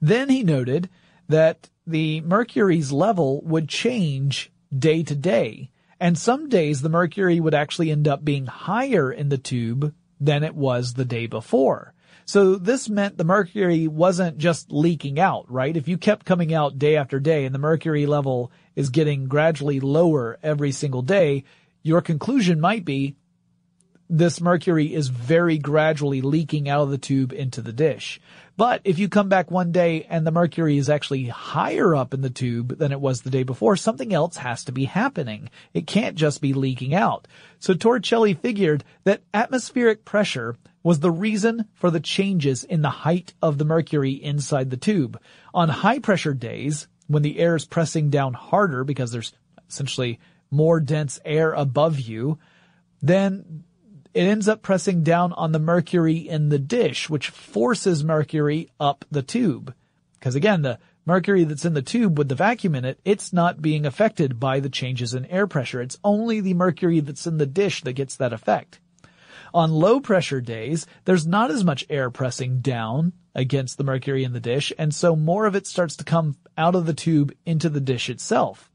Then 0.00 0.28
he 0.28 0.42
noted 0.42 0.88
that 1.28 1.68
the 1.86 2.20
mercury's 2.22 2.90
level 2.90 3.42
would 3.42 3.68
change 3.68 4.50
day 4.76 5.02
to 5.02 5.14
day. 5.14 5.70
And 6.00 6.18
some 6.18 6.48
days 6.48 6.80
the 6.80 6.88
mercury 6.88 7.38
would 7.38 7.54
actually 7.54 7.90
end 7.90 8.08
up 8.08 8.24
being 8.24 8.46
higher 8.46 9.12
in 9.12 9.28
the 9.28 9.38
tube 9.38 9.94
than 10.20 10.42
it 10.42 10.54
was 10.54 10.94
the 10.94 11.04
day 11.04 11.26
before. 11.26 11.94
So 12.32 12.56
this 12.56 12.88
meant 12.88 13.18
the 13.18 13.24
mercury 13.24 13.86
wasn't 13.86 14.38
just 14.38 14.72
leaking 14.72 15.20
out, 15.20 15.52
right? 15.52 15.76
If 15.76 15.86
you 15.86 15.98
kept 15.98 16.24
coming 16.24 16.54
out 16.54 16.78
day 16.78 16.96
after 16.96 17.20
day 17.20 17.44
and 17.44 17.54
the 17.54 17.58
mercury 17.58 18.06
level 18.06 18.50
is 18.74 18.88
getting 18.88 19.26
gradually 19.26 19.80
lower 19.80 20.38
every 20.42 20.72
single 20.72 21.02
day, 21.02 21.44
your 21.82 22.00
conclusion 22.00 22.58
might 22.58 22.86
be 22.86 23.16
this 24.08 24.40
mercury 24.40 24.94
is 24.94 25.08
very 25.08 25.58
gradually 25.58 26.22
leaking 26.22 26.70
out 26.70 26.80
of 26.80 26.90
the 26.90 26.96
tube 26.96 27.34
into 27.34 27.60
the 27.60 27.70
dish. 27.70 28.18
But 28.56 28.82
if 28.84 28.98
you 28.98 29.08
come 29.08 29.28
back 29.28 29.50
one 29.50 29.72
day 29.72 30.06
and 30.08 30.26
the 30.26 30.30
mercury 30.30 30.76
is 30.76 30.90
actually 30.90 31.26
higher 31.26 31.94
up 31.94 32.12
in 32.12 32.20
the 32.20 32.30
tube 32.30 32.78
than 32.78 32.92
it 32.92 33.00
was 33.00 33.22
the 33.22 33.30
day 33.30 33.42
before, 33.44 33.76
something 33.76 34.12
else 34.12 34.36
has 34.36 34.64
to 34.64 34.72
be 34.72 34.84
happening. 34.84 35.48
It 35.72 35.86
can't 35.86 36.16
just 36.16 36.40
be 36.40 36.52
leaking 36.52 36.94
out. 36.94 37.26
So 37.58 37.72
Torricelli 37.74 38.38
figured 38.38 38.84
that 39.04 39.22
atmospheric 39.32 40.04
pressure 40.04 40.56
was 40.82 41.00
the 41.00 41.10
reason 41.10 41.66
for 41.74 41.90
the 41.90 42.00
changes 42.00 42.64
in 42.64 42.82
the 42.82 42.90
height 42.90 43.32
of 43.40 43.56
the 43.56 43.64
mercury 43.64 44.12
inside 44.12 44.70
the 44.70 44.76
tube. 44.76 45.18
On 45.54 45.68
high 45.68 45.98
pressure 45.98 46.34
days, 46.34 46.88
when 47.06 47.22
the 47.22 47.38
air 47.38 47.56
is 47.56 47.64
pressing 47.64 48.10
down 48.10 48.34
harder 48.34 48.84
because 48.84 49.12
there's 49.12 49.32
essentially 49.68 50.18
more 50.50 50.80
dense 50.80 51.18
air 51.24 51.52
above 51.52 52.00
you, 52.00 52.38
then 53.00 53.64
it 54.14 54.22
ends 54.22 54.48
up 54.48 54.62
pressing 54.62 55.02
down 55.02 55.32
on 55.32 55.52
the 55.52 55.58
mercury 55.58 56.16
in 56.16 56.48
the 56.48 56.58
dish, 56.58 57.08
which 57.08 57.28
forces 57.28 58.04
mercury 58.04 58.70
up 58.78 59.04
the 59.10 59.22
tube. 59.22 59.74
Because 60.18 60.34
again, 60.34 60.62
the 60.62 60.78
mercury 61.04 61.44
that's 61.44 61.64
in 61.64 61.74
the 61.74 61.82
tube 61.82 62.18
with 62.18 62.28
the 62.28 62.34
vacuum 62.34 62.74
in 62.74 62.84
it, 62.84 63.00
it's 63.04 63.32
not 63.32 63.62
being 63.62 63.86
affected 63.86 64.38
by 64.38 64.60
the 64.60 64.68
changes 64.68 65.14
in 65.14 65.26
air 65.26 65.46
pressure. 65.46 65.80
It's 65.80 65.98
only 66.04 66.40
the 66.40 66.54
mercury 66.54 67.00
that's 67.00 67.26
in 67.26 67.38
the 67.38 67.46
dish 67.46 67.82
that 67.82 67.94
gets 67.94 68.16
that 68.16 68.32
effect. 68.32 68.78
On 69.54 69.70
low 69.70 70.00
pressure 70.00 70.40
days, 70.40 70.86
there's 71.04 71.26
not 71.26 71.50
as 71.50 71.64
much 71.64 71.84
air 71.90 72.10
pressing 72.10 72.60
down 72.60 73.12
against 73.34 73.76
the 73.76 73.84
mercury 73.84 74.24
in 74.24 74.32
the 74.32 74.40
dish, 74.40 74.72
and 74.78 74.94
so 74.94 75.16
more 75.16 75.46
of 75.46 75.54
it 75.54 75.66
starts 75.66 75.96
to 75.96 76.04
come 76.04 76.36
out 76.56 76.74
of 76.74 76.86
the 76.86 76.94
tube 76.94 77.32
into 77.44 77.68
the 77.68 77.80
dish 77.80 78.08
itself. 78.08 78.70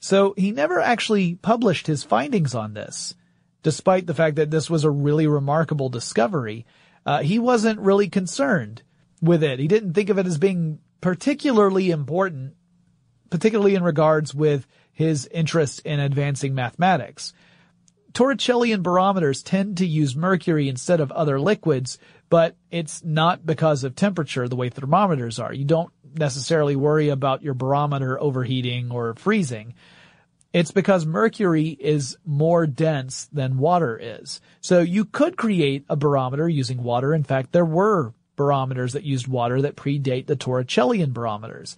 So 0.00 0.34
he 0.36 0.52
never 0.52 0.80
actually 0.80 1.34
published 1.36 1.86
his 1.86 2.04
findings 2.04 2.54
on 2.54 2.74
this, 2.74 3.14
despite 3.62 4.06
the 4.06 4.14
fact 4.14 4.36
that 4.36 4.50
this 4.50 4.70
was 4.70 4.84
a 4.84 4.90
really 4.90 5.26
remarkable 5.26 5.88
discovery. 5.88 6.66
Uh, 7.04 7.22
he 7.22 7.38
wasn't 7.38 7.80
really 7.80 8.08
concerned 8.08 8.82
with 9.20 9.42
it. 9.42 9.58
He 9.58 9.68
didn't 9.68 9.94
think 9.94 10.10
of 10.10 10.18
it 10.18 10.26
as 10.26 10.38
being 10.38 10.78
particularly 11.00 11.90
important, 11.90 12.54
particularly 13.30 13.74
in 13.74 13.82
regards 13.82 14.34
with 14.34 14.66
his 14.92 15.26
interest 15.28 15.80
in 15.80 16.00
advancing 16.00 16.54
mathematics. 16.54 17.32
Torricellian 18.12 18.82
barometers 18.82 19.42
tend 19.42 19.76
to 19.76 19.86
use 19.86 20.16
mercury 20.16 20.68
instead 20.68 21.00
of 21.00 21.12
other 21.12 21.38
liquids, 21.38 21.98
but 22.30 22.56
it's 22.70 23.04
not 23.04 23.46
because 23.46 23.84
of 23.84 23.94
temperature 23.94 24.48
the 24.48 24.56
way 24.56 24.68
thermometers 24.68 25.38
are. 25.38 25.52
You 25.52 25.64
don't 25.64 25.92
necessarily 26.14 26.74
worry 26.74 27.10
about 27.10 27.42
your 27.42 27.54
barometer 27.54 28.20
overheating 28.20 28.90
or 28.90 29.14
freezing. 29.14 29.74
It's 30.52 30.70
because 30.70 31.04
mercury 31.04 31.68
is 31.68 32.16
more 32.24 32.66
dense 32.66 33.26
than 33.32 33.58
water 33.58 33.98
is. 34.00 34.40
So 34.60 34.80
you 34.80 35.04
could 35.04 35.36
create 35.36 35.84
a 35.88 35.96
barometer 35.96 36.48
using 36.48 36.82
water. 36.82 37.14
In 37.14 37.24
fact, 37.24 37.52
there 37.52 37.66
were 37.66 38.14
barometers 38.36 38.94
that 38.94 39.04
used 39.04 39.28
water 39.28 39.60
that 39.62 39.76
predate 39.76 40.26
the 40.26 40.36
Torricellian 40.36 41.12
barometers. 41.12 41.76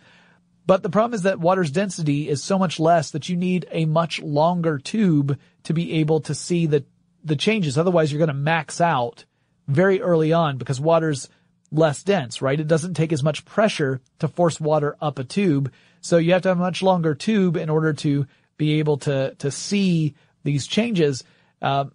But 0.67 0.85
the 0.85 0.91
problem 0.91 1.15
is 1.15 1.23
that 1.23 1.41
water's 1.41 1.73
density 1.73 2.29
is 2.29 2.45
so 2.45 2.59
much 2.59 2.79
less 2.79 3.11
that 3.11 3.29
you 3.29 3.37
need 3.37 3.67
a 3.73 3.87
much 3.87 4.21
longer 4.21 4.79
tube 4.79 5.39
to 5.65 5.75
be 5.75 5.95
able 5.95 6.21
to 6.21 6.35
see 6.35 6.67
the, 6.67 6.85
the 7.25 7.35
changes. 7.35 7.77
Otherwise, 7.77 8.13
you're 8.13 8.19
going 8.19 8.29
to 8.29 8.35
max 8.35 8.81
out 8.81 9.25
very 9.67 10.01
early 10.01 10.33
on 10.33 10.59
because 10.59 10.81
water's 10.81 11.29
less 11.73 12.03
dense, 12.03 12.43
right? 12.43 12.61
It 12.61 12.69
doesn't 12.69 12.95
take 12.95 13.13
as 13.13 13.23
much 13.23 13.45
pressure 13.45 14.01
to 14.19 14.29
force 14.29 14.61
water 14.61 14.97
up 15.01 15.19
a 15.19 15.25
tube. 15.25 15.73
So 16.01 16.19
you 16.19 16.33
have 16.33 16.43
to 16.43 16.49
have 16.49 16.59
a 16.59 16.63
much 16.63 16.83
longer 16.83 17.15
tube 17.15 17.57
in 17.57 17.71
order 17.71 17.93
to 17.95 18.27
be 18.61 18.79
able 18.79 18.99
to, 18.99 19.35
to 19.37 19.51
see 19.51 20.15
these 20.45 20.67
changes. 20.67 21.25
Uh, 21.63 21.87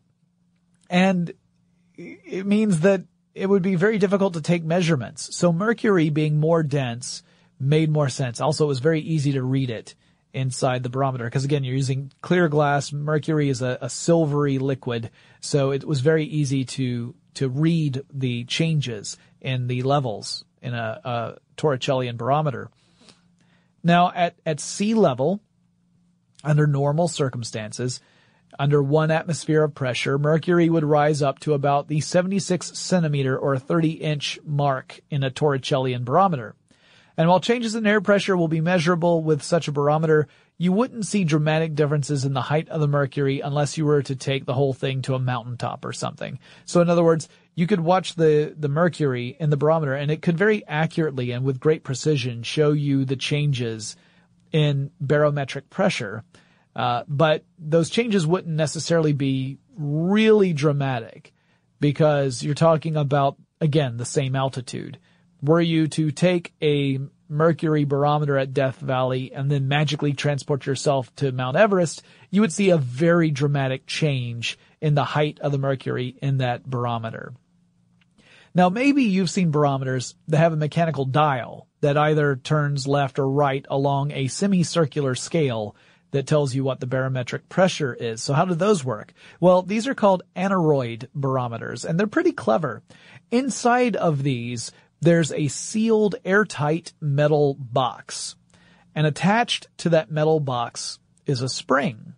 and 0.89 1.31
it 1.95 2.45
means 2.45 2.79
that 2.79 3.03
it 3.35 3.47
would 3.47 3.61
be 3.61 3.75
very 3.75 3.99
difficult 3.99 4.33
to 4.33 4.41
take 4.41 4.63
measurements. 4.63 5.35
So 5.35 5.53
mercury 5.53 6.09
being 6.09 6.39
more 6.39 6.63
dense 6.63 7.21
made 7.59 7.91
more 7.91 8.09
sense. 8.09 8.41
Also, 8.41 8.65
it 8.65 8.67
was 8.67 8.79
very 8.79 9.01
easy 9.01 9.33
to 9.33 9.43
read 9.43 9.69
it 9.69 9.93
inside 10.33 10.81
the 10.81 10.89
barometer 10.89 11.25
because 11.25 11.45
again, 11.45 11.63
you're 11.63 11.75
using 11.75 12.11
clear 12.21 12.49
glass. 12.49 12.91
Mercury 12.91 13.49
is 13.49 13.61
a, 13.61 13.77
a 13.79 13.89
silvery 13.89 14.57
liquid, 14.57 15.11
so 15.39 15.71
it 15.71 15.85
was 15.85 16.01
very 16.01 16.25
easy 16.25 16.65
to 16.65 17.13
to 17.35 17.47
read 17.47 18.01
the 18.11 18.43
changes 18.45 19.17
in 19.39 19.67
the 19.67 19.83
levels 19.83 20.43
in 20.61 20.73
a, 20.73 20.99
a 21.03 21.37
Torricellian 21.57 22.17
barometer. 22.17 22.69
Now, 23.83 24.11
at 24.13 24.35
at 24.45 24.59
sea 24.59 24.95
level, 24.95 25.39
under 26.45 26.67
normal 26.67 27.07
circumstances, 27.07 27.99
under 28.57 28.81
one 28.81 29.11
atmosphere 29.11 29.63
of 29.63 29.75
pressure, 29.75 30.17
mercury 30.17 30.69
would 30.69 30.83
rise 30.83 31.21
up 31.21 31.39
to 31.39 31.53
about 31.53 31.87
the 31.87 31.99
76 31.99 32.77
centimeter 32.77 33.37
or 33.37 33.57
30 33.57 33.91
inch 33.91 34.39
mark 34.45 35.01
in 35.09 35.23
a 35.23 35.31
Torricellian 35.31 36.05
barometer. 36.05 36.55
And 37.17 37.29
while 37.29 37.39
changes 37.39 37.75
in 37.75 37.87
air 37.87 38.01
pressure 38.01 38.35
will 38.35 38.49
be 38.49 38.61
measurable 38.61 39.23
with 39.23 39.41
such 39.41 39.67
a 39.67 39.71
barometer, 39.71 40.27
you 40.57 40.71
wouldn't 40.71 41.05
see 41.05 41.23
dramatic 41.23 41.75
differences 41.75 42.25
in 42.25 42.33
the 42.33 42.41
height 42.41 42.69
of 42.69 42.81
the 42.81 42.87
mercury 42.87 43.39
unless 43.41 43.77
you 43.77 43.85
were 43.85 44.01
to 44.03 44.15
take 44.15 44.45
the 44.45 44.53
whole 44.53 44.73
thing 44.73 45.01
to 45.03 45.15
a 45.15 45.19
mountaintop 45.19 45.83
or 45.85 45.93
something. 45.93 46.39
So 46.65 46.81
in 46.81 46.89
other 46.89 47.03
words, 47.03 47.27
you 47.55 47.67
could 47.67 47.79
watch 47.79 48.15
the, 48.15 48.53
the 48.57 48.69
mercury 48.69 49.35
in 49.39 49.49
the 49.49 49.57
barometer 49.57 49.93
and 49.93 50.11
it 50.11 50.21
could 50.21 50.37
very 50.37 50.65
accurately 50.67 51.31
and 51.31 51.45
with 51.45 51.59
great 51.59 51.83
precision 51.83 52.43
show 52.43 52.71
you 52.71 53.05
the 53.05 53.15
changes 53.15 53.95
in 54.55 54.89
barometric 55.01 55.69
pressure. 55.69 56.23
Uh, 56.73 57.03
but 57.09 57.43
those 57.59 57.89
changes 57.89 58.25
wouldn't 58.25 58.55
necessarily 58.55 59.11
be 59.11 59.57
really 59.77 60.53
dramatic 60.53 61.33
because 61.81 62.41
you're 62.41 62.55
talking 62.55 62.95
about, 62.95 63.35
again, 63.59 63.97
the 63.97 64.05
same 64.05 64.33
altitude 64.33 64.97
were 65.41 65.59
you 65.59 65.87
to 65.89 66.09
take 66.09 66.53
a 66.61 66.99
mercury 67.27 67.83
barometer 67.83 68.37
at 68.37 68.53
Death 68.53 68.77
Valley 68.77 69.33
and 69.33 69.51
then 69.51 69.67
magically 69.67 70.13
transport 70.13 70.65
yourself 70.65 71.13
to 71.17 71.33
Mount 71.33 71.57
Everest, 71.57 72.01
you 72.31 72.39
would 72.39 72.53
see 72.53 72.69
a 72.69 72.77
very 72.77 73.31
dramatic 73.31 73.85
change 73.85 74.57
in 74.79 74.95
the 74.95 75.03
height 75.03 75.39
of 75.41 75.51
the 75.51 75.57
mercury 75.57 76.15
in 76.21 76.37
that 76.37 76.63
barometer. 76.65 77.33
Now 78.53 78.69
maybe 78.69 79.03
you've 79.03 79.29
seen 79.29 79.51
barometers 79.51 80.15
that 80.29 80.37
have 80.37 80.53
a 80.53 80.57
mechanical 80.57 81.03
dial 81.03 81.67
that 81.85 81.97
either 81.97 82.35
turns 82.35 82.87
left 82.87 83.19
or 83.19 83.29
right 83.29 83.63
along 83.69 84.09
a 84.09 84.27
semicircular 84.27 85.13
scale 85.13 85.75
that 86.09 86.25
tells 86.25 86.55
you 86.55 86.63
what 86.63 86.79
the 86.79 86.87
barometric 86.87 87.47
pressure 87.47 87.93
is. 87.93 88.23
So 88.23 88.33
how 88.33 88.45
do 88.45 88.55
those 88.55 88.83
work? 88.83 89.13
Well, 89.39 89.61
these 89.61 89.87
are 89.87 89.93
called 89.93 90.23
aneroid 90.35 91.09
barometers 91.13 91.85
and 91.85 91.99
they're 91.99 92.07
pretty 92.07 92.31
clever. 92.31 92.81
Inside 93.29 93.95
of 93.95 94.23
these, 94.23 94.71
there's 94.99 95.31
a 95.31 95.47
sealed 95.47 96.15
airtight 96.25 96.91
metal 96.99 97.53
box. 97.53 98.35
And 98.95 99.05
attached 99.05 99.67
to 99.77 99.89
that 99.89 100.09
metal 100.09 100.39
box 100.39 100.97
is 101.27 101.43
a 101.43 101.49
spring. 101.49 102.15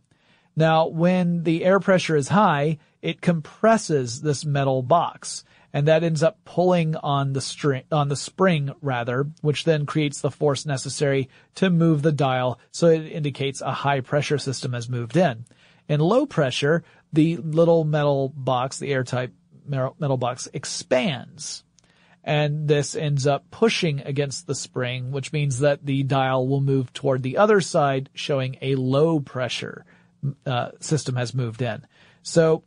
Now, 0.55 0.87
when 0.87 1.43
the 1.43 1.65
air 1.65 1.81
pressure 1.81 2.15
is 2.15 2.29
high, 2.29 2.77
it 3.01 3.19
compresses 3.19 4.21
this 4.21 4.45
metal 4.45 4.81
box 4.81 5.43
and 5.73 5.87
that 5.87 6.03
ends 6.03 6.23
up 6.23 6.43
pulling 6.45 6.95
on 6.95 7.33
the 7.33 7.41
string, 7.41 7.83
on 7.91 8.07
the 8.07 8.15
spring 8.15 8.71
rather, 8.81 9.27
which 9.41 9.63
then 9.63 9.85
creates 9.85 10.21
the 10.21 10.31
force 10.31 10.65
necessary 10.65 11.29
to 11.55 11.69
move 11.69 12.01
the 12.01 12.11
dial 12.11 12.59
so 12.71 12.87
it 12.87 13.05
indicates 13.05 13.61
a 13.61 13.71
high 13.71 14.01
pressure 14.01 14.37
system 14.37 14.73
has 14.73 14.89
moved 14.89 15.17
in. 15.17 15.45
In 15.87 15.99
low 15.99 16.25
pressure, 16.25 16.83
the 17.13 17.37
little 17.37 17.83
metal 17.83 18.29
box, 18.35 18.79
the 18.79 18.91
airtight 18.91 19.31
metal 19.67 20.17
box 20.17 20.47
expands 20.53 21.63
and 22.27 22.67
this 22.67 22.93
ends 22.93 23.25
up 23.25 23.49
pushing 23.51 24.01
against 24.01 24.47
the 24.47 24.53
spring, 24.53 25.11
which 25.13 25.31
means 25.31 25.59
that 25.59 25.85
the 25.85 26.03
dial 26.03 26.45
will 26.45 26.59
move 26.59 26.91
toward 26.91 27.23
the 27.23 27.37
other 27.37 27.61
side, 27.61 28.09
showing 28.13 28.57
a 28.61 28.75
low 28.75 29.21
pressure 29.21 29.85
uh, 30.45 30.71
system 30.81 31.15
has 31.15 31.33
moved 31.33 31.61
in. 31.61 31.87
So 32.23 32.63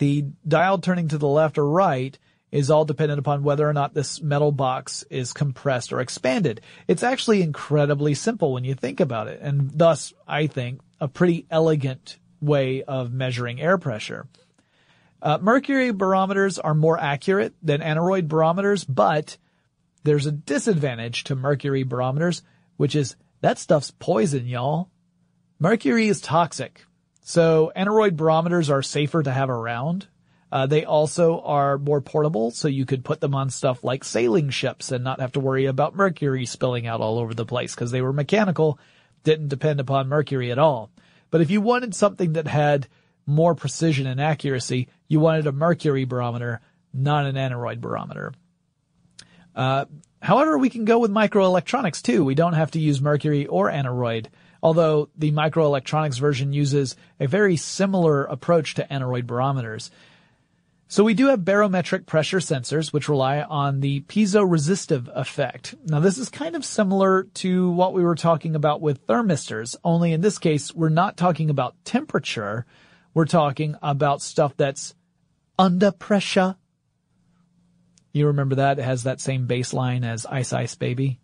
the 0.00 0.24
dial 0.48 0.78
turning 0.78 1.08
to 1.08 1.18
the 1.18 1.28
left 1.28 1.58
or 1.58 1.68
right 1.68 2.18
is 2.50 2.70
all 2.70 2.84
dependent 2.84 3.18
upon 3.18 3.44
whether 3.44 3.68
or 3.68 3.72
not 3.72 3.94
this 3.94 4.20
metal 4.20 4.50
box 4.50 5.04
is 5.10 5.32
compressed 5.32 5.92
or 5.92 6.00
expanded. 6.00 6.62
It's 6.88 7.02
actually 7.02 7.42
incredibly 7.42 8.14
simple 8.14 8.52
when 8.52 8.64
you 8.64 8.74
think 8.74 8.98
about 8.98 9.28
it, 9.28 9.40
and 9.40 9.70
thus, 9.72 10.12
I 10.26 10.48
think, 10.48 10.80
a 11.00 11.06
pretty 11.06 11.46
elegant 11.50 12.18
way 12.40 12.82
of 12.82 13.12
measuring 13.12 13.60
air 13.60 13.78
pressure. 13.78 14.26
Uh, 15.22 15.38
mercury 15.38 15.92
barometers 15.92 16.58
are 16.58 16.74
more 16.74 16.98
accurate 16.98 17.54
than 17.62 17.82
aneroid 17.82 18.26
barometers, 18.26 18.84
but 18.84 19.36
there's 20.02 20.24
a 20.24 20.32
disadvantage 20.32 21.24
to 21.24 21.36
mercury 21.36 21.82
barometers, 21.82 22.42
which 22.78 22.96
is 22.96 23.16
that 23.42 23.58
stuff's 23.58 23.90
poison, 23.90 24.46
y'all. 24.46 24.88
Mercury 25.58 26.08
is 26.08 26.22
toxic. 26.22 26.86
So 27.22 27.72
aneroid 27.76 28.16
barometers 28.16 28.70
are 28.70 28.82
safer 28.82 29.22
to 29.22 29.30
have 29.30 29.50
around. 29.50 30.06
Uh, 30.52 30.66
they 30.66 30.84
also 30.84 31.40
are 31.40 31.78
more 31.78 32.00
portable, 32.00 32.50
so 32.50 32.66
you 32.66 32.84
could 32.84 33.04
put 33.04 33.20
them 33.20 33.34
on 33.34 33.50
stuff 33.50 33.84
like 33.84 34.02
sailing 34.02 34.50
ships 34.50 34.90
and 34.90 35.04
not 35.04 35.20
have 35.20 35.32
to 35.32 35.40
worry 35.40 35.66
about 35.66 35.94
mercury 35.94 36.44
spilling 36.44 36.86
out 36.86 37.00
all 37.00 37.18
over 37.18 37.34
the 37.34 37.46
place 37.46 37.74
because 37.74 37.92
they 37.92 38.02
were 38.02 38.12
mechanical, 38.12 38.78
didn't 39.22 39.48
depend 39.48 39.78
upon 39.78 40.08
mercury 40.08 40.50
at 40.50 40.58
all. 40.58 40.90
But 41.30 41.40
if 41.40 41.50
you 41.50 41.60
wanted 41.60 41.94
something 41.94 42.32
that 42.32 42.48
had 42.48 42.88
more 43.26 43.54
precision 43.54 44.08
and 44.08 44.20
accuracy, 44.20 44.88
you 45.06 45.20
wanted 45.20 45.46
a 45.46 45.52
mercury 45.52 46.04
barometer, 46.04 46.60
not 46.92 47.26
an 47.26 47.36
aneroid 47.36 47.80
barometer. 47.80 48.32
Uh, 49.54 49.84
however, 50.20 50.58
we 50.58 50.70
can 50.70 50.84
go 50.84 50.98
with 50.98 51.12
microelectronics 51.12 52.02
too. 52.02 52.24
We 52.24 52.34
don't 52.34 52.54
have 52.54 52.72
to 52.72 52.80
use 52.80 53.00
mercury 53.00 53.46
or 53.46 53.70
aneroid, 53.70 54.26
although 54.62 55.08
the 55.16 55.32
microelectronics 55.32 56.18
version 56.18 56.52
uses 56.52 56.96
a 57.18 57.26
very 57.26 57.56
similar 57.56 58.24
approach 58.24 58.74
to 58.74 58.86
aneroid 58.90 59.26
barometers. 59.26 59.90
So 60.88 61.04
we 61.04 61.14
do 61.14 61.28
have 61.28 61.44
barometric 61.44 62.06
pressure 62.06 62.40
sensors, 62.40 62.92
which 62.92 63.08
rely 63.08 63.42
on 63.42 63.78
the 63.78 64.00
piezoresistive 64.00 65.08
effect. 65.14 65.76
Now 65.84 66.00
this 66.00 66.18
is 66.18 66.28
kind 66.28 66.56
of 66.56 66.64
similar 66.64 67.24
to 67.34 67.70
what 67.70 67.92
we 67.92 68.02
were 68.02 68.16
talking 68.16 68.56
about 68.56 68.80
with 68.80 69.06
thermistors, 69.06 69.76
only 69.84 70.12
in 70.12 70.20
this 70.20 70.38
case, 70.38 70.74
we're 70.74 70.88
not 70.88 71.16
talking 71.16 71.48
about 71.48 71.76
temperature, 71.84 72.66
we're 73.14 73.24
talking 73.24 73.76
about 73.82 74.20
stuff 74.20 74.56
that's 74.56 74.94
under 75.58 75.92
pressure. 75.92 76.56
You 78.12 78.26
remember 78.26 78.56
that? 78.56 78.80
It 78.80 78.84
has 78.84 79.04
that 79.04 79.20
same 79.20 79.46
bass 79.46 79.72
line 79.72 80.02
as 80.02 80.26
Ice 80.26 80.52
Ice 80.52 80.74
Baby. 80.74 81.20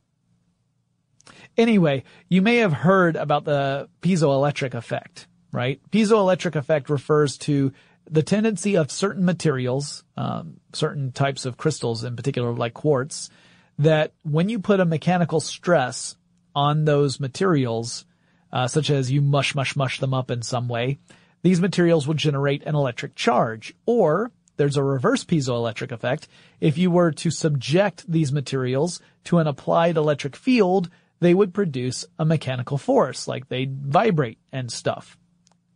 Anyway, 1.57 2.05
you 2.29 2.43
may 2.43 2.57
have 2.57 2.73
heard 2.73 3.17
about 3.17 3.45
the 3.45 3.89
piezoelectric 4.03 4.75
effect, 4.75 5.27
right? 5.53 5.81
Piezoelectric 5.91 6.55
effect 6.55 6.91
refers 6.91 7.39
to 7.39 7.73
the 8.11 8.23
tendency 8.23 8.77
of 8.77 8.91
certain 8.91 9.25
materials, 9.25 10.05
um, 10.17 10.61
certain 10.73 11.13
types 11.13 11.47
of 11.47 11.57
crystals 11.57 12.05
in 12.05 12.15
particular, 12.15 12.53
like 12.53 12.75
quartz, 12.75 13.31
that 13.79 14.13
when 14.23 14.49
you 14.49 14.59
put 14.59 14.81
a 14.81 14.85
mechanical 14.85 15.41
stress 15.41 16.17
on 16.55 16.85
those 16.85 17.21
materials, 17.21 18.05
uh, 18.53 18.69
such 18.69 18.91
as 18.91 19.11
you 19.11 19.21
mush, 19.21 19.55
mush, 19.55 19.77
mush 19.77 19.99
them 19.99 20.15
up 20.15 20.31
in 20.31 20.43
some 20.43 20.69
way, 20.69 20.99
these 21.43 21.61
materials 21.61 22.07
will 22.07 22.15
generate 22.15 22.63
an 22.65 22.75
electric 22.75 23.15
charge. 23.15 23.75
Or 23.87 24.31
there's 24.57 24.77
a 24.77 24.83
reverse 24.83 25.25
piezoelectric 25.25 25.93
effect. 25.93 26.29
If 26.61 26.79
you 26.79 26.91
were 26.91 27.13
to 27.13 27.31
subject 27.31 28.11
these 28.11 28.33
materials 28.33 29.01
to 29.25 29.39
an 29.39 29.47
applied 29.47 29.97
electric 29.97 30.37
field, 30.37 30.89
they 31.21 31.35
would 31.35 31.55
produce 31.55 32.05
a 32.19 32.25
mechanical 32.25 32.79
force, 32.79 33.27
like 33.27 33.49
they'd 33.49 33.83
vibrate 33.83 34.39
and 34.53 34.71
stuff. 34.71 35.17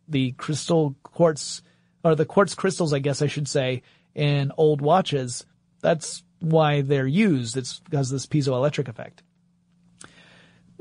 The 0.09 0.33
crystal 0.33 0.97
quartz, 1.03 1.63
or 2.05 2.15
the 2.15 2.27
quartz 2.27 2.55
crystals, 2.55 2.93
I 2.93 2.99
guess 2.99 3.23
I 3.23 3.27
should 3.27 3.49
say, 3.49 3.83
in 4.15 4.53
old 4.57 4.81
watches, 4.81 5.47
that's 5.81 6.23
why 6.41 6.83
they're 6.83 7.07
used. 7.07 7.57
It's 7.57 7.81
because 7.81 8.11
of 8.11 8.17
this 8.17 8.27
piezoelectric 8.27 8.89
effect. 8.89 9.23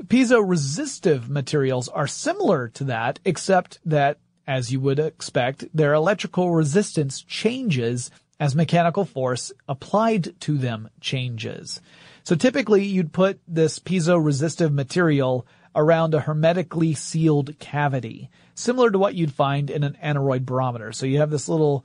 Piezo-resistive 0.04 1.28
materials 1.28 1.88
are 1.88 2.06
similar 2.06 2.68
to 2.68 2.84
that, 2.84 3.20
except 3.24 3.78
that, 3.84 4.18
as 4.46 4.72
you 4.72 4.80
would 4.80 4.98
expect, 4.98 5.64
their 5.74 5.92
electrical 5.94 6.50
resistance 6.52 7.22
changes 7.22 8.10
as 8.38 8.54
mechanical 8.56 9.04
force 9.04 9.52
applied 9.68 10.40
to 10.40 10.56
them 10.56 10.88
changes. 11.00 11.80
So 12.22 12.34
typically 12.34 12.84
you'd 12.84 13.12
put 13.12 13.40
this 13.48 13.78
piezo-resistive 13.78 14.72
material 14.72 15.46
around 15.74 16.14
a 16.14 16.20
hermetically 16.20 16.94
sealed 16.94 17.58
cavity, 17.58 18.30
similar 18.54 18.90
to 18.90 18.98
what 18.98 19.14
you'd 19.14 19.32
find 19.32 19.70
in 19.70 19.84
an 19.84 19.96
aneroid 20.02 20.44
barometer. 20.44 20.92
So 20.92 21.06
you 21.06 21.18
have 21.18 21.30
this 21.30 21.48
little 21.48 21.84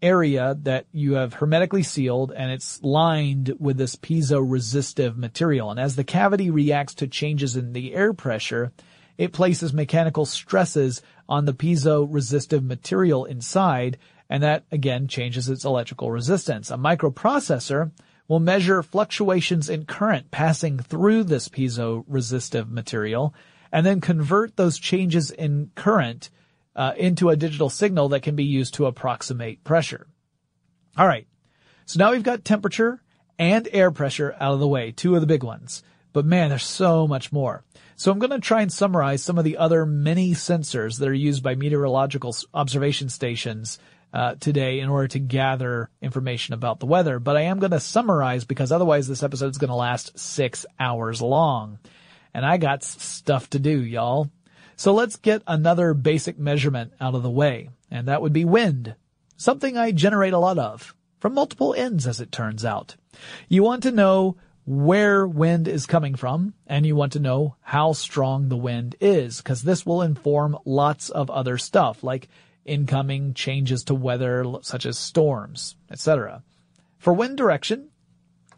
area 0.00 0.56
that 0.62 0.86
you 0.92 1.14
have 1.14 1.34
hermetically 1.34 1.82
sealed 1.82 2.32
and 2.32 2.50
it's 2.50 2.82
lined 2.82 3.52
with 3.58 3.76
this 3.76 3.96
piezo-resistive 3.96 5.18
material. 5.18 5.70
And 5.70 5.80
as 5.80 5.96
the 5.96 6.04
cavity 6.04 6.50
reacts 6.50 6.94
to 6.94 7.08
changes 7.08 7.56
in 7.56 7.72
the 7.72 7.94
air 7.94 8.12
pressure, 8.12 8.72
it 9.16 9.32
places 9.32 9.72
mechanical 9.72 10.24
stresses 10.24 11.02
on 11.28 11.44
the 11.44 11.52
piezo-resistive 11.52 12.62
material 12.62 13.24
inside, 13.24 13.98
and 14.30 14.42
that 14.42 14.64
again 14.70 15.08
changes 15.08 15.48
its 15.48 15.64
electrical 15.64 16.10
resistance. 16.10 16.70
A 16.70 16.76
microprocessor 16.76 17.90
will 18.28 18.40
measure 18.40 18.82
fluctuations 18.82 19.68
in 19.68 19.86
current 19.86 20.30
passing 20.30 20.78
through 20.78 21.24
this 21.24 21.48
piezo-resistive 21.48 22.70
material, 22.70 23.34
and 23.72 23.84
then 23.84 24.00
convert 24.00 24.56
those 24.56 24.78
changes 24.78 25.30
in 25.30 25.70
current 25.74 26.30
uh, 26.76 26.92
into 26.96 27.30
a 27.30 27.36
digital 27.36 27.68
signal 27.68 28.10
that 28.10 28.22
can 28.22 28.36
be 28.36 28.44
used 28.44 28.74
to 28.74 28.86
approximate 28.86 29.64
pressure. 29.64 30.06
All 30.96 31.06
right. 31.06 31.26
So 31.86 31.98
now 31.98 32.12
we've 32.12 32.22
got 32.22 32.44
temperature 32.44 33.02
and 33.38 33.68
air 33.72 33.90
pressure 33.90 34.34
out 34.38 34.54
of 34.54 34.60
the 34.60 34.68
way, 34.68 34.92
two 34.92 35.14
of 35.14 35.20
the 35.20 35.26
big 35.26 35.42
ones. 35.42 35.82
But 36.12 36.24
man, 36.24 36.50
there's 36.50 36.64
so 36.64 37.06
much 37.06 37.32
more. 37.32 37.64
So 37.96 38.10
I'm 38.10 38.18
going 38.18 38.30
to 38.30 38.38
try 38.38 38.62
and 38.62 38.72
summarize 38.72 39.22
some 39.22 39.38
of 39.38 39.44
the 39.44 39.56
other 39.56 39.84
many 39.84 40.32
sensors 40.32 40.98
that 40.98 41.08
are 41.08 41.14
used 41.14 41.42
by 41.42 41.54
meteorological 41.54 42.34
observation 42.54 43.08
stations 43.08 43.78
uh, 44.12 44.34
today 44.36 44.80
in 44.80 44.88
order 44.88 45.08
to 45.08 45.18
gather 45.18 45.90
information 46.00 46.54
about 46.54 46.80
the 46.80 46.86
weather. 46.86 47.18
But 47.18 47.36
I 47.36 47.42
am 47.42 47.58
going 47.58 47.72
to 47.72 47.80
summarize 47.80 48.44
because 48.44 48.72
otherwise 48.72 49.06
this 49.06 49.22
episode 49.22 49.50
is 49.50 49.58
going 49.58 49.68
to 49.68 49.74
last 49.74 50.18
six 50.18 50.64
hours 50.78 51.20
long. 51.20 51.78
And 52.34 52.44
I 52.44 52.56
got 52.56 52.84
stuff 52.84 53.50
to 53.50 53.58
do, 53.58 53.82
y'all. 53.82 54.30
So 54.76 54.94
let's 54.94 55.16
get 55.16 55.42
another 55.46 55.92
basic 55.92 56.38
measurement 56.38 56.92
out 57.00 57.16
of 57.16 57.24
the 57.24 57.30
way, 57.30 57.70
and 57.90 58.06
that 58.06 58.22
would 58.22 58.32
be 58.32 58.44
wind. 58.44 58.94
Something 59.36 59.76
I 59.76 59.90
generate 59.90 60.34
a 60.34 60.38
lot 60.38 60.58
of. 60.58 60.94
From 61.18 61.34
multiple 61.34 61.74
ends, 61.74 62.06
as 62.06 62.20
it 62.20 62.30
turns 62.30 62.64
out. 62.64 62.94
You 63.48 63.64
want 63.64 63.82
to 63.82 63.90
know 63.90 64.36
where 64.64 65.26
wind 65.26 65.66
is 65.66 65.86
coming 65.86 66.14
from, 66.14 66.54
and 66.66 66.86
you 66.86 66.94
want 66.94 67.14
to 67.14 67.18
know 67.18 67.56
how 67.60 67.92
strong 67.92 68.48
the 68.48 68.56
wind 68.56 68.94
is, 69.00 69.38
because 69.38 69.62
this 69.62 69.84
will 69.84 70.02
inform 70.02 70.56
lots 70.64 71.08
of 71.10 71.28
other 71.28 71.58
stuff, 71.58 72.04
like 72.04 72.28
incoming 72.68 73.34
changes 73.34 73.84
to 73.84 73.94
weather, 73.94 74.44
such 74.62 74.86
as 74.86 74.98
storms, 74.98 75.76
etc. 75.90 76.42
For 76.98 77.12
wind 77.12 77.36
direction, 77.36 77.88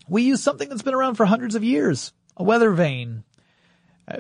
we 0.08 0.22
use 0.22 0.42
something 0.42 0.68
that's 0.68 0.82
been 0.82 0.94
around 0.94 1.14
for 1.14 1.26
hundreds 1.26 1.54
of 1.54 1.64
years, 1.64 2.12
a 2.36 2.42
weather 2.42 2.72
vane. 2.72 3.24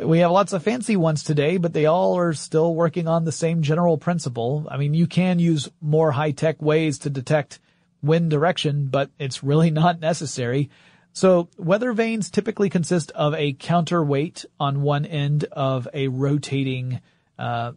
We 0.02 0.20
have 0.20 0.30
lots 0.30 0.52
of 0.52 0.62
fancy 0.62 0.96
ones 0.96 1.24
today, 1.24 1.56
but 1.56 1.72
they 1.72 1.86
all 1.86 2.16
are 2.16 2.32
still 2.32 2.74
working 2.74 3.08
on 3.08 3.24
the 3.24 3.32
same 3.32 3.62
general 3.62 3.98
principle. 3.98 4.68
I 4.70 4.76
mean, 4.76 4.94
you 4.94 5.08
can 5.08 5.40
use 5.40 5.68
more 5.80 6.12
high-tech 6.12 6.62
ways 6.62 7.00
to 7.00 7.10
detect 7.10 7.58
wind 8.02 8.30
direction, 8.30 8.86
but 8.86 9.10
it's 9.18 9.42
really 9.42 9.70
not 9.72 9.98
necessary. 9.98 10.70
So 11.12 11.48
weather 11.58 11.92
vanes 11.92 12.30
typically 12.30 12.70
consist 12.70 13.10
of 13.12 13.34
a 13.34 13.52
counterweight 13.52 14.44
on 14.60 14.82
one 14.82 15.04
end 15.04 15.44
of 15.50 15.88
a 15.92 16.06
rotating 16.08 17.00
uh, 17.38 17.72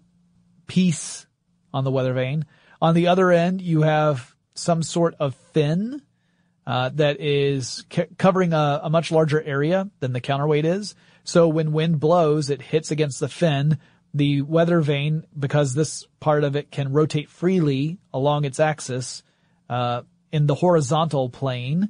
piece 0.67 1.25
on 1.73 1.83
the 1.83 1.91
weather 1.91 2.13
vane. 2.13 2.45
On 2.81 2.93
the 2.93 3.07
other 3.07 3.31
end, 3.31 3.61
you 3.61 3.81
have 3.81 4.35
some 4.55 4.83
sort 4.83 5.15
of 5.19 5.35
fin 5.53 6.01
uh, 6.65 6.89
that 6.93 7.19
is 7.19 7.85
c- 7.91 8.05
covering 8.17 8.53
a, 8.53 8.81
a 8.83 8.89
much 8.89 9.11
larger 9.11 9.41
area 9.41 9.89
than 9.99 10.13
the 10.13 10.21
counterweight 10.21 10.65
is. 10.65 10.95
So 11.23 11.47
when 11.47 11.71
wind 11.71 11.99
blows, 11.99 12.49
it 12.49 12.61
hits 12.61 12.91
against 12.91 13.19
the 13.19 13.29
fin. 13.29 13.79
The 14.13 14.41
weather 14.41 14.81
vane, 14.81 15.25
because 15.37 15.73
this 15.73 16.05
part 16.19 16.43
of 16.43 16.55
it 16.55 16.71
can 16.71 16.93
rotate 16.93 17.29
freely 17.29 17.97
along 18.13 18.45
its 18.45 18.59
axis 18.59 19.23
uh, 19.69 20.03
in 20.31 20.45
the 20.45 20.55
horizontal 20.55 21.29
plane, 21.29 21.89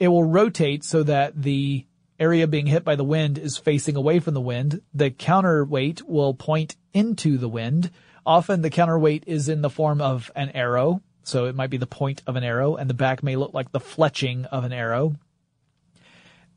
it 0.00 0.08
will 0.08 0.24
rotate 0.24 0.84
so 0.84 1.04
that 1.04 1.40
the 1.40 1.86
area 2.18 2.46
being 2.46 2.66
hit 2.66 2.84
by 2.84 2.96
the 2.96 3.04
wind 3.04 3.38
is 3.38 3.56
facing 3.58 3.96
away 3.96 4.18
from 4.18 4.34
the 4.34 4.40
wind. 4.40 4.82
The 4.94 5.10
counterweight 5.10 6.02
will 6.08 6.34
point 6.34 6.76
into 6.92 7.38
the 7.38 7.48
wind. 7.48 7.90
Often 8.24 8.62
the 8.62 8.70
counterweight 8.70 9.24
is 9.26 9.48
in 9.48 9.62
the 9.62 9.70
form 9.70 10.00
of 10.00 10.30
an 10.36 10.50
arrow, 10.50 11.02
so 11.24 11.46
it 11.46 11.54
might 11.54 11.70
be 11.70 11.76
the 11.76 11.86
point 11.86 12.22
of 12.26 12.36
an 12.36 12.44
arrow, 12.44 12.76
and 12.76 12.88
the 12.88 12.94
back 12.94 13.22
may 13.22 13.36
look 13.36 13.54
like 13.54 13.72
the 13.72 13.80
fletching 13.80 14.46
of 14.46 14.64
an 14.64 14.72
arrow. 14.72 15.16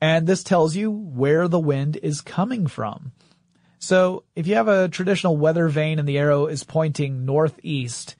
And 0.01 0.27
this 0.27 0.43
tells 0.43 0.75
you 0.75 0.91
where 0.91 1.47
the 1.47 1.59
wind 1.59 1.97
is 2.01 2.21
coming 2.21 2.67
from. 2.67 3.11
So 3.79 4.23
if 4.35 4.47
you 4.47 4.55
have 4.55 4.67
a 4.67 4.89
traditional 4.89 5.37
weather 5.37 5.67
vane 5.67 5.99
and 5.99 6.07
the 6.07 6.17
arrow 6.17 6.47
is 6.47 6.63
pointing 6.63 7.25
northeast, 7.25 8.15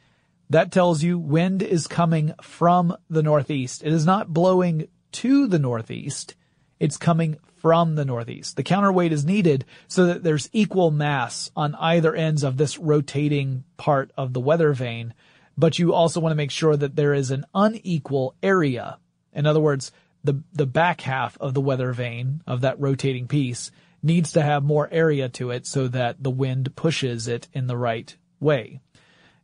that 0.49 0.71
tells 0.71 1.03
you 1.03 1.17
wind 1.17 1.63
is 1.63 1.87
coming 1.87 2.33
from 2.41 2.95
the 3.09 3.23
northeast. 3.23 3.83
It 3.83 3.91
is 3.91 4.05
not 4.05 4.33
blowing 4.33 4.87
to 5.13 5.47
the 5.47 5.59
northeast. 5.59 6.35
It's 6.79 6.97
coming 6.97 7.37
from 7.65 7.95
the 7.95 8.05
northeast. 8.05 8.57
The 8.57 8.61
counterweight 8.61 9.11
is 9.11 9.25
needed 9.25 9.65
so 9.87 10.05
that 10.05 10.21
there's 10.21 10.51
equal 10.53 10.91
mass 10.91 11.49
on 11.55 11.73
either 11.73 12.13
ends 12.13 12.43
of 12.43 12.57
this 12.57 12.77
rotating 12.77 13.63
part 13.75 14.11
of 14.15 14.33
the 14.33 14.39
weather 14.39 14.71
vane, 14.71 15.15
but 15.57 15.79
you 15.79 15.91
also 15.91 16.19
want 16.19 16.31
to 16.31 16.37
make 16.37 16.51
sure 16.51 16.77
that 16.77 16.95
there 16.95 17.15
is 17.15 17.31
an 17.31 17.43
unequal 17.55 18.35
area. 18.43 18.99
In 19.33 19.47
other 19.47 19.59
words, 19.59 19.91
the, 20.23 20.43
the 20.53 20.67
back 20.67 21.01
half 21.01 21.39
of 21.39 21.55
the 21.55 21.59
weather 21.59 21.91
vane 21.91 22.43
of 22.45 22.61
that 22.61 22.79
rotating 22.79 23.27
piece 23.27 23.71
needs 24.03 24.33
to 24.33 24.43
have 24.43 24.63
more 24.63 24.87
area 24.91 25.27
to 25.29 25.49
it 25.49 25.65
so 25.65 25.87
that 25.87 26.21
the 26.21 26.29
wind 26.29 26.75
pushes 26.75 27.27
it 27.27 27.47
in 27.51 27.65
the 27.65 27.77
right 27.77 28.15
way. 28.39 28.79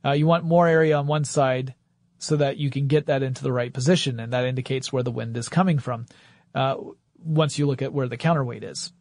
Uh, 0.06 0.12
you 0.12 0.28
want 0.28 0.44
more 0.44 0.68
area 0.68 0.96
on 0.96 1.08
one 1.08 1.24
side 1.26 1.74
so 2.20 2.36
that 2.36 2.58
you 2.58 2.70
can 2.70 2.86
get 2.86 3.08
that 3.08 3.24
into 3.24 3.42
the 3.42 3.52
right 3.52 3.74
position, 3.74 4.20
and 4.20 4.32
that 4.34 4.46
indicates 4.46 4.94
where 4.94 5.02
the 5.02 5.10
wind 5.10 5.36
is 5.38 5.50
coming 5.50 5.80
from. 5.80 6.06
Uh, 6.54 6.76
once 7.24 7.58
you 7.58 7.66
look 7.66 7.82
at 7.82 7.94
where 7.94 8.08
the 8.08 8.18
counterweight 8.18 8.64
is. 8.64 8.92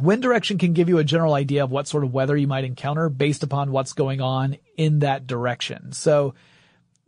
Wind 0.00 0.22
direction 0.22 0.58
can 0.58 0.74
give 0.74 0.88
you 0.88 0.98
a 0.98 1.04
general 1.04 1.34
idea 1.34 1.64
of 1.64 1.72
what 1.72 1.88
sort 1.88 2.04
of 2.04 2.12
weather 2.12 2.36
you 2.36 2.46
might 2.46 2.64
encounter 2.64 3.08
based 3.08 3.42
upon 3.42 3.72
what's 3.72 3.94
going 3.94 4.20
on 4.20 4.56
in 4.76 5.00
that 5.00 5.26
direction. 5.26 5.92
So 5.92 6.34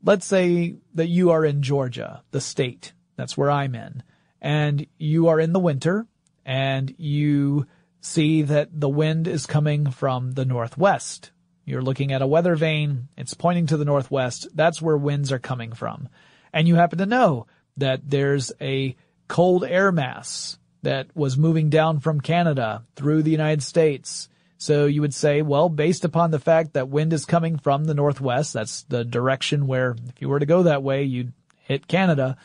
let's 0.02 0.26
say 0.26 0.76
that 0.94 1.06
you 1.06 1.30
are 1.30 1.44
in 1.44 1.62
Georgia, 1.62 2.22
the 2.32 2.40
state, 2.40 2.92
that's 3.16 3.36
where 3.36 3.50
I'm 3.50 3.74
in. 3.74 4.02
And 4.40 4.86
you 4.98 5.28
are 5.28 5.38
in 5.38 5.52
the 5.52 5.60
winter 5.60 6.06
and 6.44 6.92
you 6.98 7.66
see 8.00 8.42
that 8.42 8.68
the 8.72 8.88
wind 8.88 9.28
is 9.28 9.46
coming 9.46 9.90
from 9.90 10.32
the 10.32 10.44
northwest. 10.44 11.30
You're 11.64 11.82
looking 11.82 12.12
at 12.12 12.22
a 12.22 12.26
weather 12.26 12.56
vane. 12.56 13.08
It's 13.16 13.34
pointing 13.34 13.66
to 13.66 13.76
the 13.76 13.84
northwest. 13.84 14.48
That's 14.54 14.82
where 14.82 14.96
winds 14.96 15.30
are 15.30 15.38
coming 15.38 15.72
from. 15.72 16.08
And 16.52 16.66
you 16.66 16.74
happen 16.74 16.98
to 16.98 17.06
know 17.06 17.46
that 17.76 18.00
there's 18.08 18.50
a 18.60 18.96
cold 19.30 19.64
air 19.64 19.92
mass 19.92 20.58
that 20.82 21.06
was 21.14 21.38
moving 21.38 21.70
down 21.70 22.00
from 22.00 22.20
Canada 22.20 22.84
through 22.96 23.22
the 23.22 23.30
United 23.30 23.62
States. 23.62 24.28
So 24.58 24.86
you 24.86 25.00
would 25.00 25.14
say, 25.14 25.40
well, 25.40 25.68
based 25.68 26.04
upon 26.04 26.32
the 26.32 26.40
fact 26.40 26.72
that 26.72 26.88
wind 26.88 27.12
is 27.12 27.24
coming 27.24 27.56
from 27.56 27.84
the 27.84 27.94
northwest, 27.94 28.52
that's 28.54 28.82
the 28.82 29.04
direction 29.04 29.68
where 29.68 29.94
if 30.08 30.20
you 30.20 30.28
were 30.28 30.40
to 30.40 30.46
go 30.46 30.64
that 30.64 30.82
way, 30.82 31.04
you'd 31.04 31.32
hit 31.60 31.86
Canada 31.86 32.36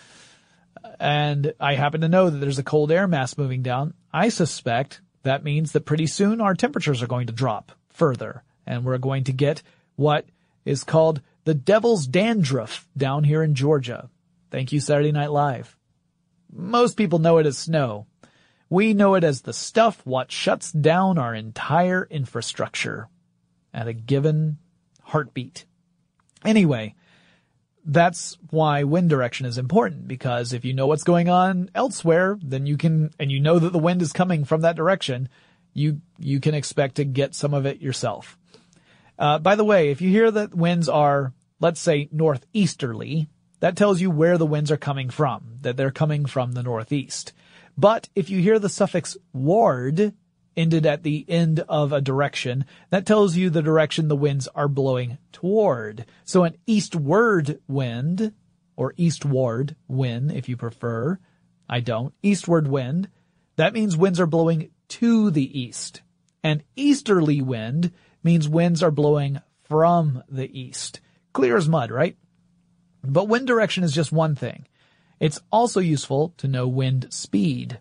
and 0.99 1.53
I 1.59 1.73
happen 1.73 2.01
to 2.01 2.07
know 2.07 2.29
that 2.29 2.37
there's 2.37 2.59
a 2.59 2.63
cold 2.63 2.91
air 2.91 3.07
mass 3.07 3.35
moving 3.35 3.63
down, 3.63 3.95
I 4.13 4.29
suspect 4.29 5.01
that 5.23 5.43
means 5.43 5.71
that 5.71 5.85
pretty 5.85 6.05
soon 6.05 6.39
our 6.39 6.53
temperatures 6.53 7.01
are 7.01 7.07
going 7.07 7.27
to 7.27 7.33
drop 7.33 7.71
further 7.89 8.43
and 8.67 8.85
we're 8.85 8.99
going 8.99 9.23
to 9.25 9.33
get 9.33 9.63
what 9.95 10.25
is 10.65 10.83
called 10.83 11.21
the 11.45 11.55
devil's 11.55 12.05
dandruff 12.05 12.87
down 12.95 13.23
here 13.23 13.41
in 13.41 13.55
Georgia. 13.55 14.09
Thank 14.51 14.71
you, 14.71 14.79
Saturday 14.79 15.11
Night 15.11 15.31
Live. 15.31 15.75
Most 16.55 16.95
people 16.95 17.19
know 17.19 17.37
it 17.37 17.45
as 17.45 17.57
snow. 17.57 18.07
We 18.69 18.93
know 18.93 19.15
it 19.15 19.23
as 19.23 19.41
the 19.41 19.53
stuff 19.53 20.01
what 20.05 20.31
shuts 20.31 20.71
down 20.71 21.17
our 21.17 21.35
entire 21.35 22.07
infrastructure 22.09 23.09
at 23.73 23.89
a 23.89 23.93
given 23.93 24.57
heartbeat. 25.03 25.65
Anyway, 26.45 26.95
that's 27.83 28.37
why 28.49 28.83
wind 28.83 29.09
direction 29.09 29.45
is 29.45 29.57
important 29.57 30.07
because 30.07 30.53
if 30.53 30.63
you 30.63 30.73
know 30.73 30.87
what's 30.87 31.03
going 31.03 31.29
on 31.29 31.69
elsewhere, 31.75 32.39
then 32.41 32.65
you 32.65 32.77
can, 32.77 33.11
and 33.19 33.31
you 33.31 33.39
know 33.39 33.59
that 33.59 33.73
the 33.73 33.79
wind 33.79 34.01
is 34.01 34.13
coming 34.13 34.45
from 34.45 34.61
that 34.61 34.75
direction, 34.75 35.29
you, 35.73 36.01
you 36.17 36.39
can 36.39 36.55
expect 36.55 36.95
to 36.95 37.05
get 37.05 37.35
some 37.35 37.53
of 37.53 37.65
it 37.65 37.81
yourself. 37.81 38.37
Uh, 39.19 39.39
by 39.39 39.55
the 39.55 39.65
way, 39.65 39.91
if 39.91 40.01
you 40.01 40.09
hear 40.09 40.31
that 40.31 40.55
winds 40.55 40.89
are, 40.89 41.33
let's 41.59 41.79
say, 41.79 42.09
northeasterly, 42.11 43.27
that 43.59 43.75
tells 43.75 44.01
you 44.01 44.11
where 44.11 44.37
the 44.37 44.45
winds 44.45 44.71
are 44.71 44.77
coming 44.77 45.09
from, 45.09 45.57
that 45.61 45.77
they're 45.77 45.91
coming 45.91 46.25
from 46.25 46.51
the 46.51 46.63
northeast. 46.63 47.33
But 47.77 48.09
if 48.15 48.29
you 48.29 48.39
hear 48.39 48.59
the 48.59 48.69
suffix 48.69 49.17
ward, 49.33 50.13
ended 50.57 50.85
at 50.85 51.03
the 51.03 51.25
end 51.27 51.59
of 51.67 51.91
a 51.91 52.01
direction. 52.01 52.65
That 52.89 53.05
tells 53.05 53.35
you 53.35 53.49
the 53.49 53.61
direction 53.61 54.07
the 54.07 54.15
winds 54.15 54.47
are 54.55 54.67
blowing 54.67 55.17
toward. 55.31 56.05
So 56.23 56.43
an 56.43 56.55
eastward 56.65 57.59
wind, 57.67 58.33
or 58.75 58.93
eastward 58.97 59.75
wind 59.87 60.31
if 60.31 60.49
you 60.49 60.57
prefer. 60.57 61.19
I 61.69 61.79
don't. 61.79 62.13
Eastward 62.21 62.67
wind. 62.67 63.09
That 63.55 63.73
means 63.73 63.97
winds 63.97 64.19
are 64.19 64.27
blowing 64.27 64.71
to 64.89 65.31
the 65.31 65.59
east. 65.59 66.01
An 66.43 66.61
easterly 66.75 67.41
wind 67.41 67.91
means 68.23 68.47
winds 68.47 68.83
are 68.83 68.91
blowing 68.91 69.41
from 69.63 70.23
the 70.29 70.59
east. 70.59 70.99
Clear 71.33 71.57
as 71.57 71.67
mud, 71.67 71.91
right? 71.91 72.17
But 73.07 73.27
wind 73.27 73.47
direction 73.47 73.83
is 73.83 73.93
just 73.93 74.11
one 74.11 74.35
thing. 74.35 74.67
It's 75.19 75.39
also 75.51 75.79
useful 75.79 76.33
to 76.37 76.47
know 76.47 76.67
wind 76.67 77.07
speed. 77.09 77.79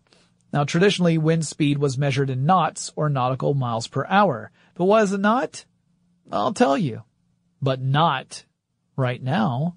Now 0.53 0.64
traditionally 0.64 1.18
wind 1.18 1.47
speed 1.47 1.79
was 1.79 1.99
measured 1.99 2.31
in 2.31 2.47
knots 2.47 2.93
or 2.95 3.09
nautical 3.09 3.55
miles 3.55 3.89
per 3.89 4.07
hour. 4.09 4.53
But 4.75 4.85
was 4.85 5.12
it 5.12 5.20
not? 5.20 5.64
I'll 6.31 6.55
tell 6.55 6.79
you. 6.79 7.03
But 7.61 7.81
not 7.81 8.45
right 8.97 9.22
now. 9.22 9.77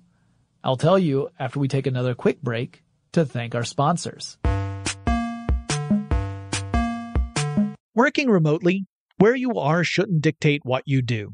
I'll 0.63 0.77
tell 0.77 0.99
you 0.99 1.29
after 1.39 1.59
we 1.59 1.67
take 1.67 1.87
another 1.87 2.13
quick 2.13 2.41
break 2.41 2.83
to 3.13 3.25
thank 3.25 3.55
our 3.55 3.63
sponsors. 3.63 4.37
Working 7.95 8.29
remotely, 8.29 8.85
where 9.17 9.35
you 9.35 9.53
are 9.57 9.83
shouldn't 9.83 10.21
dictate 10.21 10.61
what 10.63 10.83
you 10.85 11.01
do. 11.01 11.33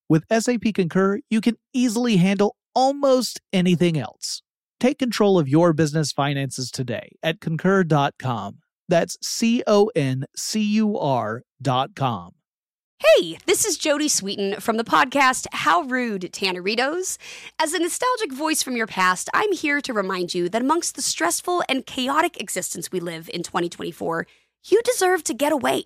with 0.11 0.25
SAP 0.29 0.73
Concur, 0.75 1.21
you 1.29 1.39
can 1.39 1.55
easily 1.73 2.17
handle 2.17 2.57
almost 2.75 3.39
anything 3.53 3.97
else. 3.97 4.41
Take 4.77 4.99
control 4.99 5.39
of 5.39 5.47
your 5.47 5.71
business 5.71 6.11
finances 6.11 6.69
today 6.69 7.13
at 7.23 7.39
concur.com. 7.39 8.57
That's 8.89 9.17
C 9.21 9.63
O 9.65 9.89
N 9.95 10.25
C 10.35 10.61
U 10.61 10.97
R.com. 10.97 12.33
Hey, 12.99 13.37
this 13.45 13.63
is 13.63 13.77
Jodie 13.77 14.09
Sweetin 14.09 14.61
from 14.61 14.75
the 14.75 14.83
podcast 14.83 15.47
How 15.53 15.83
Rude, 15.83 16.23
Tanneritos. 16.33 17.17
As 17.57 17.73
a 17.73 17.79
nostalgic 17.79 18.33
voice 18.33 18.61
from 18.61 18.75
your 18.75 18.87
past, 18.87 19.29
I'm 19.33 19.53
here 19.53 19.79
to 19.79 19.93
remind 19.93 20.33
you 20.33 20.49
that 20.49 20.61
amongst 20.61 20.95
the 20.95 21.01
stressful 21.01 21.63
and 21.69 21.85
chaotic 21.85 22.39
existence 22.41 22.91
we 22.91 22.99
live 22.99 23.29
in 23.33 23.43
2024, 23.43 24.27
you 24.65 24.81
deserve 24.83 25.23
to 25.23 25.33
get 25.33 25.53
away. 25.53 25.85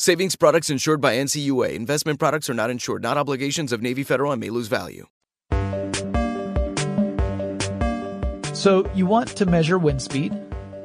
Savings 0.00 0.34
products 0.34 0.70
insured 0.70 1.02
by 1.02 1.16
NCUA. 1.16 1.74
Investment 1.74 2.18
products 2.18 2.48
are 2.48 2.54
not 2.54 2.70
insured, 2.70 3.02
not 3.02 3.18
obligations 3.18 3.70
of 3.70 3.82
Navy 3.82 4.02
Federal 4.02 4.32
and 4.32 4.40
may 4.40 4.48
lose 4.48 4.66
value. 4.66 5.04
So 8.54 8.90
you 8.94 9.04
want 9.04 9.28
to 9.36 9.44
measure 9.44 9.76
wind 9.76 10.00
speed. 10.00 10.34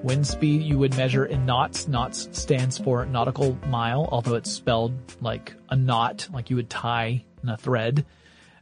Wind 0.03 0.27
speed 0.27 0.63
you 0.63 0.77
would 0.77 0.97
measure 0.97 1.23
in 1.23 1.45
knots. 1.45 1.87
Knots 1.87 2.27
stands 2.33 2.77
for 2.77 3.05
nautical 3.05 3.57
mile, 3.67 4.09
although 4.11 4.35
it's 4.35 4.51
spelled 4.51 4.91
like 5.21 5.55
a 5.69 5.77
knot, 5.77 6.27
like 6.33 6.49
you 6.49 6.57
would 6.57 6.69
tie 6.69 7.23
in 7.41 7.47
a 7.47 7.55
thread. 7.55 8.05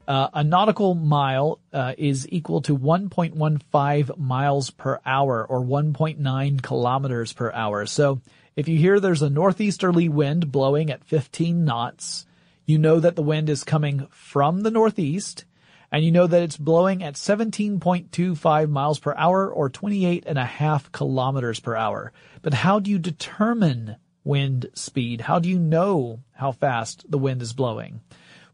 Uh, 0.07 0.27
a 0.33 0.43
nautical 0.43 0.93
mile 0.93 1.61
uh, 1.71 1.95
is 1.97 2.27
equal 2.29 2.61
to 2.61 2.77
1.15 2.77 4.17
miles 4.19 4.69
per 4.69 4.99
hour 5.03 5.43
or 5.49 5.61
1.9 5.61 6.61
kilometers 6.61 7.33
per 7.33 7.51
hour. 7.51 7.87
So 7.87 8.21
if 8.55 8.67
you 8.67 8.77
hear 8.77 8.99
there's 8.99 9.21
a 9.21 9.29
northeasterly 9.29 10.09
wind 10.09 10.51
blowing 10.51 10.89
at 10.89 11.03
15 11.03 11.65
knots, 11.65 12.25
you 12.65 12.77
know 12.77 12.99
that 12.99 13.15
the 13.15 13.23
wind 13.23 13.49
is 13.49 13.63
coming 13.63 14.07
from 14.11 14.61
the 14.61 14.71
northeast 14.71 15.45
and 15.91 16.03
you 16.03 16.11
know 16.11 16.25
that 16.25 16.41
it's 16.41 16.57
blowing 16.57 17.03
at 17.03 17.13
17.25 17.13 18.69
miles 18.69 18.99
per 18.99 19.13
hour 19.15 19.47
or 19.47 19.69
28 19.69 20.23
and 20.25 20.39
a 20.39 20.45
half 20.45 20.91
kilometers 20.91 21.59
per 21.59 21.75
hour. 21.75 22.11
But 22.41 22.55
how 22.55 22.79
do 22.79 22.89
you 22.89 22.97
determine 22.97 23.97
wind 24.23 24.69
speed? 24.73 25.21
How 25.21 25.37
do 25.37 25.47
you 25.49 25.59
know 25.59 26.23
how 26.31 26.51
fast 26.51 27.09
the 27.09 27.19
wind 27.19 27.43
is 27.43 27.53
blowing? 27.53 28.01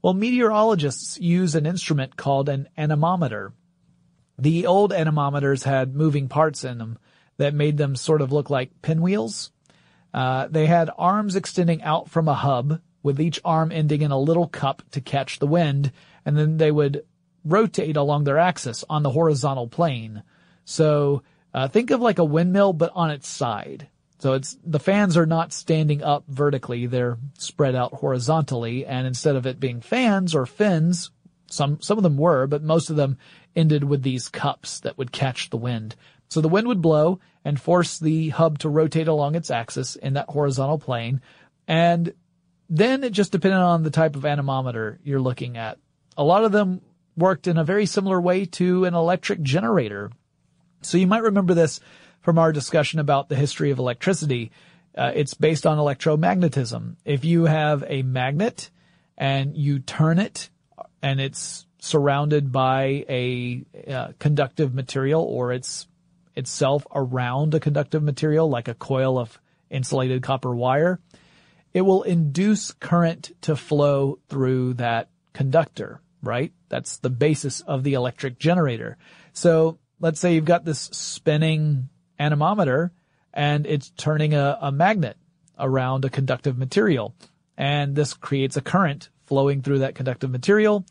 Well, 0.01 0.13
meteorologists 0.13 1.17
use 1.19 1.55
an 1.55 1.65
instrument 1.65 2.17
called 2.17 2.49
an 2.49 2.67
anemometer. 2.77 3.53
The 4.37 4.65
old 4.65 4.91
anemometers 4.91 5.63
had 5.63 5.95
moving 5.95 6.27
parts 6.27 6.65
in 6.65 6.77
them 6.77 6.97
that 7.37 7.53
made 7.53 7.77
them 7.77 7.95
sort 7.95 8.21
of 8.21 8.33
look 8.33 8.49
like 8.49 8.81
pinwheels. 8.81 9.51
Uh, 10.13 10.47
they 10.47 10.65
had 10.65 10.89
arms 10.97 11.35
extending 11.35 11.81
out 11.83 12.09
from 12.09 12.27
a 12.27 12.33
hub, 12.33 12.81
with 13.03 13.19
each 13.19 13.39
arm 13.45 13.71
ending 13.71 14.01
in 14.01 14.11
a 14.11 14.19
little 14.19 14.47
cup 14.47 14.83
to 14.91 15.01
catch 15.01 15.39
the 15.39 15.47
wind, 15.47 15.91
and 16.25 16.37
then 16.37 16.57
they 16.57 16.71
would 16.71 17.05
rotate 17.45 17.97
along 17.97 18.23
their 18.23 18.37
axis 18.37 18.83
on 18.89 19.03
the 19.03 19.09
horizontal 19.09 19.67
plane. 19.67 20.23
So 20.65 21.23
uh, 21.53 21.67
think 21.67 21.91
of 21.91 22.01
like 22.01 22.19
a 22.19 22.25
windmill, 22.25 22.73
but 22.73 22.91
on 22.93 23.11
its 23.11 23.27
side. 23.27 23.87
So 24.19 24.33
it's 24.33 24.57
the 24.65 24.79
fans 24.79 25.15
are 25.15 25.25
not 25.25 25.53
standing 25.53 26.03
up 26.03 26.25
vertically; 26.27 26.87
they're 26.87 27.17
spread 27.37 27.73
out 27.73 27.93
horizontally. 27.93 28.85
And 28.85 29.07
instead 29.07 29.37
of 29.37 29.45
it 29.45 29.61
being 29.61 29.79
fans 29.79 30.35
or 30.35 30.45
fins, 30.45 31.09
some 31.47 31.81
some 31.81 31.97
of 31.97 32.03
them 32.03 32.17
were, 32.17 32.45
but 32.45 32.61
most 32.61 32.89
of 32.89 32.97
them 32.97 33.17
ended 33.55 33.85
with 33.85 34.03
these 34.03 34.27
cups 34.27 34.81
that 34.81 34.97
would 34.97 35.13
catch 35.13 35.49
the 35.49 35.57
wind. 35.57 35.95
So 36.29 36.41
the 36.41 36.49
wind 36.49 36.67
would 36.67 36.81
blow 36.81 37.19
and 37.43 37.59
force 37.59 37.99
the 37.99 38.29
hub 38.29 38.59
to 38.59 38.69
rotate 38.69 39.07
along 39.07 39.35
its 39.35 39.51
axis 39.51 39.95
in 39.95 40.13
that 40.13 40.29
horizontal 40.29 40.77
plane. 40.77 41.21
And 41.67 42.13
then 42.69 43.03
it 43.03 43.13
just 43.13 43.31
depended 43.31 43.59
on 43.59 43.83
the 43.83 43.89
type 43.89 44.15
of 44.15 44.25
anemometer 44.25 44.99
you're 45.03 45.19
looking 45.19 45.57
at. 45.57 45.79
A 46.17 46.23
lot 46.23 46.43
of 46.43 46.51
them 46.51 46.81
worked 47.17 47.47
in 47.47 47.57
a 47.57 47.63
very 47.63 47.85
similar 47.85 48.21
way 48.21 48.45
to 48.45 48.85
an 48.85 48.93
electric 48.93 49.41
generator. 49.41 50.11
So 50.81 50.97
you 50.97 51.07
might 51.07 51.23
remember 51.23 51.53
this 51.53 51.79
from 52.21 52.37
our 52.37 52.51
discussion 52.51 52.99
about 52.99 53.29
the 53.29 53.35
history 53.35 53.71
of 53.71 53.79
electricity. 53.79 54.51
Uh, 54.95 55.11
it's 55.15 55.33
based 55.33 55.65
on 55.65 55.77
electromagnetism. 55.77 56.95
If 57.05 57.25
you 57.25 57.45
have 57.45 57.83
a 57.87 58.03
magnet 58.03 58.69
and 59.17 59.55
you 59.57 59.79
turn 59.79 60.19
it 60.19 60.49
and 61.01 61.19
it's 61.19 61.65
surrounded 61.79 62.51
by 62.51 63.05
a 63.09 63.63
uh, 63.87 64.07
conductive 64.19 64.73
material 64.73 65.23
or 65.23 65.53
it's 65.53 65.87
itself 66.39 66.87
around 66.93 67.53
a 67.53 67.59
conductive 67.59 68.01
material 68.01 68.49
like 68.49 68.67
a 68.67 68.73
coil 68.73 69.19
of 69.19 69.39
insulated 69.69 70.23
copper 70.23 70.55
wire, 70.55 70.99
it 71.73 71.81
will 71.81 72.01
induce 72.03 72.71
current 72.71 73.31
to 73.41 73.55
flow 73.55 74.17
through 74.27 74.73
that 74.75 75.09
conductor, 75.33 76.01
right? 76.23 76.51
That's 76.69 76.97
the 76.97 77.11
basis 77.11 77.61
of 77.61 77.83
the 77.83 77.93
electric 77.93 78.39
generator. 78.39 78.97
So 79.33 79.77
let's 79.99 80.19
say 80.19 80.33
you've 80.33 80.45
got 80.45 80.65
this 80.65 80.79
spinning 80.79 81.89
anemometer 82.19 82.91
and 83.33 83.67
it's 83.67 83.91
turning 83.91 84.33
a, 84.33 84.57
a 84.61 84.71
magnet 84.71 85.17
around 85.59 86.05
a 86.05 86.09
conductive 86.09 86.57
material. 86.57 87.13
And 87.57 87.95
this 87.95 88.13
creates 88.13 88.57
a 88.57 88.61
current 88.61 89.09
flowing 89.25 89.61
through 89.61 89.79
that 89.79 89.93
conductive 89.93 90.31
material. 90.31 90.85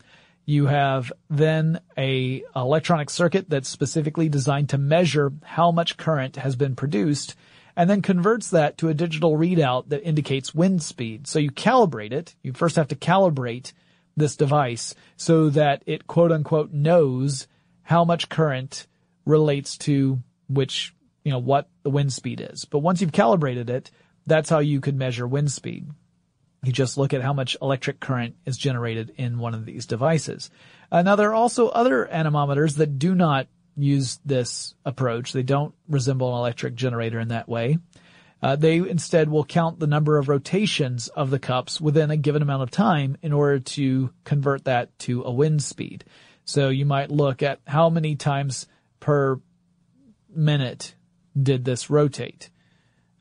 You 0.49 0.65
have 0.65 1.13
then 1.29 1.79
a 1.99 2.43
electronic 2.57 3.11
circuit 3.11 3.51
that's 3.51 3.69
specifically 3.69 4.31
designed 4.31 4.71
to 4.71 4.79
measure 4.79 5.31
how 5.43 5.73
much 5.73 5.99
current 5.99 6.37
has 6.37 6.57
been 6.57 6.75
produced 6.75 7.35
and 7.77 7.91
then 7.91 8.01
converts 8.01 8.49
that 8.49 8.79
to 8.79 8.89
a 8.89 8.95
digital 8.95 9.37
readout 9.37 9.91
that 9.91 10.09
indicates 10.09 10.55
wind 10.55 10.83
speed. 10.83 11.27
So 11.27 11.39
you 11.39 11.51
calibrate 11.51 12.13
it. 12.13 12.35
You 12.43 12.55
first 12.55 12.77
have 12.77 12.89
to 12.89 12.97
calibrate 12.97 13.75
this 14.17 14.37
device 14.37 14.95
so 15.19 15.51
that 15.51 15.83
it 15.85 16.07
quote 16.07 16.33
unquote 16.33 16.73
knows 16.73 17.47
how 17.83 18.07
much 18.07 18.31
current 18.31 18.87
relates 19.27 19.77
to 19.77 20.23
which 20.49 20.95
you 21.25 21.33
know, 21.33 21.41
what 21.41 21.69
the 21.83 21.91
wind 21.91 22.11
speed 22.11 22.41
is. 22.41 22.65
But 22.65 22.79
once 22.79 23.03
you've 23.03 23.13
calibrated 23.13 23.69
it, 23.69 23.91
that's 24.27 24.49
how 24.49 24.61
you 24.61 24.81
could 24.81 24.97
measure 24.97 25.27
wind 25.27 25.53
speed. 25.53 25.91
You 26.65 26.73
just 26.73 26.99
look 26.99 27.15
at 27.15 27.23
how 27.23 27.33
much 27.33 27.57
electric 27.63 28.01
current 28.01 28.37
is 28.45 28.59
generated 28.59 29.15
in 29.17 29.39
one 29.39 29.55
of 29.55 29.65
these 29.65 29.87
devices. 29.87 30.51
Uh, 30.91 31.03
now 31.03 31.17
there 31.17 31.31
are 31.31 31.35
also 31.35 31.69
other 31.69 32.07
anemometers 32.09 32.77
that 32.77 32.99
do 32.99 33.15
not 33.15 33.47
use 33.77 34.19
this 34.25 34.75
approach. 34.85 35.33
They 35.33 35.45
don't 35.45 35.75
resemble 35.89 36.33
an 36.33 36.41
electric 36.41 36.75
generator 36.75 37.21
in 37.21 37.29
that 37.29 37.49
way. 37.49 37.79
Uh, 38.41 38.57
they 38.57 38.77
instead 38.77 39.29
will 39.29 39.45
count 39.45 39.81
the 39.81 39.87
number 39.87 40.19
of 40.19 40.29
rotations 40.29 41.09
of 41.09 41.31
the 41.31 41.39
cups 41.39 41.81
within 41.81 42.11
a 42.11 42.17
given 42.17 42.43
amount 42.43 42.63
of 42.63 42.71
time 42.71 43.17
in 43.23 43.33
order 43.33 43.59
to 43.59 44.11
convert 44.25 44.65
that 44.65 44.97
to 45.01 45.23
a 45.25 45.33
wind 45.33 45.63
speed. 45.63 46.05
So 46.45 46.69
you 46.69 46.87
might 46.87 47.11
look 47.11 47.43
at 47.43 47.61
how 47.67 47.91
many 47.91 48.17
times 48.17 48.67
per 49.01 49.41
minute 50.35 50.95
did 51.41 51.65
this 51.65 51.91
rotate 51.91 52.51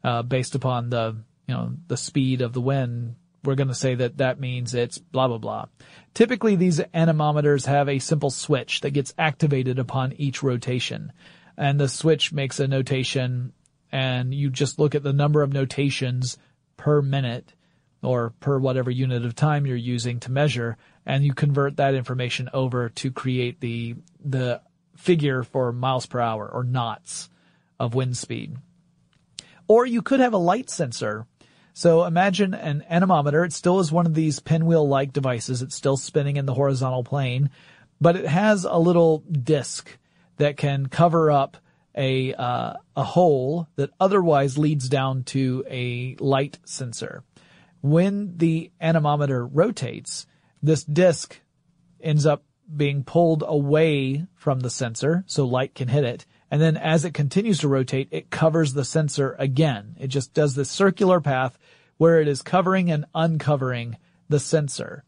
uh, 0.03 0.21
based 0.21 0.55
upon 0.55 0.89
the 0.89 1.17
you 1.47 1.53
know 1.53 1.73
the 1.87 1.97
speed 1.97 2.41
of 2.41 2.53
the 2.53 2.61
wind. 2.61 3.15
We're 3.47 3.55
going 3.55 3.69
to 3.69 3.73
say 3.73 3.95
that 3.95 4.17
that 4.17 4.41
means 4.41 4.73
it's 4.73 4.97
blah 4.97 5.29
blah 5.29 5.37
blah. 5.37 5.65
Typically, 6.13 6.57
these 6.57 6.81
anemometers 6.93 7.65
have 7.65 7.87
a 7.87 7.99
simple 7.99 8.29
switch 8.29 8.81
that 8.81 8.91
gets 8.91 9.13
activated 9.17 9.79
upon 9.79 10.11
each 10.17 10.43
rotation, 10.43 11.13
and 11.55 11.79
the 11.79 11.87
switch 11.87 12.33
makes 12.33 12.59
a 12.59 12.67
notation, 12.67 13.53
and 13.89 14.33
you 14.33 14.49
just 14.49 14.79
look 14.79 14.95
at 14.95 15.03
the 15.03 15.13
number 15.13 15.43
of 15.43 15.53
notations 15.53 16.37
per 16.75 17.01
minute 17.01 17.53
or 18.03 18.33
per 18.41 18.59
whatever 18.59 18.91
unit 18.91 19.23
of 19.23 19.33
time 19.33 19.65
you're 19.65 19.77
using 19.77 20.19
to 20.19 20.31
measure, 20.31 20.75
and 21.05 21.23
you 21.23 21.33
convert 21.33 21.77
that 21.77 21.95
information 21.95 22.49
over 22.53 22.89
to 22.89 23.11
create 23.11 23.61
the 23.61 23.95
the 24.25 24.61
figure 24.97 25.43
for 25.43 25.71
miles 25.71 26.05
per 26.05 26.19
hour 26.19 26.49
or 26.51 26.65
knots 26.65 27.29
of 27.79 27.95
wind 27.95 28.17
speed. 28.17 28.57
Or 29.69 29.85
you 29.85 30.01
could 30.01 30.19
have 30.19 30.33
a 30.33 30.37
light 30.37 30.69
sensor. 30.69 31.27
So 31.77 32.05
imagine 32.05 32.55
an 32.55 32.83
anemometer. 32.89 33.45
It 33.45 33.53
still 33.53 33.79
is 33.79 33.91
one 33.91 34.07
of 34.07 34.15
these 34.15 34.39
pinwheel-like 34.39 35.13
devices. 35.13 35.61
It's 35.61 35.75
still 35.75 35.95
spinning 35.95 36.37
in 36.37 36.47
the 36.47 36.55
horizontal 36.55 37.03
plane, 37.03 37.51
but 38.01 38.15
it 38.15 38.25
has 38.25 38.63
a 38.63 38.79
little 38.79 39.19
disc 39.19 39.87
that 40.37 40.57
can 40.57 40.87
cover 40.87 41.29
up 41.29 41.57
a 41.95 42.33
uh, 42.33 42.73
a 42.95 43.03
hole 43.03 43.67
that 43.75 43.91
otherwise 43.99 44.57
leads 44.57 44.89
down 44.89 45.21
to 45.25 45.63
a 45.69 46.15
light 46.19 46.57
sensor. 46.65 47.23
When 47.81 48.37
the 48.37 48.71
anemometer 48.81 49.45
rotates, 49.45 50.25
this 50.63 50.83
disc 50.83 51.39
ends 52.01 52.25
up 52.25 52.43
being 52.75 53.03
pulled 53.03 53.43
away 53.45 54.25
from 54.33 54.61
the 54.61 54.71
sensor 54.71 55.25
so 55.27 55.45
light 55.45 55.75
can 55.75 55.89
hit 55.89 56.05
it 56.05 56.25
and 56.49 56.61
then 56.61 56.77
as 56.77 57.03
it 57.03 57.13
continues 57.13 57.59
to 57.59 57.67
rotate, 57.67 58.07
it 58.11 58.29
covers 58.29 58.73
the 58.73 58.85
sensor 58.85 59.35
again. 59.37 59.95
It 59.99 60.07
just 60.07 60.33
does 60.33 60.55
this 60.55 60.71
circular 60.71 61.19
path 61.19 61.57
where 61.97 62.21
it 62.21 62.27
is 62.27 62.41
covering 62.41 62.91
and 62.91 63.05
uncovering 63.13 63.97
the 64.29 64.39
sensor. 64.39 65.03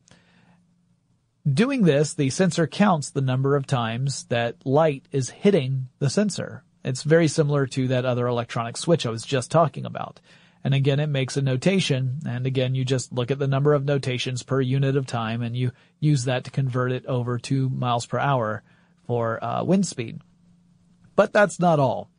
Doing 1.51 1.83
this, 1.83 2.13
the 2.13 2.29
sensor 2.29 2.67
counts 2.67 3.09
the 3.09 3.21
number 3.21 3.55
of 3.55 3.65
times 3.65 4.25
that 4.25 4.65
light 4.65 5.07
is 5.11 5.29
hitting 5.29 5.89
the 5.99 6.09
sensor. 6.09 6.63
It's 6.83 7.03
very 7.03 7.27
similar 7.27 7.65
to 7.67 7.87
that 7.89 8.05
other 8.05 8.27
electronic 8.27 8.77
switch 8.77 9.05
I 9.05 9.09
was 9.09 9.23
just 9.23 9.51
talking 9.51 9.85
about. 9.85 10.19
And 10.63 10.73
again, 10.73 10.99
it 10.99 11.07
makes 11.07 11.37
a 11.37 11.41
notation. 11.41 12.19
And 12.27 12.45
again, 12.45 12.75
you 12.75 12.83
just 12.83 13.13
look 13.13 13.31
at 13.31 13.39
the 13.39 13.47
number 13.47 13.73
of 13.73 13.85
notations 13.85 14.43
per 14.43 14.59
unit 14.59 14.95
of 14.97 15.07
time 15.07 15.41
and 15.41 15.55
you 15.55 15.71
use 15.99 16.25
that 16.25 16.43
to 16.43 16.51
convert 16.51 16.91
it 16.91 17.05
over 17.05 17.37
to 17.39 17.69
miles 17.69 18.05
per 18.05 18.19
hour 18.19 18.63
for 19.07 19.43
uh, 19.43 19.63
wind 19.63 19.87
speed. 19.87 20.19
But 21.15 21.33
that's 21.33 21.59
not 21.59 21.79
all. 21.79 22.09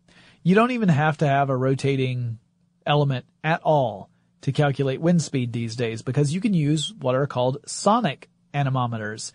You 0.42 0.54
don't 0.54 0.70
even 0.70 0.88
have 0.88 1.18
to 1.18 1.26
have 1.26 1.50
a 1.50 1.56
rotating 1.56 2.38
element 2.86 3.26
at 3.44 3.60
all 3.62 4.10
to 4.42 4.52
calculate 4.52 5.00
wind 5.00 5.22
speed 5.22 5.52
these 5.52 5.76
days 5.76 6.02
because 6.02 6.32
you 6.32 6.40
can 6.40 6.54
use 6.54 6.92
what 6.98 7.14
are 7.14 7.26
called 7.26 7.58
sonic 7.66 8.28
anemometers. 8.54 9.32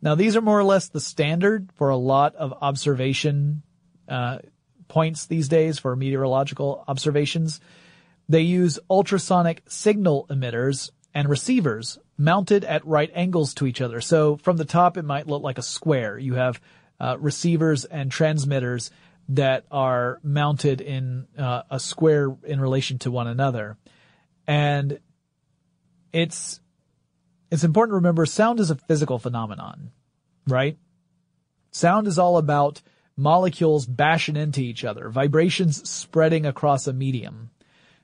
Now 0.00 0.14
these 0.14 0.36
are 0.36 0.40
more 0.40 0.58
or 0.58 0.64
less 0.64 0.88
the 0.88 1.00
standard 1.00 1.70
for 1.74 1.90
a 1.90 1.96
lot 1.96 2.34
of 2.34 2.52
observation 2.60 3.62
uh, 4.08 4.38
points 4.88 5.26
these 5.26 5.48
days 5.48 5.78
for 5.78 5.96
meteorological 5.96 6.84
observations. 6.86 7.60
They 8.28 8.42
use 8.42 8.78
ultrasonic 8.90 9.62
signal 9.68 10.26
emitters 10.28 10.90
and 11.14 11.28
receivers 11.28 11.98
mounted 12.18 12.64
at 12.64 12.86
right 12.86 13.10
angles 13.14 13.54
to 13.54 13.66
each 13.66 13.80
other. 13.80 14.00
So 14.00 14.36
from 14.36 14.56
the 14.56 14.64
top, 14.64 14.96
it 14.96 15.04
might 15.04 15.26
look 15.26 15.42
like 15.42 15.58
a 15.58 15.62
square. 15.62 16.18
You 16.18 16.34
have 16.34 16.60
uh, 17.00 17.16
receivers 17.18 17.84
and 17.84 18.10
transmitters 18.10 18.90
that 19.30 19.64
are 19.70 20.20
mounted 20.22 20.80
in 20.80 21.26
uh, 21.38 21.62
a 21.70 21.80
square 21.80 22.34
in 22.44 22.60
relation 22.60 22.98
to 23.00 23.10
one 23.10 23.26
another. 23.26 23.76
And 24.46 24.98
it's, 26.12 26.60
it's 27.50 27.64
important 27.64 27.92
to 27.92 27.96
remember 27.96 28.26
sound 28.26 28.60
is 28.60 28.70
a 28.70 28.76
physical 28.76 29.18
phenomenon, 29.18 29.92
right? 30.46 30.76
Sound 31.70 32.06
is 32.06 32.18
all 32.18 32.36
about 32.38 32.82
molecules 33.16 33.86
bashing 33.86 34.36
into 34.36 34.60
each 34.60 34.84
other, 34.84 35.08
vibrations 35.10 35.88
spreading 35.88 36.46
across 36.46 36.86
a 36.86 36.92
medium. 36.92 37.50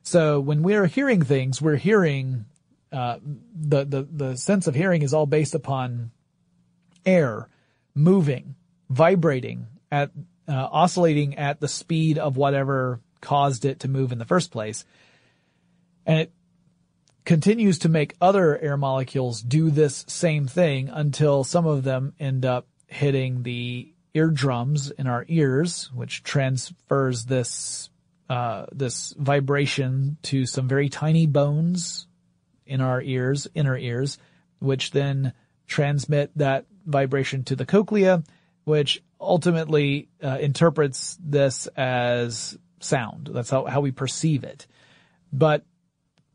So 0.03 0.41
when 0.41 0.63
we're 0.63 0.87
hearing 0.87 1.23
things, 1.23 1.61
we're 1.61 1.77
hearing, 1.77 2.47
uh, 2.93 3.19
the, 3.23 3.85
the, 3.85 4.03
the 4.11 4.37
sense 4.37 4.67
of 4.67 4.75
hearing 4.75 5.03
is 5.03 5.13
all 5.13 5.27
based 5.27 5.55
upon 5.55 6.13
air 7.05 7.49
moving 7.95 8.55
vibrating 8.91 9.67
at 9.91 10.11
uh, 10.49 10.69
oscillating 10.71 11.37
at 11.37 11.61
the 11.61 11.69
speed 11.69 12.19
of 12.19 12.37
whatever 12.37 13.01
caused 13.21 13.65
it 13.65 13.81
to 13.81 13.89
move 13.89 14.13
in 14.13 14.19
the 14.19 14.25
first 14.25 14.51
place. 14.51 14.85
And 16.09 16.21
it 16.21 16.33
continues 17.27 17.81
to 17.81 17.91
make 17.91 18.17
other 18.19 18.59
air 18.59 18.79
molecules 18.79 19.43
do 19.43 19.71
this 19.71 20.07
same 20.09 20.47
thing 20.47 20.89
until 20.89 21.45
some 21.45 21.67
of 21.67 21.85
them 21.85 22.15
end 22.19 22.47
up 22.47 22.67
hitting 22.87 23.43
the 23.43 23.93
eardrums 24.15 24.91
in 24.91 25.07
our 25.07 25.27
ears, 25.29 25.91
which 25.95 26.23
transfers 26.23 27.27
this 27.27 27.91
uh, 28.31 28.67
this 28.73 29.15
vibration 29.19 30.17
to 30.23 30.47
some 30.47 30.67
very 30.69 30.89
tiny 30.89 31.27
bones 31.27 32.07
in 32.67 32.81
our 32.81 33.01
ears, 33.01 33.47
inner 33.55 33.77
ears, 33.77 34.19
which 34.59 34.91
then 34.91 35.33
transmit 35.67 36.31
that 36.37 36.67
vibration 36.87 37.45
to 37.45 37.57
the 37.57 37.65
cochlea, 37.65 38.23
which 38.65 39.03
ultimately 39.21 40.09
uh, 40.23 40.39
interprets 40.41 41.19
this 41.23 41.67
as 41.69 42.59
sound. 42.81 43.31
That's 43.33 43.51
how, 43.51 43.65
how 43.65 43.81
we 43.81 43.93
perceive 43.93 44.45
it. 44.45 44.67
But 45.33 45.65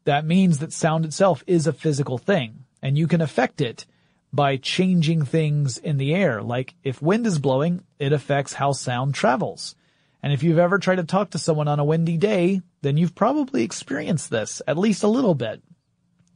that 0.06 0.26
means 0.26 0.60
that 0.60 0.74
sound 0.74 1.06
itself 1.06 1.44
is 1.48 1.68
a 1.68 1.74
physical 1.74 2.18
thing 2.18 2.66
and 2.82 2.98
you 2.98 3.08
can 3.08 3.22
affect 3.22 3.62
it 3.62 3.86
by 4.32 4.58
changing 4.58 5.24
things 5.24 5.78
in 5.78 5.98
the 5.98 6.14
air. 6.14 6.42
Like 6.42 6.74
if 6.84 7.02
wind 7.02 7.28
is 7.28 7.40
blowing, 7.40 7.84
it 8.00 8.14
affects 8.14 8.54
how 8.54 8.72
sound 8.72 9.14
travels. 9.14 9.76
And 10.22 10.34
if 10.34 10.42
you've 10.42 10.60
ever 10.60 10.80
tried 10.80 10.96
to 10.96 11.04
talk 11.04 11.32
to 11.32 11.38
someone 11.38 11.68
on 11.68 11.80
a 11.80 11.86
windy 11.86 12.18
day, 12.18 12.62
then 12.82 12.98
you've 12.98 13.16
probably 13.16 13.64
experienced 13.64 14.30
this 14.30 14.62
at 14.68 14.78
least 14.78 15.04
a 15.04 15.08
little 15.08 15.36
bit. 15.36 15.62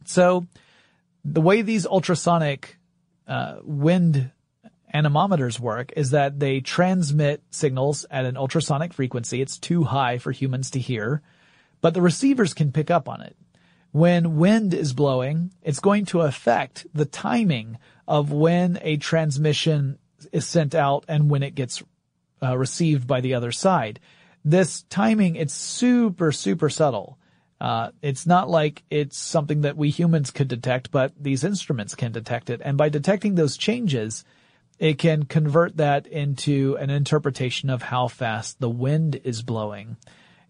So 0.06 0.46
the 1.26 1.42
way 1.42 1.62
these 1.62 1.86
ultrasonic 1.86 2.78
uh, 3.28 3.58
wind 3.64 4.32
anemometers 4.94 5.60
work 5.60 5.92
is 5.98 6.12
that 6.12 6.40
they 6.40 6.60
transmit 6.62 7.44
signals 7.50 8.06
at 8.10 8.26
an 8.26 8.38
ultrasonic 8.38 8.94
frequency. 8.94 9.42
It's 9.42 9.58
too 9.58 9.84
high 9.84 10.18
for 10.18 10.32
humans 10.32 10.72
to 10.72 10.80
hear, 10.80 11.22
but 11.82 11.94
the 11.94 12.02
receivers 12.02 12.54
can 12.54 12.72
pick 12.72 12.90
up 12.90 13.10
on 13.10 13.22
it. 13.22 13.36
When 13.98 14.38
wind 14.38 14.76
is 14.76 14.94
blowing, 14.94 15.54
it's 15.64 15.80
going 15.80 16.06
to 16.06 16.22
affect 16.22 16.86
the 16.94 17.08
timing 17.08 17.80
of 18.08 18.32
when 18.32 18.78
a 18.84 18.98
transmission 18.98 19.98
is 20.32 20.46
sent 20.46 20.76
out 20.76 21.04
and 21.08 21.32
when 21.32 21.42
it 21.42 21.56
gets 21.56 21.82
uh, 22.44 22.56
received 22.56 23.08
by 23.08 23.22
the 23.22 23.34
other 23.34 23.52
side. 23.52 24.00
This 24.46 24.84
timing, 24.84 25.36
it's 25.36 25.56
super, 25.56 26.32
super 26.32 26.70
subtle. 26.70 27.18
Uh, 27.60 27.90
it's 28.04 28.28
not 28.28 28.52
like 28.52 28.84
it's 28.92 29.18
something 29.18 29.62
that 29.62 29.78
we 29.78 29.90
humans 29.90 30.30
could 30.30 30.48
detect, 30.48 30.92
but 30.92 31.12
these 31.20 31.44
instruments 31.44 31.96
can 31.96 32.12
detect 32.12 32.52
it. 32.52 32.62
And 32.64 32.78
by 32.78 32.90
detecting 32.90 33.34
those 33.34 33.58
changes, 33.58 34.24
it 34.78 35.00
can 35.00 35.24
convert 35.24 35.78
that 35.78 36.06
into 36.06 36.78
an 36.80 36.92
interpretation 36.92 37.72
of 37.72 37.82
how 37.82 38.10
fast 38.10 38.60
the 38.60 38.70
wind 38.70 39.20
is 39.24 39.42
blowing. 39.42 39.98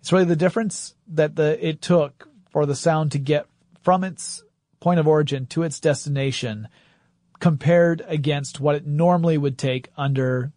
It's 0.02 0.12
really 0.12 0.26
the 0.26 0.36
difference 0.36 0.96
that 1.08 1.38
the, 1.38 1.66
it 1.66 1.82
took 1.82 2.28
for 2.58 2.66
the 2.66 2.74
sound 2.74 3.12
to 3.12 3.20
get 3.20 3.46
from 3.84 4.04
its 4.04 4.44
point 4.80 5.00
of 5.00 5.08
origin 5.08 5.46
to 5.46 5.62
its 5.62 5.80
destination 5.80 6.68
compared 7.40 8.04
against 8.08 8.60
what 8.60 8.74
it 8.74 8.84
normally 8.84 9.38
would 9.38 9.60
take 9.60 9.90
under 9.96 10.52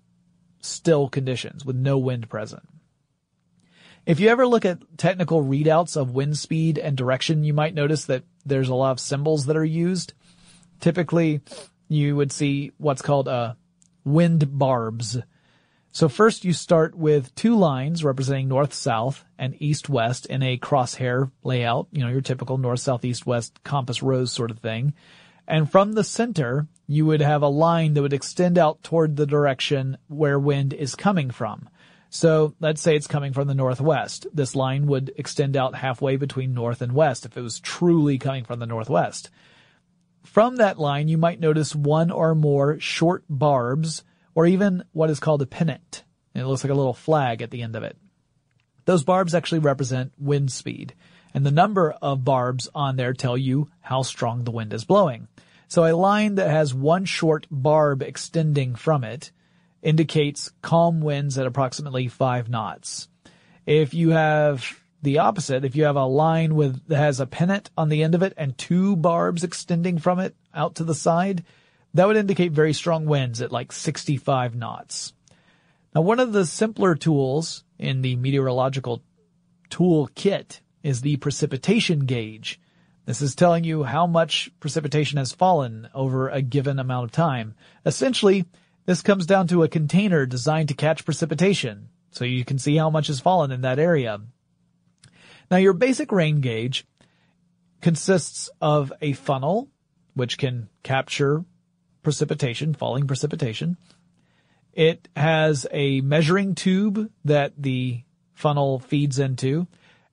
still 0.63 1.11
conditions 1.11 1.63
with 1.63 1.77
no 1.77 1.99
wind 1.99 2.27
present. 2.31 2.67
If 4.07 4.19
you 4.19 4.31
ever 4.31 4.47
look 4.47 4.65
at 4.65 4.79
technical 4.97 5.45
readouts 5.45 5.95
of 5.95 6.15
wind 6.15 6.39
speed 6.39 6.79
and 6.79 6.97
direction, 6.97 7.45
you 7.45 7.53
might 7.53 7.75
notice 7.75 8.07
that 8.07 8.25
there's 8.47 8.71
a 8.71 8.75
lot 8.75 8.93
of 8.93 8.99
symbols 8.99 9.45
that 9.45 9.59
are 9.59 9.63
used. 9.63 10.15
Typically, 10.81 11.43
you 11.87 12.17
would 12.17 12.33
see 12.33 12.73
what's 12.79 13.03
called 13.03 13.29
a 13.29 13.59
wind 14.07 14.59
barbs. 14.59 15.19
So 15.93 16.09
first 16.09 16.45
you 16.45 16.53
start 16.53 16.95
with 16.95 17.35
two 17.35 17.57
lines 17.57 18.05
representing 18.05 18.47
north-south 18.47 19.25
and 19.39 19.61
east-west 19.61 20.27
in 20.27 20.43
a 20.43 20.57
crosshair 20.57 21.33
layout, 21.43 21.89
you 21.91 22.03
know, 22.03 22.09
your 22.09 22.21
typical 22.21 22.59
north-south-east-west 22.59 23.65
compass 23.65 24.03
rose 24.03 24.31
sort 24.31 24.53
of 24.53 24.61
thing. 24.61 24.95
And 25.49 25.71
from 25.71 25.95
the 25.95 26.05
center, 26.05 26.69
you 26.87 27.07
would 27.07 27.21
have 27.21 27.43
a 27.43 27.49
line 27.49 27.95
that 27.95 28.03
would 28.03 28.13
extend 28.13 28.57
out 28.57 28.85
toward 28.85 29.17
the 29.17 29.27
direction 29.27 29.99
where 30.07 30.39
wind 30.39 30.73
is 30.73 30.95
coming 30.95 31.31
from. 31.31 31.69
So 32.09 32.55
let's 32.61 32.81
say 32.81 32.95
it's 32.95 33.09
coming 33.09 33.33
from 33.33 33.49
the 33.49 33.55
northwest. 33.55 34.29
This 34.33 34.55
line 34.55 34.87
would 34.87 35.13
extend 35.17 35.57
out 35.57 35.75
halfway 35.75 36.17
between 36.17 36.55
north 36.55 36.83
and 36.83 36.93
west 36.93 37.27
if 37.27 37.37
it 37.37 37.43
was 37.43 37.59
truly 37.59 38.17
coming 38.19 38.45
from 38.45 38.61
the 38.61 38.67
northwest. 38.67 39.31
From 40.23 40.57
that 40.57 40.79
line, 40.79 41.09
you 41.09 41.19
might 41.19 41.41
notice 41.41 41.75
one 41.75 42.13
or 42.13 42.37
more 42.37 42.79
short 42.79 43.25
barbs 43.29 44.05
or 44.41 44.47
even 44.47 44.83
what 44.93 45.11
is 45.11 45.21
called 45.21 45.43
a 45.43 45.47
pennant. 45.47 46.03
it 46.35 46.47
looks 46.47 46.65
like 46.65 46.71
a 46.71 46.75
little 46.75 46.95
flag 46.95 47.43
at 47.43 47.51
the 47.51 47.61
end 47.61 47.77
of 47.77 47.83
it. 47.83 47.99
Those 48.87 49.05
barbs 49.05 49.35
actually 49.35 49.59
represent 49.59 50.15
wind 50.19 50.51
speed 50.51 50.95
and 51.35 51.45
the 51.45 51.51
number 51.51 51.93
of 52.01 52.25
barbs 52.25 52.67
on 52.75 52.97
there 52.97 53.13
tell 53.13 53.37
you 53.37 53.69
how 53.83 54.01
strong 54.01 54.45
the 54.45 54.51
wind 54.51 54.73
is 54.73 54.87
blowing. 54.87 55.29
So 55.69 55.85
a 55.85 55.95
line 55.95 56.37
that 56.37 56.49
has 56.49 56.73
one 56.73 57.05
short 57.05 57.49
barb 57.51 58.01
extending 58.01 58.77
from 58.77 59.05
it 59.05 59.31
indicates 59.83 60.51
calm 60.63 61.03
winds 61.03 61.37
at 61.37 61.47
approximately 61.47 62.09
five 62.09 62.49
knots. 62.49 63.09
If 63.67 63.93
you 63.93 64.09
have 64.09 64.81
the 65.03 65.19
opposite, 65.19 65.67
if 65.67 65.77
you 65.77 65.85
have 65.85 65.97
a 65.97 66.07
line 66.07 66.55
with 66.55 66.89
that 66.89 66.97
has 66.97 67.21
a 67.21 67.27
pennant 67.27 67.69
on 67.77 67.91
the 67.91 68.03
end 68.03 68.15
of 68.15 68.23
it 68.23 68.33
and 68.39 68.57
two 68.57 68.97
barbs 68.97 69.45
extending 69.45 69.99
from 69.99 70.19
it 70.19 70.35
out 70.55 70.77
to 70.77 70.85
the 70.85 70.95
side, 70.95 71.45
that 71.95 72.07
would 72.07 72.17
indicate 72.17 72.53
very 72.53 72.73
strong 72.73 73.05
winds 73.05 73.41
at 73.41 73.53
like 73.53 73.73
65 73.73 74.55
knots. 74.55 75.13
Now, 75.95 76.03
one 76.03 76.21
of 76.21 76.33
the 76.33 76.47
simpler 76.47 76.95
tools 76.95 77.65
in 77.79 78.03
the 78.03 78.17
meteorological 78.17 79.03
tool 79.71 80.09
kit 80.15 80.61
is 80.83 81.01
the 81.01 81.17
precipitation 81.17 82.01
gauge. 82.01 82.61
This 83.07 83.23
is 83.23 83.35
telling 83.35 83.65
you 83.65 83.83
how 83.83 84.07
much 84.07 84.51
precipitation 84.61 85.19
has 85.19 85.33
fallen 85.33 85.89
over 85.95 86.29
a 86.29 86.43
given 86.43 86.79
amount 86.79 87.05
of 87.07 87.13
time. 87.13 87.55
Essentially, 87.85 88.45
this 88.87 89.03
comes 89.03 89.27
down 89.27 89.49
to 89.49 89.63
a 89.63 89.69
container 89.69 90.27
designed 90.27 90.69
to 90.69 90.75
catch 90.75 91.05
precipitation, 91.05 91.89
so 92.13 92.25
you 92.25 92.45
can 92.45 92.59
see 92.59 92.77
how 92.77 92.91
much 92.91 93.09
has 93.09 93.21
fallen 93.21 93.51
in 93.51 93.63
that 93.63 93.79
area. 93.79 94.21
Now 95.51 95.57
your 95.57 95.73
basic 95.73 96.13
rain 96.13 96.41
gauge 96.41 96.87
consists 97.81 98.49
of 98.61 98.93
a 99.01 99.13
funnel, 99.13 99.69
which 100.15 100.39
can 100.39 100.69
capture 100.83 101.45
precipitation, 102.03 102.75
falling 102.75 103.07
precipitation. 103.07 103.77
It 104.73 105.09
has 105.17 105.67
a 105.71 106.01
measuring 106.01 106.55
tube 106.55 107.11
that 107.25 107.53
the 107.57 108.03
funnel 108.35 108.79
feeds 108.79 109.19
into, 109.19 109.67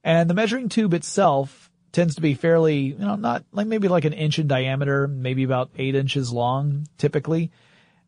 and 0.04 0.30
the 0.30 0.34
measuring 0.34 0.70
tube 0.70 0.94
itself 0.94 1.72
tends 1.92 2.16
to 2.16 2.22
be 2.22 2.34
fairly, 2.34 2.78
you 2.78 2.98
know, 2.98 3.16
not 3.16 3.44
like 3.52 3.68
maybe 3.68 3.88
like 3.88 4.06
an 4.06 4.14
inch 4.14 4.40
in 4.40 4.48
diameter, 4.48 5.08
maybe 5.08 5.44
about 5.44 5.72
eight 5.78 5.96
inches 5.96 6.32
long, 6.32 6.88
typically. 6.98 7.52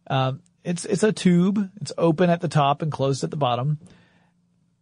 Um, 0.07 0.41
it's, 0.63 0.85
it's 0.85 1.03
a 1.03 1.13
tube. 1.13 1.71
It's 1.81 1.93
open 1.97 2.29
at 2.29 2.41
the 2.41 2.47
top 2.47 2.81
and 2.81 2.91
closed 2.91 3.23
at 3.23 3.31
the 3.31 3.37
bottom. 3.37 3.79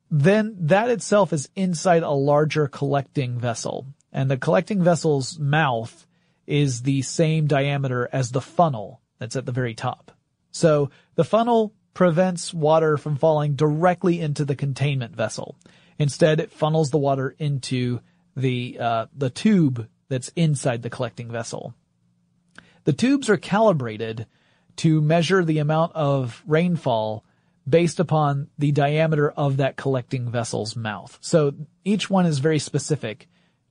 Then 0.09 0.55
that 0.61 0.89
itself 0.89 1.33
is 1.33 1.49
inside 1.55 2.03
a 2.03 2.11
larger 2.11 2.67
collecting 2.67 3.39
vessel. 3.39 3.85
And 4.11 4.31
the 4.31 4.37
collecting 4.37 4.83
vessel's 4.83 5.37
mouth 5.37 6.06
is 6.47 6.81
the 6.81 7.01
same 7.01 7.45
diameter 7.45 8.09
as 8.11 8.31
the 8.31 8.41
funnel 8.41 9.01
that's 9.19 9.35
at 9.35 9.45
the 9.45 9.51
very 9.51 9.75
top. 9.75 10.11
So 10.51 10.89
the 11.15 11.23
funnel 11.23 11.73
prevents 11.93 12.53
water 12.53 12.97
from 12.97 13.17
falling 13.17 13.55
directly 13.55 14.21
into 14.21 14.45
the 14.45 14.55
containment 14.55 15.15
vessel. 15.15 15.55
Instead, 15.99 16.39
it 16.39 16.51
funnels 16.51 16.89
the 16.89 16.97
water 16.97 17.35
into 17.37 17.99
the 18.35 18.77
uh, 18.79 19.05
the 19.15 19.29
tube 19.29 19.87
that's 20.09 20.29
inside 20.35 20.83
the 20.83 20.89
collecting 20.89 21.31
vessel. 21.31 21.73
The 22.83 22.93
tubes 22.93 23.29
are 23.29 23.37
calibrated 23.37 24.27
to 24.77 25.01
measure 25.01 25.43
the 25.43 25.57
amount 25.57 25.93
of 25.95 26.43
rainfall 26.45 27.25
based 27.67 27.99
upon 27.99 28.47
the 28.57 28.71
diameter 28.71 29.29
of 29.31 29.57
that 29.57 29.75
collecting 29.75 30.29
vessel's 30.29 30.75
mouth. 30.75 31.17
So 31.19 31.53
each 31.83 32.09
one 32.09 32.25
is 32.25 32.39
very 32.39 32.59
specific 32.59 33.27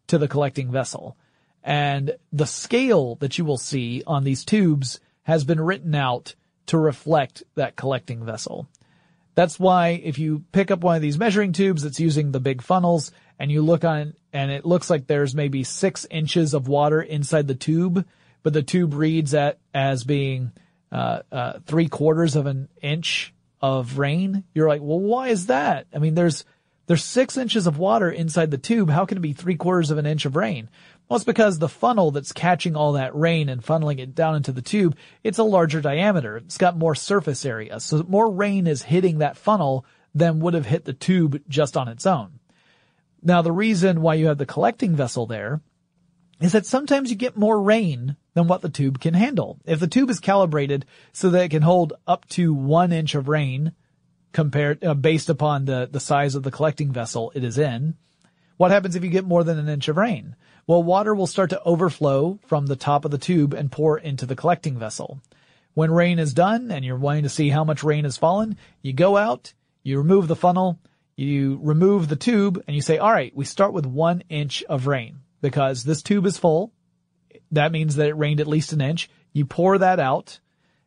to 0.09 0.19
the 0.19 0.29
collecting 0.29 0.71
vessel. 0.71 1.17
And 1.67 2.17
the 2.33 2.47
scale 2.47 3.17
that 3.17 3.37
you 3.39 3.45
will 3.45 3.59
see 3.59 4.05
on 4.07 4.23
these 4.23 4.45
tubes 4.45 5.01
has 5.25 5.43
been 5.43 5.61
written 5.61 5.97
out 5.97 6.37
to 6.67 6.79
reflect 6.79 7.43
that 7.57 7.75
collecting 7.75 8.25
vessel. 8.25 8.69
That's 9.35 9.59
why 9.59 10.01
if 10.03 10.19
you 10.19 10.45
pick 10.53 10.71
up 10.71 10.81
one 10.81 10.95
of 10.95 11.03
these 11.03 11.19
measuring 11.19 11.53
tubes 11.53 11.83
that's 11.83 11.99
using 11.99 12.31
the 12.31 12.41
big 12.41 12.63
funnels 12.63 13.11
and 13.39 13.51
you 13.51 13.63
look 13.63 13.85
on 13.85 14.15
and 14.33 14.53
it 14.53 14.65
looks 14.65 14.89
like 14.89 15.07
there's 15.09 15.35
maybe 15.35 15.65
six 15.65 16.07
inches 16.09 16.55
of 16.55 16.69
water 16.69 17.03
inside 17.03 17.49
the 17.49 17.55
tube, 17.57 18.07
but 18.45 18.53
the 18.53 18.63
tube 18.63 18.95
reads 18.95 19.35
at 19.35 19.59
as 19.75 20.05
being 20.05 20.53
uh, 20.93 21.23
uh, 21.33 21.59
three 21.67 21.89
quarters 21.89 22.37
of 22.37 22.47
an 22.47 22.69
inch 22.81 23.35
of 23.61 23.99
rain. 23.99 24.45
You're 24.55 24.69
like, 24.69 24.83
well, 24.83 25.01
why 25.01 25.29
is 25.29 25.47
that? 25.47 25.89
I 25.93 25.99
mean, 25.99 26.15
there's 26.15 26.45
there's 26.87 27.03
six 27.03 27.37
inches 27.37 27.67
of 27.67 27.79
water 27.79 28.09
inside 28.11 28.53
the 28.53 28.59
tube. 28.59 28.89
How 28.89 29.05
can 29.05 29.19
it 29.19 29.23
be 29.23 29.33
three 29.33 29.57
quarters 29.57 29.91
of 29.91 29.99
an 29.99 30.07
inch 30.07 30.25
of 30.25 30.37
rain? 30.37 30.69
Well, 31.09 31.17
it's 31.17 31.25
because 31.25 31.59
the 31.59 31.69
funnel 31.69 32.11
that's 32.11 32.33
catching 32.33 32.75
all 32.75 32.93
that 32.93 33.15
rain 33.15 33.49
and 33.49 33.63
funneling 33.63 34.01
it 34.01 34.15
down 34.15 34.35
into 34.35 34.51
the 34.51 34.63
tube, 34.63 34.97
it's 35.23 35.39
a 35.39 35.45
larger 35.45 35.81
diameter. 35.81 36.39
It's 36.39 36.59
got 36.59 36.77
more 36.77 36.97
surface 36.97 37.45
area. 37.45 37.79
So 37.79 38.05
more 38.09 38.31
rain 38.31 38.67
is 38.67 38.83
hitting 38.83 39.19
that 39.19 39.37
funnel 39.37 39.87
than 40.15 40.41
would 40.41 40.55
have 40.55 40.67
hit 40.67 40.85
the 40.85 40.93
tube 40.93 41.43
just 41.49 41.77
on 41.77 41.89
its 41.89 42.07
own. 42.07 42.41
Now, 43.23 43.43
the 43.43 43.53
reason 43.53 44.03
why 44.03 44.15
you 44.15 44.27
have 44.27 44.39
the 44.39 44.47
collecting 44.47 44.97
vessel 44.97 45.27
there 45.27 45.61
is 46.41 46.53
that 46.53 46.67
sometimes 46.67 47.11
you 47.11 47.17
get 47.17 47.37
more 47.37 47.61
rain 47.61 48.17
than 48.35 48.49
what 48.49 48.61
the 48.61 48.69
tube 48.69 49.01
can 49.01 49.15
handle. 49.15 49.59
If 49.65 49.81
the 49.81 49.87
tube 49.87 50.11
is 50.11 50.21
calibrated 50.21 50.87
so 51.13 51.31
that 51.31 51.45
it 51.45 51.51
can 51.51 51.63
hold 51.63 51.95
up 52.07 52.29
to 52.31 52.53
one 52.53 52.93
inch 52.93 53.15
of 53.15 53.29
rain 53.29 53.73
compared, 54.33 54.85
uh, 54.85 54.95
based 54.95 55.31
upon 55.31 55.65
the, 55.65 55.89
the 55.91 56.01
size 56.01 56.35
of 56.35 56.43
the 56.43 56.51
collecting 56.51 56.93
vessel 56.93 57.33
it 57.35 57.45
is 57.45 57.59
in, 57.59 57.95
what 58.57 58.71
happens 58.71 58.97
if 58.97 59.05
you 59.05 59.11
get 59.11 59.25
more 59.25 59.45
than 59.45 59.59
an 59.59 59.69
inch 59.69 59.89
of 59.89 59.97
rain? 59.97 60.37
Well, 60.69 60.83
water 60.83 61.15
will 61.15 61.29
start 61.29 61.51
to 61.51 61.63
overflow 61.63 62.41
from 62.47 62.67
the 62.67 62.75
top 62.75 63.05
of 63.05 63.13
the 63.13 63.19
tube 63.19 63.55
and 63.55 63.71
pour 63.71 63.99
into 63.99 64.27
the 64.27 64.35
collecting 64.35 64.77
vessel. 64.77 65.21
When 65.75 65.93
rain 65.93 66.19
is 66.19 66.35
done 66.35 66.73
and 66.73 66.85
you're 66.85 66.97
wanting 66.97 67.23
to 67.23 67.29
see 67.29 67.51
how 67.51 67.63
much 67.63 67.85
rain 67.85 68.03
has 68.03 68.17
fallen, 68.17 68.57
you 68.83 68.93
go 68.93 69.17
out, 69.17 69.55
you 69.85 69.99
remove 69.99 70.27
the 70.27 70.35
funnel, 70.35 70.81
you 71.17 71.61
remove 71.63 72.09
the 72.09 72.17
tube, 72.17 72.65
and 72.67 72.75
you 72.75 72.83
say, 72.83 72.99
all 72.99 73.13
right, 73.13 73.35
we 73.37 73.45
start 73.45 73.75
with 73.75 73.87
one 73.87 74.25
inch 74.29 74.65
of 74.65 74.89
rain 74.89 75.21
because 75.41 75.85
this 75.85 76.03
tube 76.03 76.27
is 76.27 76.37
full. 76.37 76.73
That 77.53 77.71
means 77.71 77.95
that 77.95 78.09
it 78.09 78.17
rained 78.17 78.41
at 78.41 78.49
least 78.49 78.73
an 78.73 78.81
inch. 78.81 79.09
You 79.33 79.45
pour 79.45 79.79
that 79.79 80.01
out. 80.01 80.41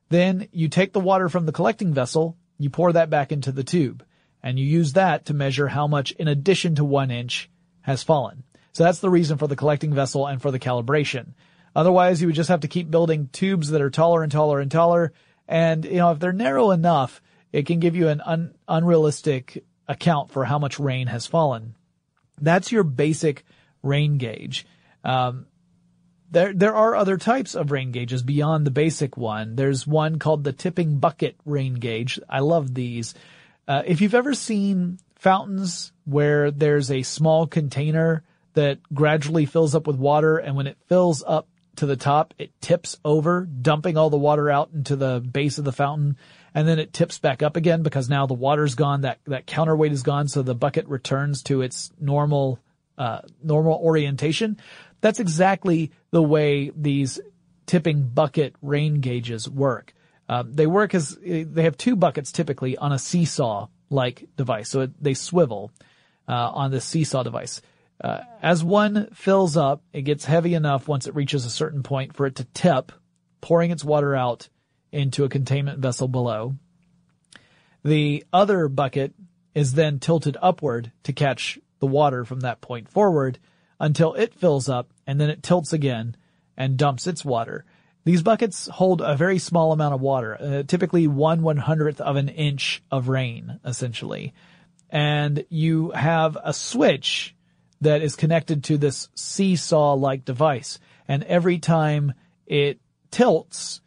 Then 0.10 0.50
you 0.52 0.68
take 0.68 0.92
the 0.92 1.00
water 1.00 1.30
from 1.30 1.46
the 1.46 1.54
collecting 1.54 1.94
vessel, 1.94 2.36
you 2.58 2.70
pour 2.70 2.92
that 2.92 3.10
back 3.10 3.32
into 3.32 3.54
the 3.54 3.64
tube, 3.64 4.04
and 4.44 4.60
you 4.60 4.66
use 4.66 4.92
that 4.94 5.28
to 5.28 5.34
measure 5.34 5.70
how 5.70 5.88
much 5.88 6.12
in 6.12 6.28
addition 6.28 6.76
to 6.76 6.84
one 6.84 7.12
inch 7.12 7.50
has 7.82 8.04
fallen. 8.04 8.44
So 8.74 8.84
that's 8.84 9.00
the 9.00 9.10
reason 9.10 9.38
for 9.38 9.48
the 9.48 9.56
collecting 9.56 9.94
vessel 9.94 10.28
and 10.28 10.42
for 10.42 10.52
the 10.52 10.60
calibration. 10.60 11.34
Otherwise, 11.76 12.22
you 12.22 12.28
would 12.28 12.36
just 12.36 12.50
have 12.50 12.62
to 12.62 12.68
keep 12.68 12.90
building 12.90 13.30
tubes 13.32 13.70
that 13.70 13.82
are 13.82 13.90
taller 13.90 14.24
and 14.24 14.32
taller 14.32 14.60
and 14.60 14.72
taller. 14.72 15.14
And, 15.48 15.86
you 15.86 15.96
know, 15.96 16.12
if 16.12 16.20
they're 16.20 16.34
narrow 16.34 16.72
enough, 16.72 17.22
it 17.52 17.66
can 17.66 17.80
give 17.80 17.96
you 17.96 18.08
an 18.10 18.22
un- 18.22 18.56
unrealistic 18.68 19.64
account 19.88 20.32
for 20.32 20.46
how 20.46 20.60
much 20.60 20.80
rain 20.80 21.08
has 21.08 21.26
fallen. 21.26 21.76
That's 22.40 22.72
your 22.72 22.84
basic 22.84 23.46
rain 23.82 24.18
gauge. 24.18 24.66
Um, 25.04 25.48
there, 26.32 26.54
there 26.54 26.76
are 26.76 26.96
other 26.96 27.18
types 27.18 27.56
of 27.56 27.72
rain 27.72 27.92
gauges 27.92 28.22
beyond 28.22 28.66
the 28.66 28.72
basic 28.72 29.18
one. 29.18 29.56
There's 29.56 29.88
one 29.88 30.20
called 30.20 30.44
the 30.44 30.54
tipping 30.54 31.00
bucket 31.00 31.36
rain 31.46 31.76
gauge. 31.76 32.20
I 32.30 32.40
love 32.40 32.74
these. 32.74 33.16
Uh, 33.68 33.82
if 33.86 34.02
you've 34.02 34.16
ever 34.16 34.34
seen 34.34 35.00
fountains 35.16 35.92
where 36.06 36.52
there's 36.52 36.92
a 36.92 37.02
small 37.04 37.48
container 37.48 38.24
that 38.60 38.80
gradually 38.94 39.46
fills 39.46 39.74
up 39.74 39.88
with 39.88 39.96
water 39.96 40.38
and 40.38 40.54
when 40.54 40.68
it 40.68 40.78
fills 40.90 41.24
up 41.26 41.48
to 41.78 41.86
the 41.86 41.96
top, 41.96 42.34
it 42.38 42.52
tips 42.60 42.98
over, 43.06 43.46
dumping 43.46 43.96
all 43.96 44.10
the 44.10 44.18
water 44.18 44.50
out 44.50 44.72
into 44.74 44.98
the 44.98 45.22
base 45.22 45.58
of 45.58 45.64
the 45.64 45.72
fountain. 45.72 46.18
And 46.54 46.68
then 46.68 46.78
it 46.78 46.92
tips 46.92 47.20
back 47.20 47.42
up 47.42 47.56
again 47.56 47.84
because 47.84 48.10
now 48.10 48.26
the 48.26 48.34
water's 48.34 48.76
gone, 48.76 49.02
that, 49.02 49.20
that 49.28 49.46
counterweight 49.46 49.94
is 49.94 50.04
gone. 50.04 50.28
So 50.28 50.42
the 50.42 50.56
bucket 50.56 50.88
returns 50.90 51.42
to 51.44 51.62
its 51.62 51.90
normal, 52.02 52.60
uh, 52.98 53.22
normal 53.42 53.80
orientation. 53.82 54.58
That's 55.00 55.22
exactly 55.22 55.92
the 56.12 56.22
way 56.22 56.74
these 56.76 57.22
tipping 57.66 58.10
bucket 58.10 58.56
rain 58.62 59.00
gauges 59.00 59.50
work. 59.50 59.94
Um, 60.28 60.52
they 60.52 60.68
work 60.68 60.94
as 60.94 61.18
they 61.22 61.64
have 61.64 61.78
two 61.78 61.96
buckets 61.96 62.34
typically 62.34 62.78
on 62.78 62.92
a 62.92 63.00
seesaw 63.00 63.70
like 63.90 64.28
device. 64.36 64.68
So 64.68 64.82
it, 64.82 65.02
they 65.02 65.14
swivel 65.14 65.72
uh, 66.28 66.52
on 66.54 66.72
the 66.72 66.82
seesaw 66.82 67.24
device. 67.24 67.62
Uh, 68.02 68.22
as 68.42 68.64
one 68.64 69.10
fills 69.14 69.58
up, 69.58 69.84
it 69.92 70.04
gets 70.04 70.26
heavy 70.26 70.54
enough 70.54 70.88
once 70.88 71.08
it 71.08 71.16
reaches 71.16 71.46
a 71.46 71.50
certain 71.50 71.84
point 71.84 72.16
for 72.16 72.26
it 72.26 72.36
to 72.36 72.46
tip, 72.46 72.92
pouring 73.42 73.72
its 73.72 73.84
water 73.84 74.16
out 74.16 74.48
into 74.92 75.24
a 75.24 75.30
containment 75.30 75.80
vessel 75.80 76.08
below. 76.08 76.56
The 77.84 78.26
other 78.32 78.68
bucket 78.68 79.14
is 79.54 79.74
then 79.74 80.00
tilted 80.00 80.38
upward 80.42 80.92
to 81.04 81.14
catch 81.14 81.60
the 81.80 81.88
water 81.88 82.26
from 82.26 82.42
that 82.42 82.62
point 82.62 82.90
forward 82.90 83.40
until 83.80 84.14
it 84.14 84.34
fills 84.34 84.70
up 84.70 84.92
and 85.08 85.20
then 85.20 85.30
it 85.30 85.44
tilts 85.44 85.74
again 85.74 86.16
and 86.58 86.78
dumps 86.78 87.08
its 87.08 87.24
water. 87.24 87.66
These 88.06 88.24
buckets 88.24 88.68
hold 88.68 89.02
a 89.02 89.16
very 89.16 89.40
small 89.40 89.72
amount 89.72 89.94
of 89.94 90.02
water, 90.02 90.38
uh, 90.40 90.64
typically 90.64 91.08
one 91.08 91.42
one 91.42 91.58
hundredth 91.58 92.02
of 92.02 92.16
an 92.16 92.30
inch 92.30 92.82
of 92.90 93.10
rain, 93.10 93.60
essentially. 93.66 94.34
And 94.90 95.46
you 95.50 95.92
have 95.92 96.38
a 96.42 96.54
switch 96.54 97.36
that 97.82 98.02
is 98.02 98.16
connected 98.16 98.64
to 98.66 98.78
this 98.78 99.10
seesaw-like 99.16 100.26
device. 100.26 100.80
And 101.08 101.24
every 101.24 101.60
time 101.60 102.14
it 102.46 102.80
tilts, 103.12 103.82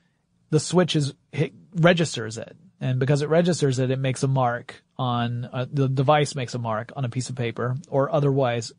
the 0.51 0.60
switch 0.60 0.97
is 0.97 1.14
it 1.32 1.52
registers 1.74 2.39
it. 2.39 2.56
And 2.81 2.98
because 2.98 3.23
it 3.23 3.28
registers 3.28 3.78
it, 3.78 3.90
it 3.90 3.98
makes 3.98 4.23
a 4.23 4.28
mark 4.28 4.82
on 4.98 5.44
uh, 5.44 5.66
the 5.73 5.89
device 5.89 6.35
makes 6.35 6.55
a 6.55 6.59
mark 6.59 6.93
on 6.97 7.05
a 7.05 7.09
piece 7.09 7.31
of 7.31 7.36
paper 7.36 7.77
or 7.89 8.10
otherwise 8.10 8.73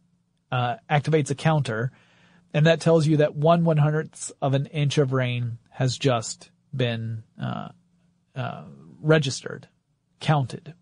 uh, 0.52 0.76
activates 0.90 1.32
a 1.32 1.36
counter, 1.36 1.92
and 2.54 2.68
that 2.68 2.82
tells 2.82 3.08
you 3.08 3.18
that 3.18 3.36
one 3.36 3.66
one 3.66 3.78
hundredth 3.78 4.32
of 4.42 4.54
an 4.54 4.68
inch 4.68 4.98
of 4.98 5.14
rain 5.14 5.58
has 5.70 5.98
just 5.98 6.52
been 6.76 7.24
uh, 7.42 7.70
uh, 8.36 8.64
registered, 9.02 9.68
counted. 10.20 10.74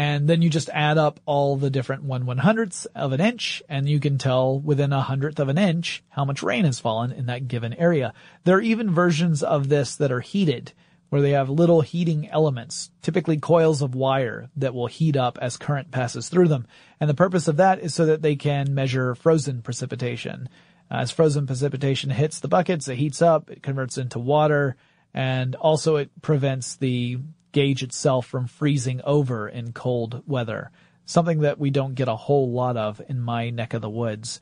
And 0.00 0.26
then 0.26 0.40
you 0.40 0.48
just 0.48 0.70
add 0.70 0.96
up 0.96 1.20
all 1.26 1.56
the 1.56 1.68
different 1.68 2.04
one 2.04 2.24
one 2.24 2.38
hundredths 2.38 2.86
of 2.94 3.12
an 3.12 3.20
inch, 3.20 3.62
and 3.68 3.86
you 3.86 4.00
can 4.00 4.16
tell 4.16 4.58
within 4.58 4.94
a 4.94 5.02
hundredth 5.02 5.38
of 5.38 5.50
an 5.50 5.58
inch 5.58 6.02
how 6.08 6.24
much 6.24 6.42
rain 6.42 6.64
has 6.64 6.80
fallen 6.80 7.12
in 7.12 7.26
that 7.26 7.48
given 7.48 7.74
area. 7.74 8.14
There 8.44 8.56
are 8.56 8.62
even 8.62 8.94
versions 8.94 9.42
of 9.42 9.68
this 9.68 9.96
that 9.96 10.10
are 10.10 10.20
heated 10.20 10.72
where 11.10 11.20
they 11.20 11.32
have 11.32 11.50
little 11.50 11.82
heating 11.82 12.30
elements, 12.30 12.90
typically 13.02 13.36
coils 13.36 13.82
of 13.82 13.94
wire 13.94 14.48
that 14.56 14.72
will 14.72 14.86
heat 14.86 15.18
up 15.18 15.36
as 15.42 15.58
current 15.58 15.90
passes 15.90 16.30
through 16.30 16.48
them. 16.48 16.66
And 16.98 17.10
the 17.10 17.14
purpose 17.14 17.46
of 17.46 17.58
that 17.58 17.80
is 17.80 17.92
so 17.94 18.06
that 18.06 18.22
they 18.22 18.36
can 18.36 18.72
measure 18.74 19.14
frozen 19.14 19.60
precipitation. 19.60 20.48
As 20.90 21.10
frozen 21.10 21.46
precipitation 21.46 22.08
hits 22.08 22.40
the 22.40 22.48
buckets, 22.48 22.88
it 22.88 22.96
heats 22.96 23.20
up, 23.20 23.50
it 23.50 23.62
converts 23.62 23.98
into 23.98 24.18
water, 24.18 24.76
and 25.12 25.56
also 25.56 25.96
it 25.96 26.10
prevents 26.22 26.76
the 26.76 27.18
gauge 27.52 27.82
itself 27.82 28.26
from 28.26 28.46
freezing 28.46 29.00
over 29.04 29.48
in 29.48 29.72
cold 29.72 30.22
weather. 30.26 30.70
Something 31.04 31.40
that 31.40 31.58
we 31.58 31.70
don't 31.70 31.94
get 31.94 32.08
a 32.08 32.16
whole 32.16 32.52
lot 32.52 32.76
of 32.76 33.00
in 33.08 33.20
my 33.20 33.50
neck 33.50 33.74
of 33.74 33.82
the 33.82 33.90
woods. 33.90 34.40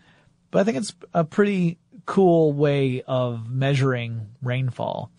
But 0.50 0.60
I 0.60 0.64
think 0.64 0.78
it's 0.78 0.94
a 1.14 1.24
pretty 1.24 1.78
cool 2.06 2.52
way 2.52 3.02
of 3.06 3.50
measuring 3.50 4.28
rainfall. 4.42 5.10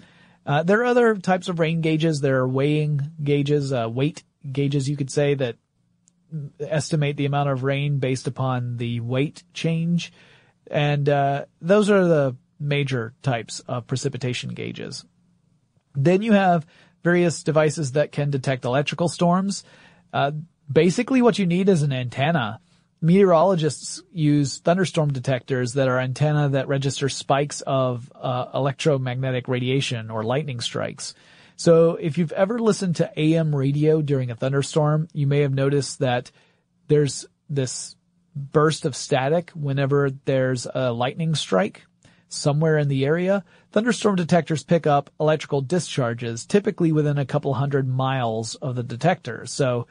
Uh, 0.45 0.63
there 0.63 0.81
are 0.81 0.85
other 0.85 1.15
types 1.15 1.47
of 1.47 1.59
rain 1.59 1.81
gauges. 1.81 2.21
There 2.21 2.39
are 2.39 2.47
weighing 2.47 3.11
gauges, 3.23 3.71
uh, 3.71 3.87
weight 3.89 4.23
gauges, 4.51 4.89
you 4.89 4.97
could 4.97 5.11
say, 5.11 5.35
that 5.35 5.57
estimate 6.59 7.17
the 7.17 7.25
amount 7.25 7.49
of 7.49 7.63
rain 7.63 7.99
based 7.99 8.27
upon 8.27 8.77
the 8.77 8.99
weight 8.99 9.43
change. 9.53 10.11
And 10.69 11.07
uh, 11.09 11.45
those 11.61 11.89
are 11.89 12.05
the 12.05 12.35
major 12.59 13.13
types 13.21 13.59
of 13.61 13.87
precipitation 13.87 14.53
gauges. 14.53 15.05
Then 15.95 16.21
you 16.21 16.33
have 16.33 16.65
various 17.03 17.43
devices 17.43 17.93
that 17.93 18.11
can 18.11 18.29
detect 18.29 18.65
electrical 18.65 19.07
storms. 19.07 19.63
Uh, 20.11 20.31
basically, 20.71 21.21
what 21.21 21.39
you 21.39 21.45
need 21.45 21.69
is 21.69 21.83
an 21.83 21.93
antenna 21.93 22.59
meteorologists 23.01 24.01
use 24.11 24.59
thunderstorm 24.59 25.11
detectors 25.11 25.73
that 25.73 25.87
are 25.87 25.99
antenna 25.99 26.49
that 26.49 26.67
register 26.67 27.09
spikes 27.09 27.61
of 27.61 28.11
uh, 28.15 28.47
electromagnetic 28.53 29.47
radiation 29.47 30.09
or 30.09 30.23
lightning 30.23 30.59
strikes. 30.59 31.13
So 31.55 31.95
if 31.95 32.17
you've 32.17 32.31
ever 32.31 32.59
listened 32.59 32.97
to 32.97 33.11
AM 33.17 33.55
radio 33.55 34.01
during 34.01 34.31
a 34.31 34.35
thunderstorm, 34.35 35.07
you 35.13 35.27
may 35.27 35.41
have 35.41 35.53
noticed 35.53 35.99
that 35.99 36.31
there's 36.87 37.25
this 37.49 37.95
burst 38.35 38.85
of 38.85 38.95
static 38.95 39.51
whenever 39.51 40.09
there's 40.25 40.67
a 40.73 40.91
lightning 40.91 41.35
strike 41.35 41.85
somewhere 42.29 42.77
in 42.77 42.87
the 42.87 43.05
area. 43.05 43.43
Thunderstorm 43.71 44.15
detectors 44.15 44.63
pick 44.63 44.87
up 44.87 45.09
electrical 45.19 45.61
discharges, 45.61 46.45
typically 46.45 46.91
within 46.91 47.17
a 47.17 47.25
couple 47.25 47.53
hundred 47.53 47.87
miles 47.87 48.55
of 48.55 48.75
the 48.75 48.83
detector. 48.83 49.45
So 49.45 49.87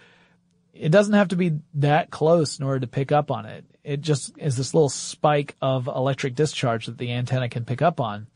it 0.72 0.90
doesn't 0.90 1.14
have 1.14 1.28
to 1.28 1.36
be 1.36 1.58
that 1.74 2.10
close 2.10 2.58
in 2.58 2.64
order 2.64 2.80
to 2.80 2.86
pick 2.86 3.12
up 3.12 3.30
on 3.30 3.46
it. 3.46 3.64
It 3.82 4.00
just 4.00 4.32
is 4.38 4.56
this 4.56 4.74
little 4.74 4.88
spike 4.88 5.56
of 5.60 5.88
electric 5.88 6.34
discharge 6.34 6.86
that 6.86 6.98
the 6.98 7.12
antenna 7.12 7.48
can 7.48 7.64
pick 7.64 7.82
up 7.82 8.00
on. 8.00 8.28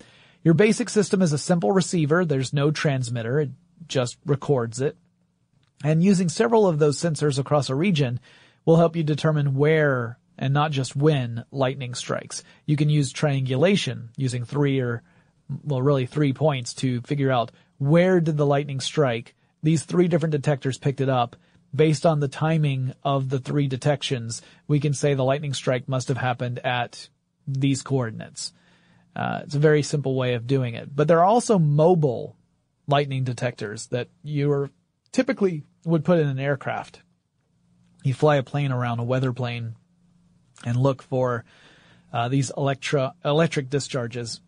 Your 0.43 0.55
basic 0.55 0.89
system 0.89 1.23
is 1.23 1.33
a 1.33 1.39
simple 1.39 1.71
receiver. 1.73 2.25
There's 2.25 2.53
no 2.53 2.71
transmitter. 2.71 3.39
It 3.39 3.51
just 3.87 4.17
records 4.27 4.81
it. 4.81 4.97
And 5.85 6.03
using 6.03 6.29
several 6.29 6.67
of 6.67 6.79
those 6.79 6.99
sensors 6.99 7.39
across 7.39 7.69
a 7.69 7.75
region 7.75 8.21
will 8.65 8.77
help 8.77 8.97
you 8.97 9.03
determine 9.03 9.55
where 9.55 10.19
and 10.39 10.55
not 10.55 10.71
just 10.71 10.97
when 10.97 11.45
lightning 11.51 11.95
strikes. 11.95 12.43
You 12.67 12.77
can 12.77 12.91
use 12.91 13.13
triangulation 13.13 14.11
using 14.17 14.45
three 14.45 14.81
or, 14.81 15.03
well, 15.65 15.83
really 15.83 16.07
three 16.07 16.33
points 16.33 16.75
to 16.75 17.01
figure 17.03 17.31
out 17.31 17.53
where 17.79 18.21
did 18.21 18.37
the 18.37 18.47
lightning 18.47 18.81
strike. 18.81 19.35
These 19.63 19.85
three 19.85 20.09
different 20.09 20.33
detectors 20.33 20.79
picked 20.79 21.01
it 21.01 21.09
up 21.09 21.37
based 21.75 22.05
on 22.07 22.21
the 22.21 22.29
timing 22.29 22.93
of 23.03 23.29
the 23.29 23.39
three 23.39 23.67
detections, 23.67 24.43
we 24.69 24.81
can 24.81 24.93
say 24.93 25.15
the 25.15 25.25
lightning 25.25 25.55
strike 25.55 25.89
must 25.89 26.09
have 26.09 26.17
happened 26.17 26.59
at 26.61 27.09
these 27.47 27.83
coordinates. 27.83 28.53
Uh, 29.15 29.41
it's 29.45 29.55
a 29.55 29.61
very 29.61 29.83
simple 29.83 30.15
way 30.15 30.35
of 30.35 30.47
doing 30.47 30.75
it. 30.75 30.95
But 30.95 31.09
there 31.09 31.21
are 31.21 31.25
also 31.25 31.59
mobile 31.59 32.37
lightning 32.87 33.25
detectors 33.25 33.87
that 33.89 34.09
you 34.23 34.71
typically 35.13 35.65
would 35.85 36.05
put 36.05 36.19
in 36.19 36.29
an 36.29 36.39
aircraft. 36.39 37.03
You 38.03 38.15
fly 38.15 38.37
a 38.37 38.43
plane 38.43 38.73
around 38.73 38.99
a 38.99 39.05
weather 39.05 39.33
plane 39.33 39.77
and 40.65 40.77
look 40.77 41.03
for 41.03 41.45
uh, 42.13 42.29
these 42.29 42.51
electro 42.57 43.13
electric 43.25 43.71
discharges. 43.71 44.41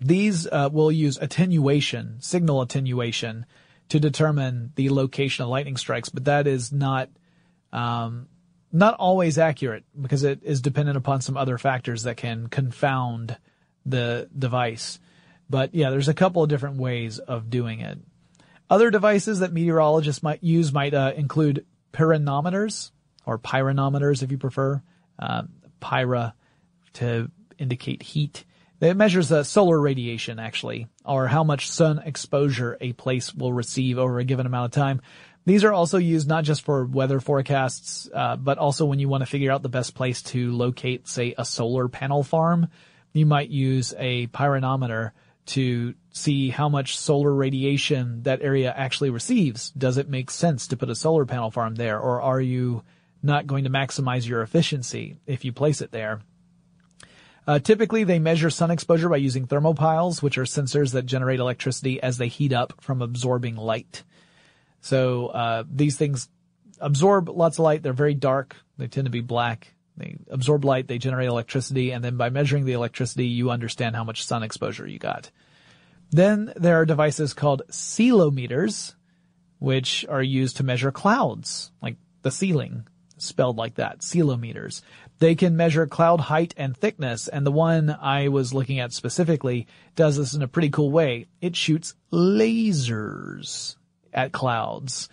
These 0.00 0.46
uh, 0.46 0.70
will 0.72 0.92
use 0.92 1.18
attenuation, 1.18 2.16
signal 2.20 2.62
attenuation, 2.62 3.46
to 3.88 3.98
determine 3.98 4.72
the 4.76 4.90
location 4.90 5.44
of 5.44 5.48
lightning 5.48 5.76
strikes, 5.76 6.08
but 6.08 6.26
that 6.26 6.46
is 6.46 6.72
not 6.72 7.08
um, 7.72 8.28
not 8.72 8.94
always 8.94 9.38
accurate 9.38 9.84
because 10.00 10.24
it 10.24 10.40
is 10.42 10.60
dependent 10.60 10.96
upon 10.96 11.20
some 11.20 11.36
other 11.36 11.58
factors 11.58 12.02
that 12.02 12.16
can 12.16 12.48
confound 12.48 13.36
the 13.86 14.28
device. 14.36 14.98
But 15.48 15.74
yeah, 15.74 15.90
there's 15.90 16.08
a 16.08 16.14
couple 16.14 16.42
of 16.42 16.50
different 16.50 16.76
ways 16.76 17.18
of 17.18 17.48
doing 17.48 17.80
it. 17.80 17.98
Other 18.70 18.90
devices 18.90 19.40
that 19.40 19.52
meteorologists 19.52 20.22
might 20.22 20.42
use 20.42 20.72
might 20.72 20.92
uh, 20.92 21.12
include 21.16 21.64
pyranometers 21.92 22.90
or 23.24 23.38
pyranometers 23.38 24.22
if 24.22 24.30
you 24.30 24.36
prefer. 24.36 24.82
Um, 25.18 25.50
pyra 25.80 26.32
to 26.94 27.30
indicate 27.58 28.02
heat. 28.02 28.44
It 28.80 28.96
measures 28.96 29.32
uh, 29.32 29.42
solar 29.42 29.80
radiation, 29.80 30.38
actually, 30.38 30.86
or 31.04 31.26
how 31.26 31.42
much 31.42 31.68
sun 31.68 31.98
exposure 31.98 32.76
a 32.80 32.92
place 32.92 33.34
will 33.34 33.52
receive 33.52 33.98
over 33.98 34.18
a 34.18 34.24
given 34.24 34.46
amount 34.46 34.66
of 34.66 34.70
time. 34.70 35.00
These 35.44 35.64
are 35.64 35.72
also 35.72 35.98
used 35.98 36.28
not 36.28 36.44
just 36.44 36.62
for 36.62 36.84
weather 36.84 37.20
forecasts, 37.20 38.08
uh, 38.14 38.36
but 38.36 38.58
also 38.58 38.84
when 38.84 38.98
you 38.98 39.08
want 39.08 39.22
to 39.22 39.26
figure 39.26 39.50
out 39.50 39.62
the 39.62 39.68
best 39.68 39.94
place 39.94 40.22
to 40.24 40.52
locate, 40.52 41.08
say, 41.08 41.34
a 41.36 41.44
solar 41.44 41.88
panel 41.88 42.22
farm. 42.22 42.68
You 43.12 43.26
might 43.26 43.48
use 43.48 43.94
a 43.98 44.26
pyranometer 44.28 45.12
to 45.46 45.94
see 46.10 46.50
how 46.50 46.68
much 46.68 46.98
solar 46.98 47.32
radiation 47.34 48.22
that 48.24 48.42
area 48.42 48.72
actually 48.76 49.10
receives. 49.10 49.70
Does 49.70 49.96
it 49.96 50.08
make 50.08 50.30
sense 50.30 50.68
to 50.68 50.76
put 50.76 50.90
a 50.90 50.94
solar 50.94 51.24
panel 51.24 51.50
farm 51.50 51.74
there, 51.74 51.98
or 51.98 52.20
are 52.20 52.40
you 52.40 52.84
not 53.22 53.46
going 53.46 53.64
to 53.64 53.70
maximize 53.70 54.28
your 54.28 54.42
efficiency 54.42 55.18
if 55.26 55.44
you 55.44 55.52
place 55.52 55.80
it 55.80 55.90
there? 55.90 56.20
Uh, 57.46 57.58
typically, 57.58 58.04
they 58.04 58.18
measure 58.18 58.50
sun 58.50 58.70
exposure 58.70 59.08
by 59.08 59.16
using 59.16 59.46
thermopiles, 59.46 60.22
which 60.22 60.36
are 60.36 60.44
sensors 60.44 60.92
that 60.92 61.06
generate 61.06 61.40
electricity 61.40 62.02
as 62.02 62.18
they 62.18 62.28
heat 62.28 62.52
up 62.52 62.74
from 62.80 63.00
absorbing 63.00 63.56
light. 63.56 64.04
So 64.82 65.28
uh, 65.28 65.64
these 65.70 65.96
things 65.96 66.28
absorb 66.78 67.30
lots 67.30 67.58
of 67.58 67.64
light. 67.64 67.82
They're 67.82 67.94
very 67.94 68.14
dark. 68.14 68.54
They 68.76 68.86
tend 68.86 69.06
to 69.06 69.10
be 69.10 69.22
black. 69.22 69.74
They 69.96 70.18
absorb 70.30 70.64
light. 70.64 70.88
They 70.88 70.98
generate 70.98 71.28
electricity, 71.28 71.90
and 71.90 72.04
then 72.04 72.16
by 72.16 72.30
measuring 72.30 72.66
the 72.66 72.74
electricity, 72.74 73.26
you 73.26 73.50
understand 73.50 73.96
how 73.96 74.04
much 74.04 74.24
sun 74.24 74.42
exposure 74.42 74.86
you 74.86 74.98
got. 74.98 75.30
Then 76.10 76.52
there 76.54 76.80
are 76.80 76.86
devices 76.86 77.34
called 77.34 77.62
ceilometers, 77.70 78.94
which 79.58 80.06
are 80.08 80.22
used 80.22 80.58
to 80.58 80.64
measure 80.64 80.92
clouds, 80.92 81.72
like 81.82 81.96
the 82.22 82.30
ceiling, 82.30 82.86
spelled 83.22 83.56
like 83.56 83.74
that, 83.76 84.00
ceilometers. 84.00 84.82
They 85.18 85.34
can 85.34 85.56
measure 85.56 85.86
cloud 85.86 86.20
height 86.20 86.54
and 86.56 86.76
thickness, 86.76 87.28
and 87.28 87.44
the 87.44 87.52
one 87.52 87.90
I 88.00 88.28
was 88.28 88.54
looking 88.54 88.78
at 88.78 88.92
specifically 88.92 89.66
does 89.96 90.16
this 90.16 90.34
in 90.34 90.42
a 90.42 90.48
pretty 90.48 90.70
cool 90.70 90.90
way. 90.90 91.26
It 91.40 91.56
shoots 91.56 91.94
lasers 92.12 93.76
at 94.12 94.32
clouds. 94.32 95.08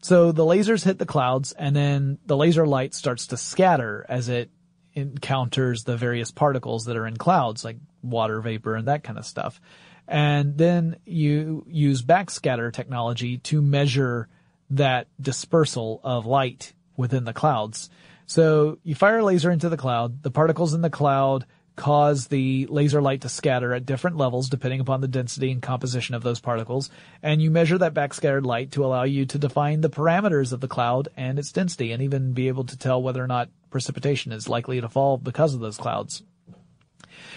So 0.00 0.30
the 0.32 0.44
lasers 0.44 0.84
hit 0.84 0.98
the 0.98 1.06
clouds, 1.06 1.52
and 1.52 1.74
then 1.74 2.18
the 2.26 2.36
laser 2.36 2.66
light 2.66 2.94
starts 2.94 3.26
to 3.28 3.36
scatter 3.36 4.06
as 4.08 4.28
it 4.28 4.50
encounters 4.94 5.84
the 5.84 5.96
various 5.96 6.30
particles 6.30 6.84
that 6.84 6.96
are 6.96 7.06
in 7.06 7.16
clouds, 7.16 7.64
like 7.64 7.78
water 8.02 8.40
vapor 8.40 8.74
and 8.74 8.88
that 8.88 9.04
kind 9.04 9.18
of 9.18 9.26
stuff. 9.26 9.60
And 10.06 10.56
then 10.56 10.96
you 11.04 11.66
use 11.68 12.02
backscatter 12.02 12.72
technology 12.72 13.38
to 13.38 13.60
measure 13.60 14.28
that 14.70 15.08
dispersal 15.20 16.00
of 16.02 16.26
light 16.26 16.72
within 16.98 17.24
the 17.24 17.32
clouds. 17.32 17.88
So 18.26 18.78
you 18.82 18.94
fire 18.94 19.18
a 19.18 19.24
laser 19.24 19.50
into 19.50 19.70
the 19.70 19.78
cloud. 19.78 20.22
The 20.22 20.30
particles 20.30 20.74
in 20.74 20.82
the 20.82 20.90
cloud 20.90 21.46
cause 21.76 22.26
the 22.26 22.66
laser 22.66 23.00
light 23.00 23.22
to 23.22 23.28
scatter 23.28 23.72
at 23.72 23.86
different 23.86 24.16
levels 24.16 24.50
depending 24.50 24.80
upon 24.80 25.00
the 25.00 25.08
density 25.08 25.50
and 25.52 25.62
composition 25.62 26.14
of 26.14 26.22
those 26.22 26.40
particles. 26.40 26.90
And 27.22 27.40
you 27.40 27.50
measure 27.50 27.78
that 27.78 27.94
backscattered 27.94 28.44
light 28.44 28.72
to 28.72 28.84
allow 28.84 29.04
you 29.04 29.24
to 29.26 29.38
define 29.38 29.80
the 29.80 29.88
parameters 29.88 30.52
of 30.52 30.60
the 30.60 30.68
cloud 30.68 31.08
and 31.16 31.38
its 31.38 31.52
density 31.52 31.92
and 31.92 32.02
even 32.02 32.32
be 32.32 32.48
able 32.48 32.64
to 32.64 32.76
tell 32.76 33.00
whether 33.00 33.22
or 33.22 33.28
not 33.28 33.48
precipitation 33.70 34.32
is 34.32 34.48
likely 34.48 34.80
to 34.80 34.88
fall 34.88 35.16
because 35.16 35.54
of 35.54 35.60
those 35.60 35.78
clouds. 35.78 36.22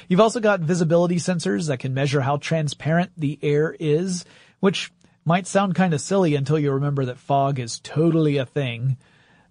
You've 0.07 0.19
also 0.19 0.39
got 0.39 0.59
visibility 0.59 1.17
sensors 1.17 1.67
that 1.67 1.79
can 1.79 1.93
measure 1.93 2.21
how 2.21 2.37
transparent 2.37 3.11
the 3.15 3.39
air 3.41 3.75
is, 3.79 4.25
which 4.59 4.91
might 5.23 5.47
sound 5.47 5.75
kind 5.75 5.93
of 5.93 6.01
silly 6.01 6.35
until 6.35 6.59
you 6.59 6.71
remember 6.71 7.05
that 7.05 7.19
fog 7.19 7.59
is 7.59 7.79
totally 7.79 8.37
a 8.37 8.45
thing. 8.45 8.97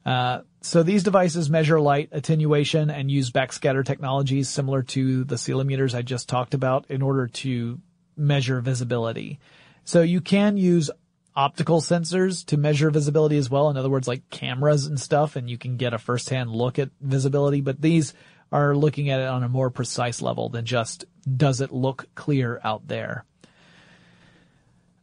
Uh, 0.05 0.41
so 0.63 0.83
these 0.83 1.03
devices 1.03 1.51
measure 1.51 1.81
light 1.81 2.09
attenuation 2.13 2.91
and 2.91 3.11
use 3.11 3.31
backscatter 3.31 3.85
technologies 3.85 4.49
similar 4.49 4.83
to 4.83 5.25
the 5.25 5.37
ceilometers 5.37 5.95
I 5.95 6.03
just 6.03 6.29
talked 6.29 6.55
about 6.55 6.87
in 6.91 7.03
order 7.03 7.27
to 7.27 7.81
measure 8.17 8.61
visibility. 8.61 9.39
So 9.85 10.03
you 10.03 10.21
can 10.21 10.57
use 10.57 10.91
optical 11.35 11.81
sensors 11.81 12.45
to 12.47 12.57
measure 12.57 12.91
visibility 12.91 13.37
as 13.37 13.49
well. 13.49 13.71
In 13.71 13.77
other 13.77 13.91
words, 13.91 14.09
like 14.09 14.29
cameras 14.31 14.87
and 14.87 15.01
stuff, 15.01 15.37
and 15.37 15.49
you 15.49 15.59
can 15.59 15.77
get 15.77 15.95
a 15.95 15.99
first-hand 15.99 16.51
look 16.51 16.79
at 16.79 16.91
visibility, 17.01 17.61
but 17.61 17.81
these 17.81 18.15
are 18.53 18.75
looking 18.75 19.11
at 19.11 19.21
it 19.21 19.29
on 19.29 19.45
a 19.45 19.49
more 19.49 19.71
precise 19.71 20.21
level 20.21 20.49
than 20.49 20.65
just 20.65 21.05
does 21.37 21.61
it 21.61 21.73
look 21.73 22.09
clear 22.15 22.61
out 22.65 22.89
there. 22.89 23.25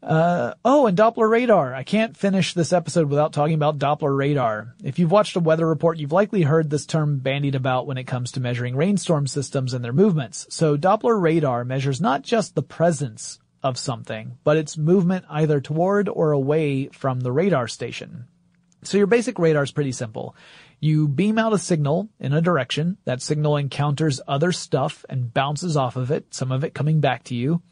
Uh, 0.01 0.53
oh, 0.63 0.85
and 0.85 0.97
Doppler 0.97 1.29
radar. 1.29 1.73
I 1.73 1.83
can't 1.83 2.15
finish 2.15 2.53
this 2.53 2.71
episode 2.71 3.09
without 3.09 3.33
talking 3.33 3.55
about 3.55 3.79
Doppler 3.79 4.15
radar. 4.15 4.75
If 4.83 4.99
you've 4.99 5.11
watched 5.11 5.35
a 5.35 5.41
weather 5.41 5.67
report, 5.67 5.97
you've 5.97 6.11
likely 6.11 6.43
heard 6.43 6.69
this 6.69 6.85
term 6.85 7.17
bandied 7.19 7.55
about 7.55 7.87
when 7.87 7.97
it 7.97 8.05
comes 8.05 8.31
to 8.33 8.39
measuring 8.39 8.75
rainstorm 8.75 9.25
systems 9.25 9.73
and 9.73 9.83
their 9.83 9.93
movements. 9.93 10.45
So 10.49 10.77
Doppler 10.77 11.19
radar 11.19 11.65
measures 11.65 11.99
not 11.99 12.21
just 12.21 12.53
the 12.53 12.61
presence 12.61 13.39
of 13.63 13.77
something, 13.77 14.37
but 14.43 14.57
its 14.57 14.77
movement 14.77 15.25
either 15.29 15.59
toward 15.59 16.07
or 16.09 16.31
away 16.31 16.89
from 16.89 17.21
the 17.21 17.31
radar 17.31 17.67
station. 17.67 18.27
So 18.83 18.99
your 18.99 19.07
basic 19.07 19.39
radar 19.39 19.63
is 19.63 19.71
pretty 19.71 19.91
simple. 19.91 20.35
You 20.79 21.07
beam 21.07 21.39
out 21.39 21.53
a 21.53 21.57
signal 21.57 22.09
in 22.19 22.33
a 22.33 22.41
direction. 22.41 22.97
That 23.05 23.23
signal 23.23 23.57
encounters 23.57 24.21
other 24.27 24.51
stuff 24.51 25.03
and 25.09 25.33
bounces 25.33 25.75
off 25.75 25.95
of 25.95 26.11
it, 26.11 26.35
some 26.35 26.51
of 26.51 26.63
it 26.63 26.75
coming 26.75 26.99
back 26.99 27.23
to 27.25 27.35
you 27.35 27.63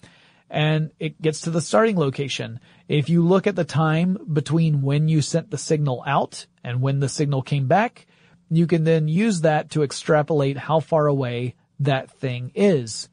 and 0.56 0.91
it 0.99 1.22
gets 1.22 1.41
to 1.41 1.52
the 1.52 1.60
starting 1.60 1.98
location. 1.98 2.61
If 2.88 3.10
you 3.10 3.22
look 3.27 3.45
at 3.45 3.57
the 3.57 3.65
time 3.65 4.18
between 4.32 4.82
when 4.82 5.10
you 5.10 5.22
sent 5.22 5.52
the 5.52 5.57
signal 5.57 6.02
out 6.07 6.45
and 6.64 6.82
when 6.82 7.02
the 7.02 7.10
signal 7.10 7.41
came 7.41 7.68
back, 7.68 8.07
you 8.49 8.65
can 8.65 8.86
then 8.86 9.10
use 9.10 9.41
that 9.41 9.72
to 9.72 9.84
extrapolate 9.84 10.57
how 10.57 10.80
far 10.80 11.07
away 11.07 11.56
that 11.82 12.10
thing 12.10 12.53
is. 12.56 13.10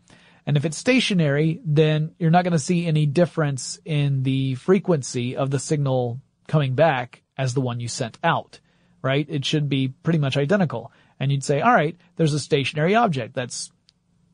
And 0.47 0.57
if 0.57 0.65
it's 0.65 0.79
stationary, 0.79 1.61
then 1.65 2.15
you're 2.17 2.31
not 2.31 2.45
going 2.45 2.53
to 2.53 2.61
see 2.61 2.87
any 2.87 3.07
difference 3.07 3.81
in 3.85 4.23
the 4.23 4.55
frequency 4.55 5.35
of 5.35 5.51
the 5.51 5.59
signal 5.59 6.21
coming 6.47 6.77
back 6.77 7.23
as 7.37 7.55
the 7.55 7.61
one 7.61 7.81
you 7.81 7.89
sent 7.89 8.19
out, 8.23 8.61
right? 9.03 9.27
It 9.29 9.45
should 9.45 9.69
be 9.69 9.89
pretty 9.89 10.21
much 10.21 10.37
identical. 10.37 10.93
And 11.19 11.33
you'd 11.33 11.43
say, 11.43 11.61
all 11.61 11.75
right, 11.75 11.97
there's 12.15 12.35
a 12.35 12.41
stationary 12.41 12.95
object 12.95 13.35
that's 13.35 13.73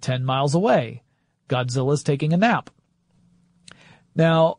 10 0.02 0.26
miles 0.26 0.54
away. 0.54 1.02
Godzilla's 1.48 2.02
taking 2.02 2.34
a 2.34 2.36
nap. 2.36 2.68
Now, 4.18 4.58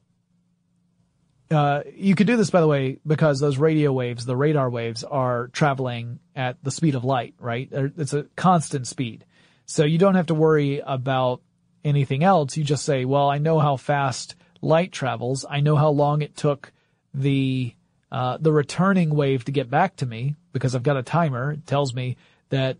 uh, 1.51 1.81
you 1.93 2.15
could 2.15 2.27
do 2.27 2.37
this, 2.37 2.49
by 2.49 2.61
the 2.61 2.67
way, 2.67 2.99
because 3.05 3.39
those 3.39 3.57
radio 3.57 3.91
waves, 3.91 4.25
the 4.25 4.37
radar 4.37 4.69
waves, 4.69 5.03
are 5.03 5.49
traveling 5.49 6.19
at 6.35 6.63
the 6.63 6.71
speed 6.71 6.95
of 6.95 7.03
light, 7.03 7.35
right? 7.39 7.67
It's 7.71 8.13
a 8.13 8.23
constant 8.35 8.87
speed. 8.87 9.25
So 9.65 9.83
you 9.83 9.97
don't 9.97 10.15
have 10.15 10.27
to 10.27 10.33
worry 10.33 10.79
about 10.79 11.41
anything 11.83 12.23
else. 12.23 12.55
You 12.55 12.63
just 12.63 12.85
say, 12.85 13.03
well, 13.03 13.29
I 13.29 13.37
know 13.37 13.59
how 13.59 13.75
fast 13.75 14.35
light 14.61 14.91
travels. 14.93 15.45
I 15.47 15.59
know 15.59 15.75
how 15.75 15.89
long 15.89 16.21
it 16.21 16.37
took 16.37 16.71
the, 17.13 17.75
uh, 18.11 18.37
the 18.39 18.53
returning 18.53 19.09
wave 19.09 19.43
to 19.45 19.51
get 19.51 19.69
back 19.69 19.97
to 19.97 20.05
me 20.05 20.35
because 20.53 20.73
I've 20.73 20.83
got 20.83 20.97
a 20.97 21.03
timer. 21.03 21.51
It 21.51 21.67
tells 21.67 21.93
me 21.93 22.15
that 22.49 22.77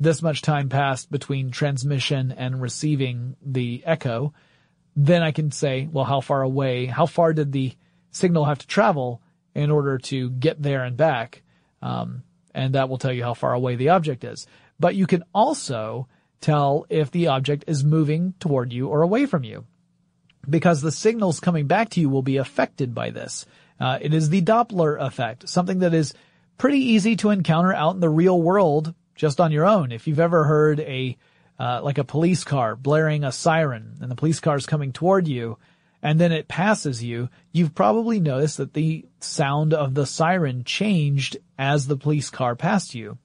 this 0.00 0.20
much 0.20 0.42
time 0.42 0.68
passed 0.68 1.10
between 1.10 1.50
transmission 1.50 2.32
and 2.32 2.60
receiving 2.60 3.36
the 3.40 3.82
echo 3.84 4.32
then 5.00 5.22
I 5.22 5.30
can 5.30 5.52
say, 5.52 5.88
well, 5.90 6.04
how 6.04 6.20
far 6.20 6.42
away, 6.42 6.86
how 6.86 7.06
far 7.06 7.32
did 7.32 7.52
the 7.52 7.72
signal 8.10 8.46
have 8.46 8.58
to 8.58 8.66
travel 8.66 9.22
in 9.54 9.70
order 9.70 9.96
to 9.96 10.28
get 10.28 10.60
there 10.60 10.82
and 10.82 10.96
back? 10.96 11.42
Um, 11.80 12.24
and 12.52 12.74
that 12.74 12.88
will 12.88 12.98
tell 12.98 13.12
you 13.12 13.22
how 13.22 13.34
far 13.34 13.52
away 13.52 13.76
the 13.76 13.90
object 13.90 14.24
is. 14.24 14.48
But 14.80 14.96
you 14.96 15.06
can 15.06 15.22
also 15.32 16.08
tell 16.40 16.84
if 16.88 17.12
the 17.12 17.28
object 17.28 17.64
is 17.68 17.84
moving 17.84 18.34
toward 18.40 18.72
you 18.72 18.88
or 18.88 19.02
away 19.02 19.26
from 19.26 19.44
you. 19.44 19.66
Because 20.50 20.80
the 20.80 20.90
signals 20.90 21.38
coming 21.38 21.68
back 21.68 21.90
to 21.90 22.00
you 22.00 22.08
will 22.08 22.22
be 22.22 22.38
affected 22.38 22.92
by 22.92 23.10
this. 23.10 23.46
Uh, 23.78 23.98
it 24.00 24.12
is 24.12 24.30
the 24.30 24.42
Doppler 24.42 25.00
effect, 25.00 25.48
something 25.48 25.78
that 25.78 25.94
is 25.94 26.12
pretty 26.56 26.78
easy 26.80 27.14
to 27.16 27.30
encounter 27.30 27.72
out 27.72 27.94
in 27.94 28.00
the 28.00 28.08
real 28.08 28.42
world 28.42 28.94
just 29.14 29.40
on 29.40 29.52
your 29.52 29.64
own. 29.64 29.92
If 29.92 30.08
you've 30.08 30.18
ever 30.18 30.42
heard 30.42 30.80
a 30.80 31.16
uh, 31.58 31.80
like 31.82 31.98
a 31.98 32.04
police 32.04 32.44
car 32.44 32.76
blaring 32.76 33.24
a 33.24 33.32
siren 33.32 33.96
and 34.00 34.10
the 34.10 34.16
police 34.16 34.40
car 34.40 34.56
is 34.56 34.66
coming 34.66 34.92
toward 34.92 35.26
you 35.26 35.58
and 36.02 36.20
then 36.20 36.32
it 36.32 36.48
passes 36.48 37.02
you, 37.02 37.28
you've 37.52 37.74
probably 37.74 38.20
noticed 38.20 38.58
that 38.58 38.74
the 38.74 39.06
sound 39.20 39.74
of 39.74 39.94
the 39.94 40.06
siren 40.06 40.62
changed 40.64 41.38
as 41.58 41.86
the 41.86 41.96
police 41.96 42.30
car 42.30 42.54
passed 42.54 42.94
you. 42.94 43.18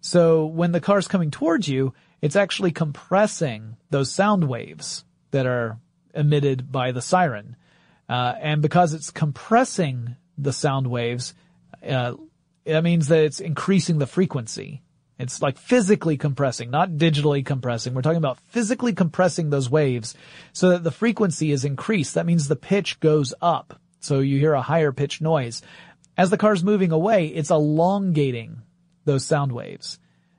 So 0.00 0.46
when 0.46 0.72
the 0.72 0.80
car's 0.80 1.08
coming 1.08 1.30
towards 1.30 1.66
you, 1.66 1.94
it's 2.20 2.36
actually 2.36 2.70
compressing 2.70 3.76
those 3.90 4.12
sound 4.12 4.48
waves 4.48 5.04
that 5.32 5.46
are 5.46 5.78
emitted 6.14 6.70
by 6.70 6.92
the 6.92 7.02
siren. 7.02 7.56
Uh, 8.08 8.34
and 8.40 8.62
because 8.62 8.94
it's 8.94 9.10
compressing 9.10 10.14
the 10.38 10.52
sound 10.52 10.86
waves, 10.86 11.34
uh, 11.86 12.14
that 12.64 12.84
means 12.84 13.08
that 13.08 13.24
it's 13.24 13.40
increasing 13.40 13.98
the 13.98 14.06
frequency. 14.06 14.82
It's 15.18 15.40
like 15.40 15.58
physically 15.58 16.16
compressing, 16.16 16.70
not 16.70 16.90
digitally 16.90 17.44
compressing. 17.44 17.94
We're 17.94 18.02
talking 18.02 18.18
about 18.18 18.40
physically 18.48 18.92
compressing 18.92 19.50
those 19.50 19.70
waves 19.70 20.14
so 20.52 20.70
that 20.70 20.82
the 20.82 20.90
frequency 20.90 21.52
is 21.52 21.64
increased. 21.64 22.14
That 22.14 22.26
means 22.26 22.48
the 22.48 22.56
pitch 22.56 22.98
goes 23.00 23.32
up. 23.40 23.80
So 24.00 24.18
you 24.18 24.38
hear 24.38 24.54
a 24.54 24.62
higher 24.62 24.92
pitch 24.92 25.20
noise. 25.20 25.62
As 26.16 26.30
the 26.30 26.36
car's 26.36 26.64
moving 26.64 26.90
away, 26.90 27.28
it's 27.28 27.50
elongating 27.50 28.62
those 29.04 29.24
sound 29.24 29.52
waves. 29.52 29.98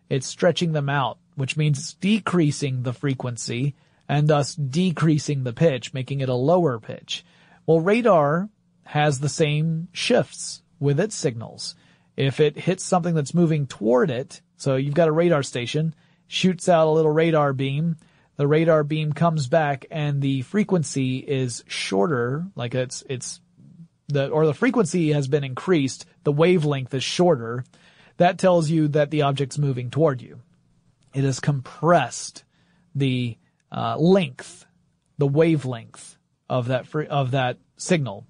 It's 0.10 0.28
stretching 0.28 0.74
them 0.74 0.90
out 0.90 1.18
which 1.36 1.58
means 1.58 1.78
it's 1.78 1.94
decreasing 1.94 2.84
the 2.84 2.94
frequency 2.94 3.76
and 4.08 4.28
thus 4.28 4.56
decreasing 4.56 5.44
the 5.44 5.54
pitch, 5.54 5.94
making 5.94 6.22
it 6.22 6.30
a 6.30 6.34
lower 6.34 6.80
pitch. 6.80 7.26
Well, 7.66 7.80
radar 7.80 8.50
has 8.86 9.20
the 9.20 9.30
same 9.30 9.88
shifts 9.92 10.62
with 10.80 11.00
its 11.00 11.16
signals. 11.16 11.76
If 12.16 12.40
it 12.40 12.58
hits 12.58 12.84
something 12.84 13.16
that's 13.16 13.34
moving 13.34 13.68
toward 13.68 14.10
it, 14.10 14.42
so 14.58 14.76
you've 14.76 14.94
got 14.94 15.08
a 15.08 15.12
radar 15.14 15.44
station, 15.44 15.94
shoots 16.28 16.70
out 16.70 16.88
a 16.88 16.92
little 16.92 17.12
radar 17.12 17.54
beam, 17.54 17.98
the 18.38 18.48
radar 18.48 18.84
beam 18.84 19.14
comes 19.14 19.48
back 19.48 19.86
and 19.90 20.22
the 20.22 20.42
frequency 20.42 21.18
is 21.20 21.64
shorter, 21.68 22.46
like 22.56 22.76
it's, 22.76 23.04
it's 23.10 23.40
the, 24.08 24.30
or 24.30 24.46
the 24.46 24.54
frequency 24.54 25.14
has 25.14 25.28
been 25.28 25.44
increased, 25.44 26.06
the 26.24 26.32
wavelength 26.32 26.94
is 26.94 27.04
shorter, 27.04 27.64
that 28.18 28.38
tells 28.38 28.70
you 28.70 28.88
that 28.90 29.12
the 29.12 29.24
object's 29.24 29.58
moving 29.58 29.90
toward 29.90 30.22
you. 30.22 30.40
It 31.14 31.24
has 31.24 31.40
compressed 31.40 32.44
the 32.94 33.38
uh, 33.72 33.98
length, 33.98 34.66
the 35.18 35.28
wavelength 35.28 36.18
of 36.50 36.68
that 36.68 36.88
fr- 36.88 37.04
of 37.04 37.32
that 37.32 37.58
signal. 37.78 38.26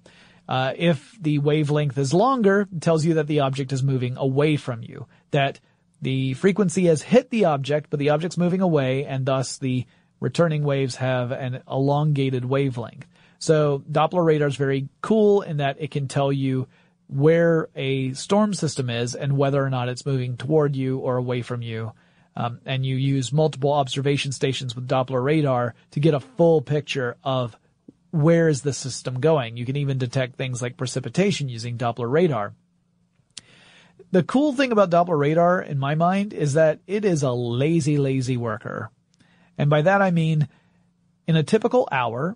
Uh, 0.48 0.72
if 0.76 1.16
the 1.20 1.38
wavelength 1.38 1.98
is 1.98 2.14
longer, 2.14 2.68
it 2.72 2.80
tells 2.80 3.04
you 3.04 3.14
that 3.14 3.26
the 3.26 3.40
object 3.40 3.72
is 3.72 3.82
moving 3.82 4.16
away 4.16 4.56
from 4.56 4.82
you. 4.82 5.06
That 5.32 5.60
the 6.06 6.34
frequency 6.34 6.84
has 6.84 7.02
hit 7.02 7.30
the 7.30 7.46
object, 7.46 7.90
but 7.90 7.98
the 7.98 8.10
object's 8.10 8.38
moving 8.38 8.60
away, 8.60 9.04
and 9.04 9.26
thus 9.26 9.58
the 9.58 9.86
returning 10.20 10.62
waves 10.62 10.94
have 10.94 11.32
an 11.32 11.64
elongated 11.68 12.44
wavelength. 12.44 13.08
So 13.40 13.82
Doppler 13.90 14.24
radar 14.24 14.46
is 14.46 14.54
very 14.54 14.88
cool 15.00 15.42
in 15.42 15.56
that 15.56 15.78
it 15.80 15.90
can 15.90 16.06
tell 16.06 16.32
you 16.32 16.68
where 17.08 17.70
a 17.74 18.12
storm 18.12 18.54
system 18.54 18.88
is 18.88 19.16
and 19.16 19.36
whether 19.36 19.60
or 19.60 19.68
not 19.68 19.88
it's 19.88 20.06
moving 20.06 20.36
toward 20.36 20.76
you 20.76 20.98
or 20.98 21.16
away 21.16 21.42
from 21.42 21.60
you. 21.60 21.90
Um, 22.36 22.60
and 22.64 22.86
you 22.86 22.94
use 22.94 23.32
multiple 23.32 23.72
observation 23.72 24.30
stations 24.30 24.76
with 24.76 24.86
Doppler 24.86 25.24
radar 25.24 25.74
to 25.90 25.98
get 25.98 26.14
a 26.14 26.20
full 26.20 26.62
picture 26.62 27.16
of 27.24 27.56
where 28.12 28.48
is 28.48 28.62
the 28.62 28.72
system 28.72 29.18
going. 29.18 29.56
You 29.56 29.66
can 29.66 29.74
even 29.74 29.98
detect 29.98 30.36
things 30.36 30.62
like 30.62 30.76
precipitation 30.76 31.48
using 31.48 31.76
Doppler 31.76 32.08
radar. 32.08 32.54
The 34.16 34.22
cool 34.22 34.54
thing 34.54 34.72
about 34.72 34.88
Doppler 34.88 35.18
radar 35.18 35.60
in 35.60 35.78
my 35.78 35.94
mind 35.94 36.32
is 36.32 36.54
that 36.54 36.80
it 36.86 37.04
is 37.04 37.22
a 37.22 37.32
lazy, 37.32 37.98
lazy 37.98 38.38
worker. 38.38 38.90
And 39.58 39.68
by 39.68 39.82
that 39.82 40.00
I 40.00 40.10
mean, 40.10 40.48
in 41.26 41.36
a 41.36 41.42
typical 41.42 41.86
hour, 41.92 42.34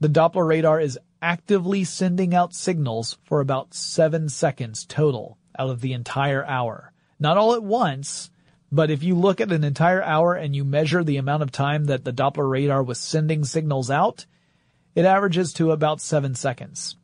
the 0.00 0.10
Doppler 0.10 0.46
radar 0.46 0.78
is 0.78 0.98
actively 1.22 1.84
sending 1.84 2.34
out 2.34 2.54
signals 2.54 3.16
for 3.24 3.40
about 3.40 3.72
seven 3.72 4.28
seconds 4.28 4.84
total 4.84 5.38
out 5.58 5.70
of 5.70 5.80
the 5.80 5.94
entire 5.94 6.44
hour. 6.44 6.92
Not 7.18 7.38
all 7.38 7.54
at 7.54 7.62
once, 7.62 8.30
but 8.70 8.90
if 8.90 9.02
you 9.02 9.14
look 9.14 9.40
at 9.40 9.50
an 9.50 9.64
entire 9.64 10.02
hour 10.02 10.34
and 10.34 10.54
you 10.54 10.62
measure 10.62 11.02
the 11.02 11.16
amount 11.16 11.42
of 11.42 11.50
time 11.50 11.86
that 11.86 12.04
the 12.04 12.12
Doppler 12.12 12.50
radar 12.50 12.82
was 12.82 13.00
sending 13.00 13.44
signals 13.46 13.90
out, 13.90 14.26
it 14.94 15.06
averages 15.06 15.54
to 15.54 15.70
about 15.70 16.02
seven 16.02 16.34
seconds. 16.34 16.96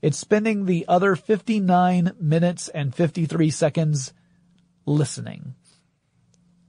It's 0.00 0.18
spending 0.18 0.64
the 0.64 0.84
other 0.86 1.16
59 1.16 2.12
minutes 2.20 2.68
and 2.68 2.94
53 2.94 3.50
seconds 3.50 4.12
listening, 4.86 5.54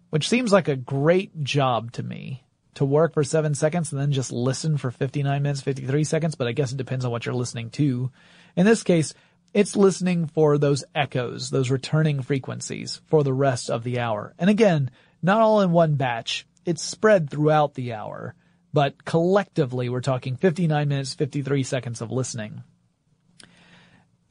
which 0.09 0.27
seems 0.27 0.51
like 0.51 0.67
a 0.67 0.75
great 0.75 1.43
job 1.43 1.91
to 1.93 2.03
me 2.03 2.43
to 2.75 2.85
work 2.85 3.13
for 3.13 3.23
seven 3.23 3.53
seconds 3.53 3.91
and 3.91 4.01
then 4.01 4.11
just 4.11 4.31
listen 4.31 4.77
for 4.77 4.89
59 4.89 5.43
minutes, 5.43 5.61
53 5.61 6.03
seconds, 6.03 6.35
but 6.35 6.47
I 6.47 6.53
guess 6.53 6.71
it 6.71 6.77
depends 6.77 7.05
on 7.05 7.11
what 7.11 7.25
you're 7.25 7.35
listening 7.35 7.69
to. 7.71 8.11
In 8.55 8.65
this 8.65 8.83
case, 8.83 9.13
it's 9.53 9.75
listening 9.75 10.27
for 10.27 10.57
those 10.57 10.83
echoes, 10.95 11.49
those 11.49 11.69
returning 11.69 12.21
frequencies 12.21 13.01
for 13.07 13.23
the 13.23 13.33
rest 13.33 13.69
of 13.69 13.83
the 13.83 13.99
hour. 13.99 14.33
And 14.39 14.49
again, 14.49 14.91
not 15.21 15.41
all 15.41 15.61
in 15.61 15.71
one 15.71 15.95
batch. 15.95 16.47
It's 16.65 16.83
spread 16.83 17.29
throughout 17.29 17.73
the 17.73 17.93
hour, 17.93 18.35
but 18.73 19.03
collectively 19.05 19.89
we're 19.89 20.01
talking 20.01 20.35
59 20.35 20.87
minutes, 20.87 21.13
53 21.13 21.63
seconds 21.63 22.01
of 22.01 22.11
listening. 22.11 22.63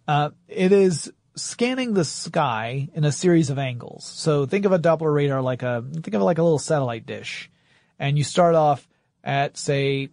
Uh, 0.08 0.30
it 0.48 0.72
is 0.72 1.12
scanning 1.36 1.92
the 1.92 2.04
sky 2.04 2.88
in 2.94 3.04
a 3.04 3.12
series 3.12 3.50
of 3.50 3.58
angles. 3.58 4.04
So 4.04 4.46
think 4.46 4.64
of 4.64 4.72
a 4.72 4.78
Doppler 4.78 5.14
radar 5.14 5.42
like 5.42 5.62
a, 5.62 5.84
think 5.92 6.14
of 6.14 6.22
it 6.22 6.24
like 6.24 6.38
a 6.38 6.42
little 6.42 6.58
satellite 6.58 7.06
dish. 7.06 7.50
And 7.98 8.16
you 8.16 8.24
start 8.24 8.54
off 8.54 8.88
at 9.22 9.58
say, 9.58 10.08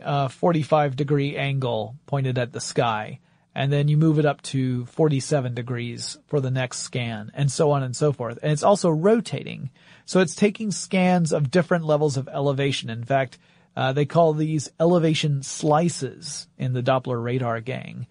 a 0.00 0.28
45 0.28 0.94
degree 0.96 1.36
angle 1.36 1.96
pointed 2.06 2.38
at 2.38 2.52
the 2.52 2.60
sky 2.60 3.20
and 3.54 3.72
then 3.72 3.88
you 3.88 3.96
move 3.96 4.18
it 4.18 4.26
up 4.26 4.42
to 4.42 4.84
47 4.86 5.54
degrees 5.54 6.18
for 6.26 6.40
the 6.40 6.50
next 6.50 6.80
scan 6.80 7.30
and 7.34 7.50
so 7.50 7.70
on 7.70 7.82
and 7.82 7.94
so 7.94 8.12
forth. 8.12 8.38
And 8.42 8.52
it's 8.52 8.62
also 8.62 8.90
rotating. 8.90 9.70
So 10.06 10.20
it's 10.20 10.34
taking 10.34 10.70
scans 10.70 11.32
of 11.32 11.50
different 11.50 11.84
levels 11.84 12.16
of 12.16 12.28
elevation. 12.28 12.90
In 12.90 13.04
fact, 13.04 13.38
uh, 13.76 13.92
they 13.92 14.06
call 14.06 14.34
these 14.34 14.70
elevation 14.80 15.42
slices 15.42 16.48
in 16.58 16.72
the 16.72 16.82
Doppler 16.82 17.22
radar 17.22 17.60
gang. 17.60 18.06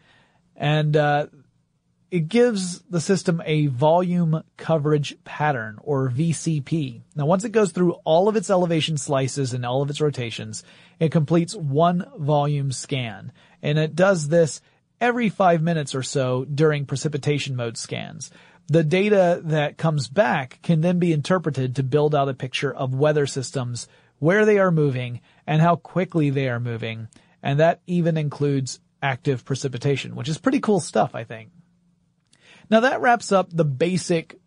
And, 0.56 0.96
uh, 0.96 1.28
it 2.14 2.28
gives 2.28 2.82
the 2.82 3.02
system 3.02 3.42
a 3.44 3.66
volume 3.66 4.44
coverage 4.56 5.16
pattern 5.24 5.80
or 5.82 6.12
VCP. 6.12 7.02
Now 7.16 7.26
once 7.26 7.44
it 7.44 7.50
goes 7.50 7.72
through 7.72 7.94
all 8.04 8.28
of 8.28 8.36
its 8.36 8.52
elevation 8.52 8.98
slices 8.98 9.52
and 9.52 9.66
all 9.66 9.82
of 9.82 9.90
its 9.90 10.00
rotations, 10.00 10.64
it 11.00 11.12
completes 11.12 11.56
one 11.56 12.06
volume 12.16 12.72
scan. 12.72 13.32
And 13.64 13.80
it 13.80 13.96
does 13.96 14.28
this 14.28 14.62
every 15.02 15.30
five 15.30 15.64
minutes 15.64 15.96
or 15.96 16.04
so 16.04 16.46
during 16.46 16.86
precipitation 16.86 17.56
mode 17.56 17.78
scans. 17.78 18.30
The 18.68 18.84
data 18.84 19.42
that 19.46 19.78
comes 19.78 20.08
back 20.08 20.60
can 20.62 20.82
then 20.82 21.00
be 21.00 21.14
interpreted 21.14 21.76
to 21.76 21.84
build 21.84 22.14
out 22.14 22.30
a 22.30 22.34
picture 22.36 22.74
of 22.74 22.94
weather 22.94 23.26
systems, 23.26 23.88
where 24.20 24.46
they 24.46 24.60
are 24.60 24.72
moving, 24.72 25.20
and 25.46 25.62
how 25.62 25.78
quickly 25.78 26.30
they 26.30 26.48
are 26.48 26.60
moving. 26.60 27.08
And 27.42 27.60
that 27.60 27.82
even 27.88 28.18
includes 28.18 28.80
active 29.04 29.46
precipitation, 29.46 30.16
which 30.16 30.30
is 30.30 30.38
pretty 30.40 30.62
cool 30.62 30.80
stuff, 30.80 31.14
I 31.14 31.26
think. 31.26 31.50
Now 32.70 32.80
that 32.80 33.02
wraps 33.02 33.32
up 33.32 33.50
the 33.52 33.66
basic 33.66 34.40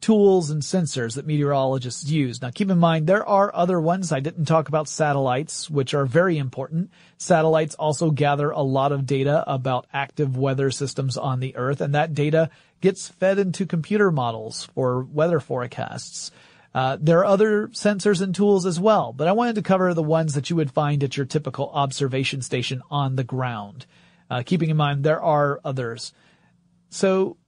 tools 0.00 0.50
and 0.50 0.62
sensors 0.62 1.16
that 1.16 1.26
meteorologists 1.26 2.08
use. 2.08 2.40
Now 2.40 2.50
keep 2.50 2.70
in 2.70 2.78
mind 2.78 3.06
there 3.06 3.26
are 3.26 3.54
other 3.54 3.80
ones. 3.80 4.12
I 4.12 4.20
didn't 4.20 4.44
talk 4.44 4.68
about 4.68 4.88
satellites, 4.88 5.68
which 5.68 5.94
are 5.94 6.06
very 6.06 6.38
important. 6.38 6.90
Satellites 7.18 7.74
also 7.74 8.10
gather 8.10 8.50
a 8.50 8.60
lot 8.62 8.92
of 8.92 9.04
data 9.06 9.42
about 9.46 9.86
active 9.92 10.36
weather 10.36 10.70
systems 10.70 11.16
on 11.16 11.40
the 11.40 11.56
earth 11.56 11.80
and 11.80 11.94
that 11.94 12.14
data 12.14 12.50
gets 12.80 13.08
fed 13.08 13.38
into 13.38 13.66
computer 13.66 14.12
models 14.12 14.68
for 14.74 15.02
weather 15.02 15.40
forecasts. 15.40 16.30
Uh, 16.76 16.98
there 17.00 17.20
are 17.20 17.24
other 17.24 17.68
sensors 17.68 18.20
and 18.20 18.34
tools 18.34 18.66
as 18.66 18.78
well, 18.78 19.14
but 19.14 19.26
I 19.26 19.32
wanted 19.32 19.54
to 19.54 19.62
cover 19.62 19.94
the 19.94 20.02
ones 20.02 20.34
that 20.34 20.50
you 20.50 20.56
would 20.56 20.70
find 20.70 21.02
at 21.02 21.16
your 21.16 21.24
typical 21.24 21.70
observation 21.70 22.42
station 22.42 22.82
on 22.90 23.16
the 23.16 23.24
ground. 23.24 23.86
Uh, 24.28 24.42
keeping 24.44 24.68
in 24.68 24.76
mind 24.76 25.02
there 25.02 25.22
are 25.22 25.58
others. 25.64 26.12
So 26.90 27.38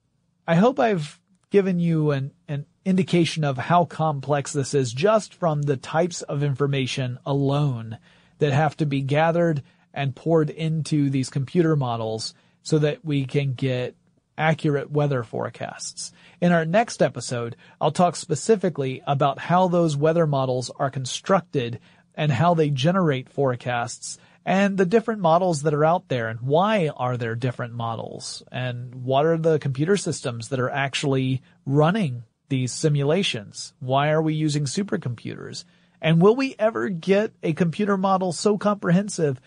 I 0.47 0.55
hope 0.55 0.81
I've 0.81 1.21
given 1.51 1.79
you 1.79 2.13
an, 2.13 2.33
an 2.49 2.65
indication 2.87 3.45
of 3.45 3.59
how 3.59 3.85
complex 3.85 4.55
this 4.55 4.73
is 4.73 4.95
just 4.95 5.35
from 5.35 5.61
the 5.61 5.77
types 5.77 6.23
of 6.23 6.43
information 6.43 7.19
alone 7.27 7.99
that 8.39 8.55
have 8.55 8.79
to 8.79 8.87
be 8.87 9.03
gathered 9.03 9.63
and 9.93 10.17
poured 10.17 10.49
into 10.49 11.11
these 11.11 11.29
computer 11.29 11.77
models 11.77 12.33
so 12.63 12.79
that 12.79 13.05
we 13.05 13.27
can 13.27 13.53
get 13.53 13.95
accurate 14.39 14.91
weather 14.91 15.23
forecasts. 15.23 16.13
In 16.41 16.53
our 16.53 16.65
next 16.65 17.03
episode, 17.03 17.57
I'll 17.81 17.93
talk 17.93 18.17
specifically 18.17 19.03
about 19.07 19.39
how 19.39 19.69
those 19.69 19.97
weather 19.97 20.27
models 20.27 20.71
are 20.79 20.91
constructed 20.91 21.81
and 22.15 22.33
how 22.33 22.55
they 22.55 22.71
generate 22.71 23.29
forecasts 23.29 24.19
and 24.45 24.79
the 24.79 24.87
different 24.87 25.21
models 25.21 25.63
that 25.63 25.75
are 25.75 25.85
out 25.85 26.09
there 26.09 26.29
and 26.29 26.41
why 26.41 26.89
are 26.97 27.19
there 27.19 27.35
different 27.35 27.75
models 27.75 28.43
and 28.51 28.95
what 28.95 29.27
are 29.27 29.37
the 29.37 29.59
computer 29.59 29.97
systems 29.97 30.49
that 30.49 30.59
are 30.59 30.71
actually 30.71 31.43
running 31.67 32.23
these 32.49 32.73
simulations? 32.73 33.75
Why 33.79 34.09
are 34.09 34.23
we 34.23 34.33
using 34.33 34.65
supercomputers? 34.65 35.65
And 36.01 36.23
will 36.23 36.35
we 36.35 36.55
ever 36.59 36.89
get 36.89 37.33
a 37.43 37.53
computer 37.53 37.99
model 37.99 38.33
so 38.33 38.57
comprehensive 38.57 39.41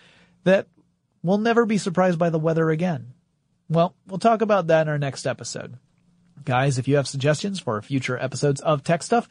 that 0.44 0.68
we'll 1.22 1.38
never 1.38 1.66
be 1.66 1.78
surprised 1.78 2.18
by 2.18 2.30
the 2.30 2.38
weather 2.38 2.70
again? 2.70 3.11
Well, 3.72 3.94
we'll 4.06 4.18
talk 4.18 4.42
about 4.42 4.66
that 4.66 4.82
in 4.82 4.88
our 4.90 4.98
next 4.98 5.26
episode. 5.26 5.78
Guys, 6.44 6.76
if 6.76 6.88
you 6.88 6.96
have 6.96 7.08
suggestions 7.08 7.58
for 7.58 7.80
future 7.80 8.18
episodes 8.18 8.60
of 8.60 8.84
Tech 8.84 9.02
Stuff, 9.02 9.30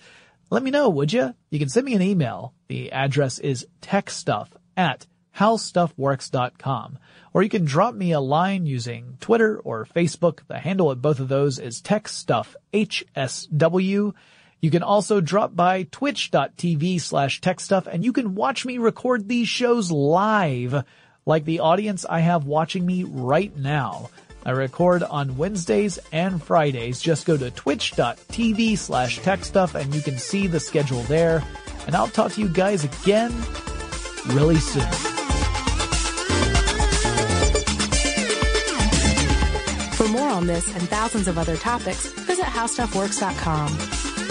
let 0.50 0.64
me 0.64 0.72
know, 0.72 0.90
would 0.90 1.14
you? 1.14 1.36
You 1.52 1.60
can 1.60 1.70
send 1.70 1.86
me 1.86 1.94
an 1.94 2.02
email. 2.02 2.56
The 2.68 2.92
address 2.92 3.38
is 3.38 3.68
techstuff 3.84 4.48
at 4.76 5.06
howstuffworks.com. 5.38 6.98
Or 7.34 7.44
you 7.44 7.50
can 7.50 7.66
drop 7.66 7.94
me 7.94 8.14
a 8.14 8.20
line 8.20 8.66
using 8.66 9.18
Twitter 9.20 9.60
or 9.60 9.86
Facebook. 9.86 10.40
The 10.48 10.58
handle 10.58 10.92
at 10.92 11.04
both 11.04 11.20
of 11.20 11.28
those 11.28 11.60
is 11.60 11.80
techstuffhsw. 11.80 14.14
You 14.60 14.72
can 14.72 14.84
also 14.84 15.22
drop 15.22 15.56
by 15.56 15.84
twitch.tv 15.84 17.00
slash 17.00 17.42
techstuff 17.42 17.86
and 17.86 18.04
you 18.04 18.12
can 18.12 18.34
watch 18.34 18.66
me 18.66 18.80
record 18.80 19.28
these 19.28 19.48
shows 19.48 19.92
live 19.92 20.84
like 21.26 21.46
the 21.46 21.60
audience 21.60 22.06
I 22.10 22.22
have 22.22 22.46
watching 22.46 22.86
me 22.86 23.04
right 23.04 23.56
now. 23.56 24.10
I 24.46 24.52
record 24.52 25.04
on 25.04 25.38
Wednesdays 25.38 26.00
and 26.12 26.42
Fridays. 26.42 27.00
Just 27.00 27.26
go 27.26 27.38
to 27.38 27.52
twitch.tv 27.52 28.78
slash 28.78 29.20
techstuff 29.20 29.76
and 29.76 29.94
you 29.94 30.02
can 30.02 30.18
see 30.18 30.48
the 30.48 30.60
schedule 30.60 31.02
there. 31.04 31.44
And 31.86 31.96
I'll 31.96 32.08
talk 32.08 32.32
to 32.34 32.42
you 32.42 32.50
guys 32.50 32.84
again 32.84 33.32
really 34.28 34.58
soon. 34.58 34.90
For 39.94 40.08
more 40.08 40.30
on 40.30 40.48
this 40.48 40.68
and 40.76 40.90
thousands 40.90 41.28
of 41.28 41.38
other 41.38 41.58
topics, 41.58 42.08
visit 42.08 42.46
howstuffworks.com. 42.46 44.31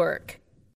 work. 0.00 0.40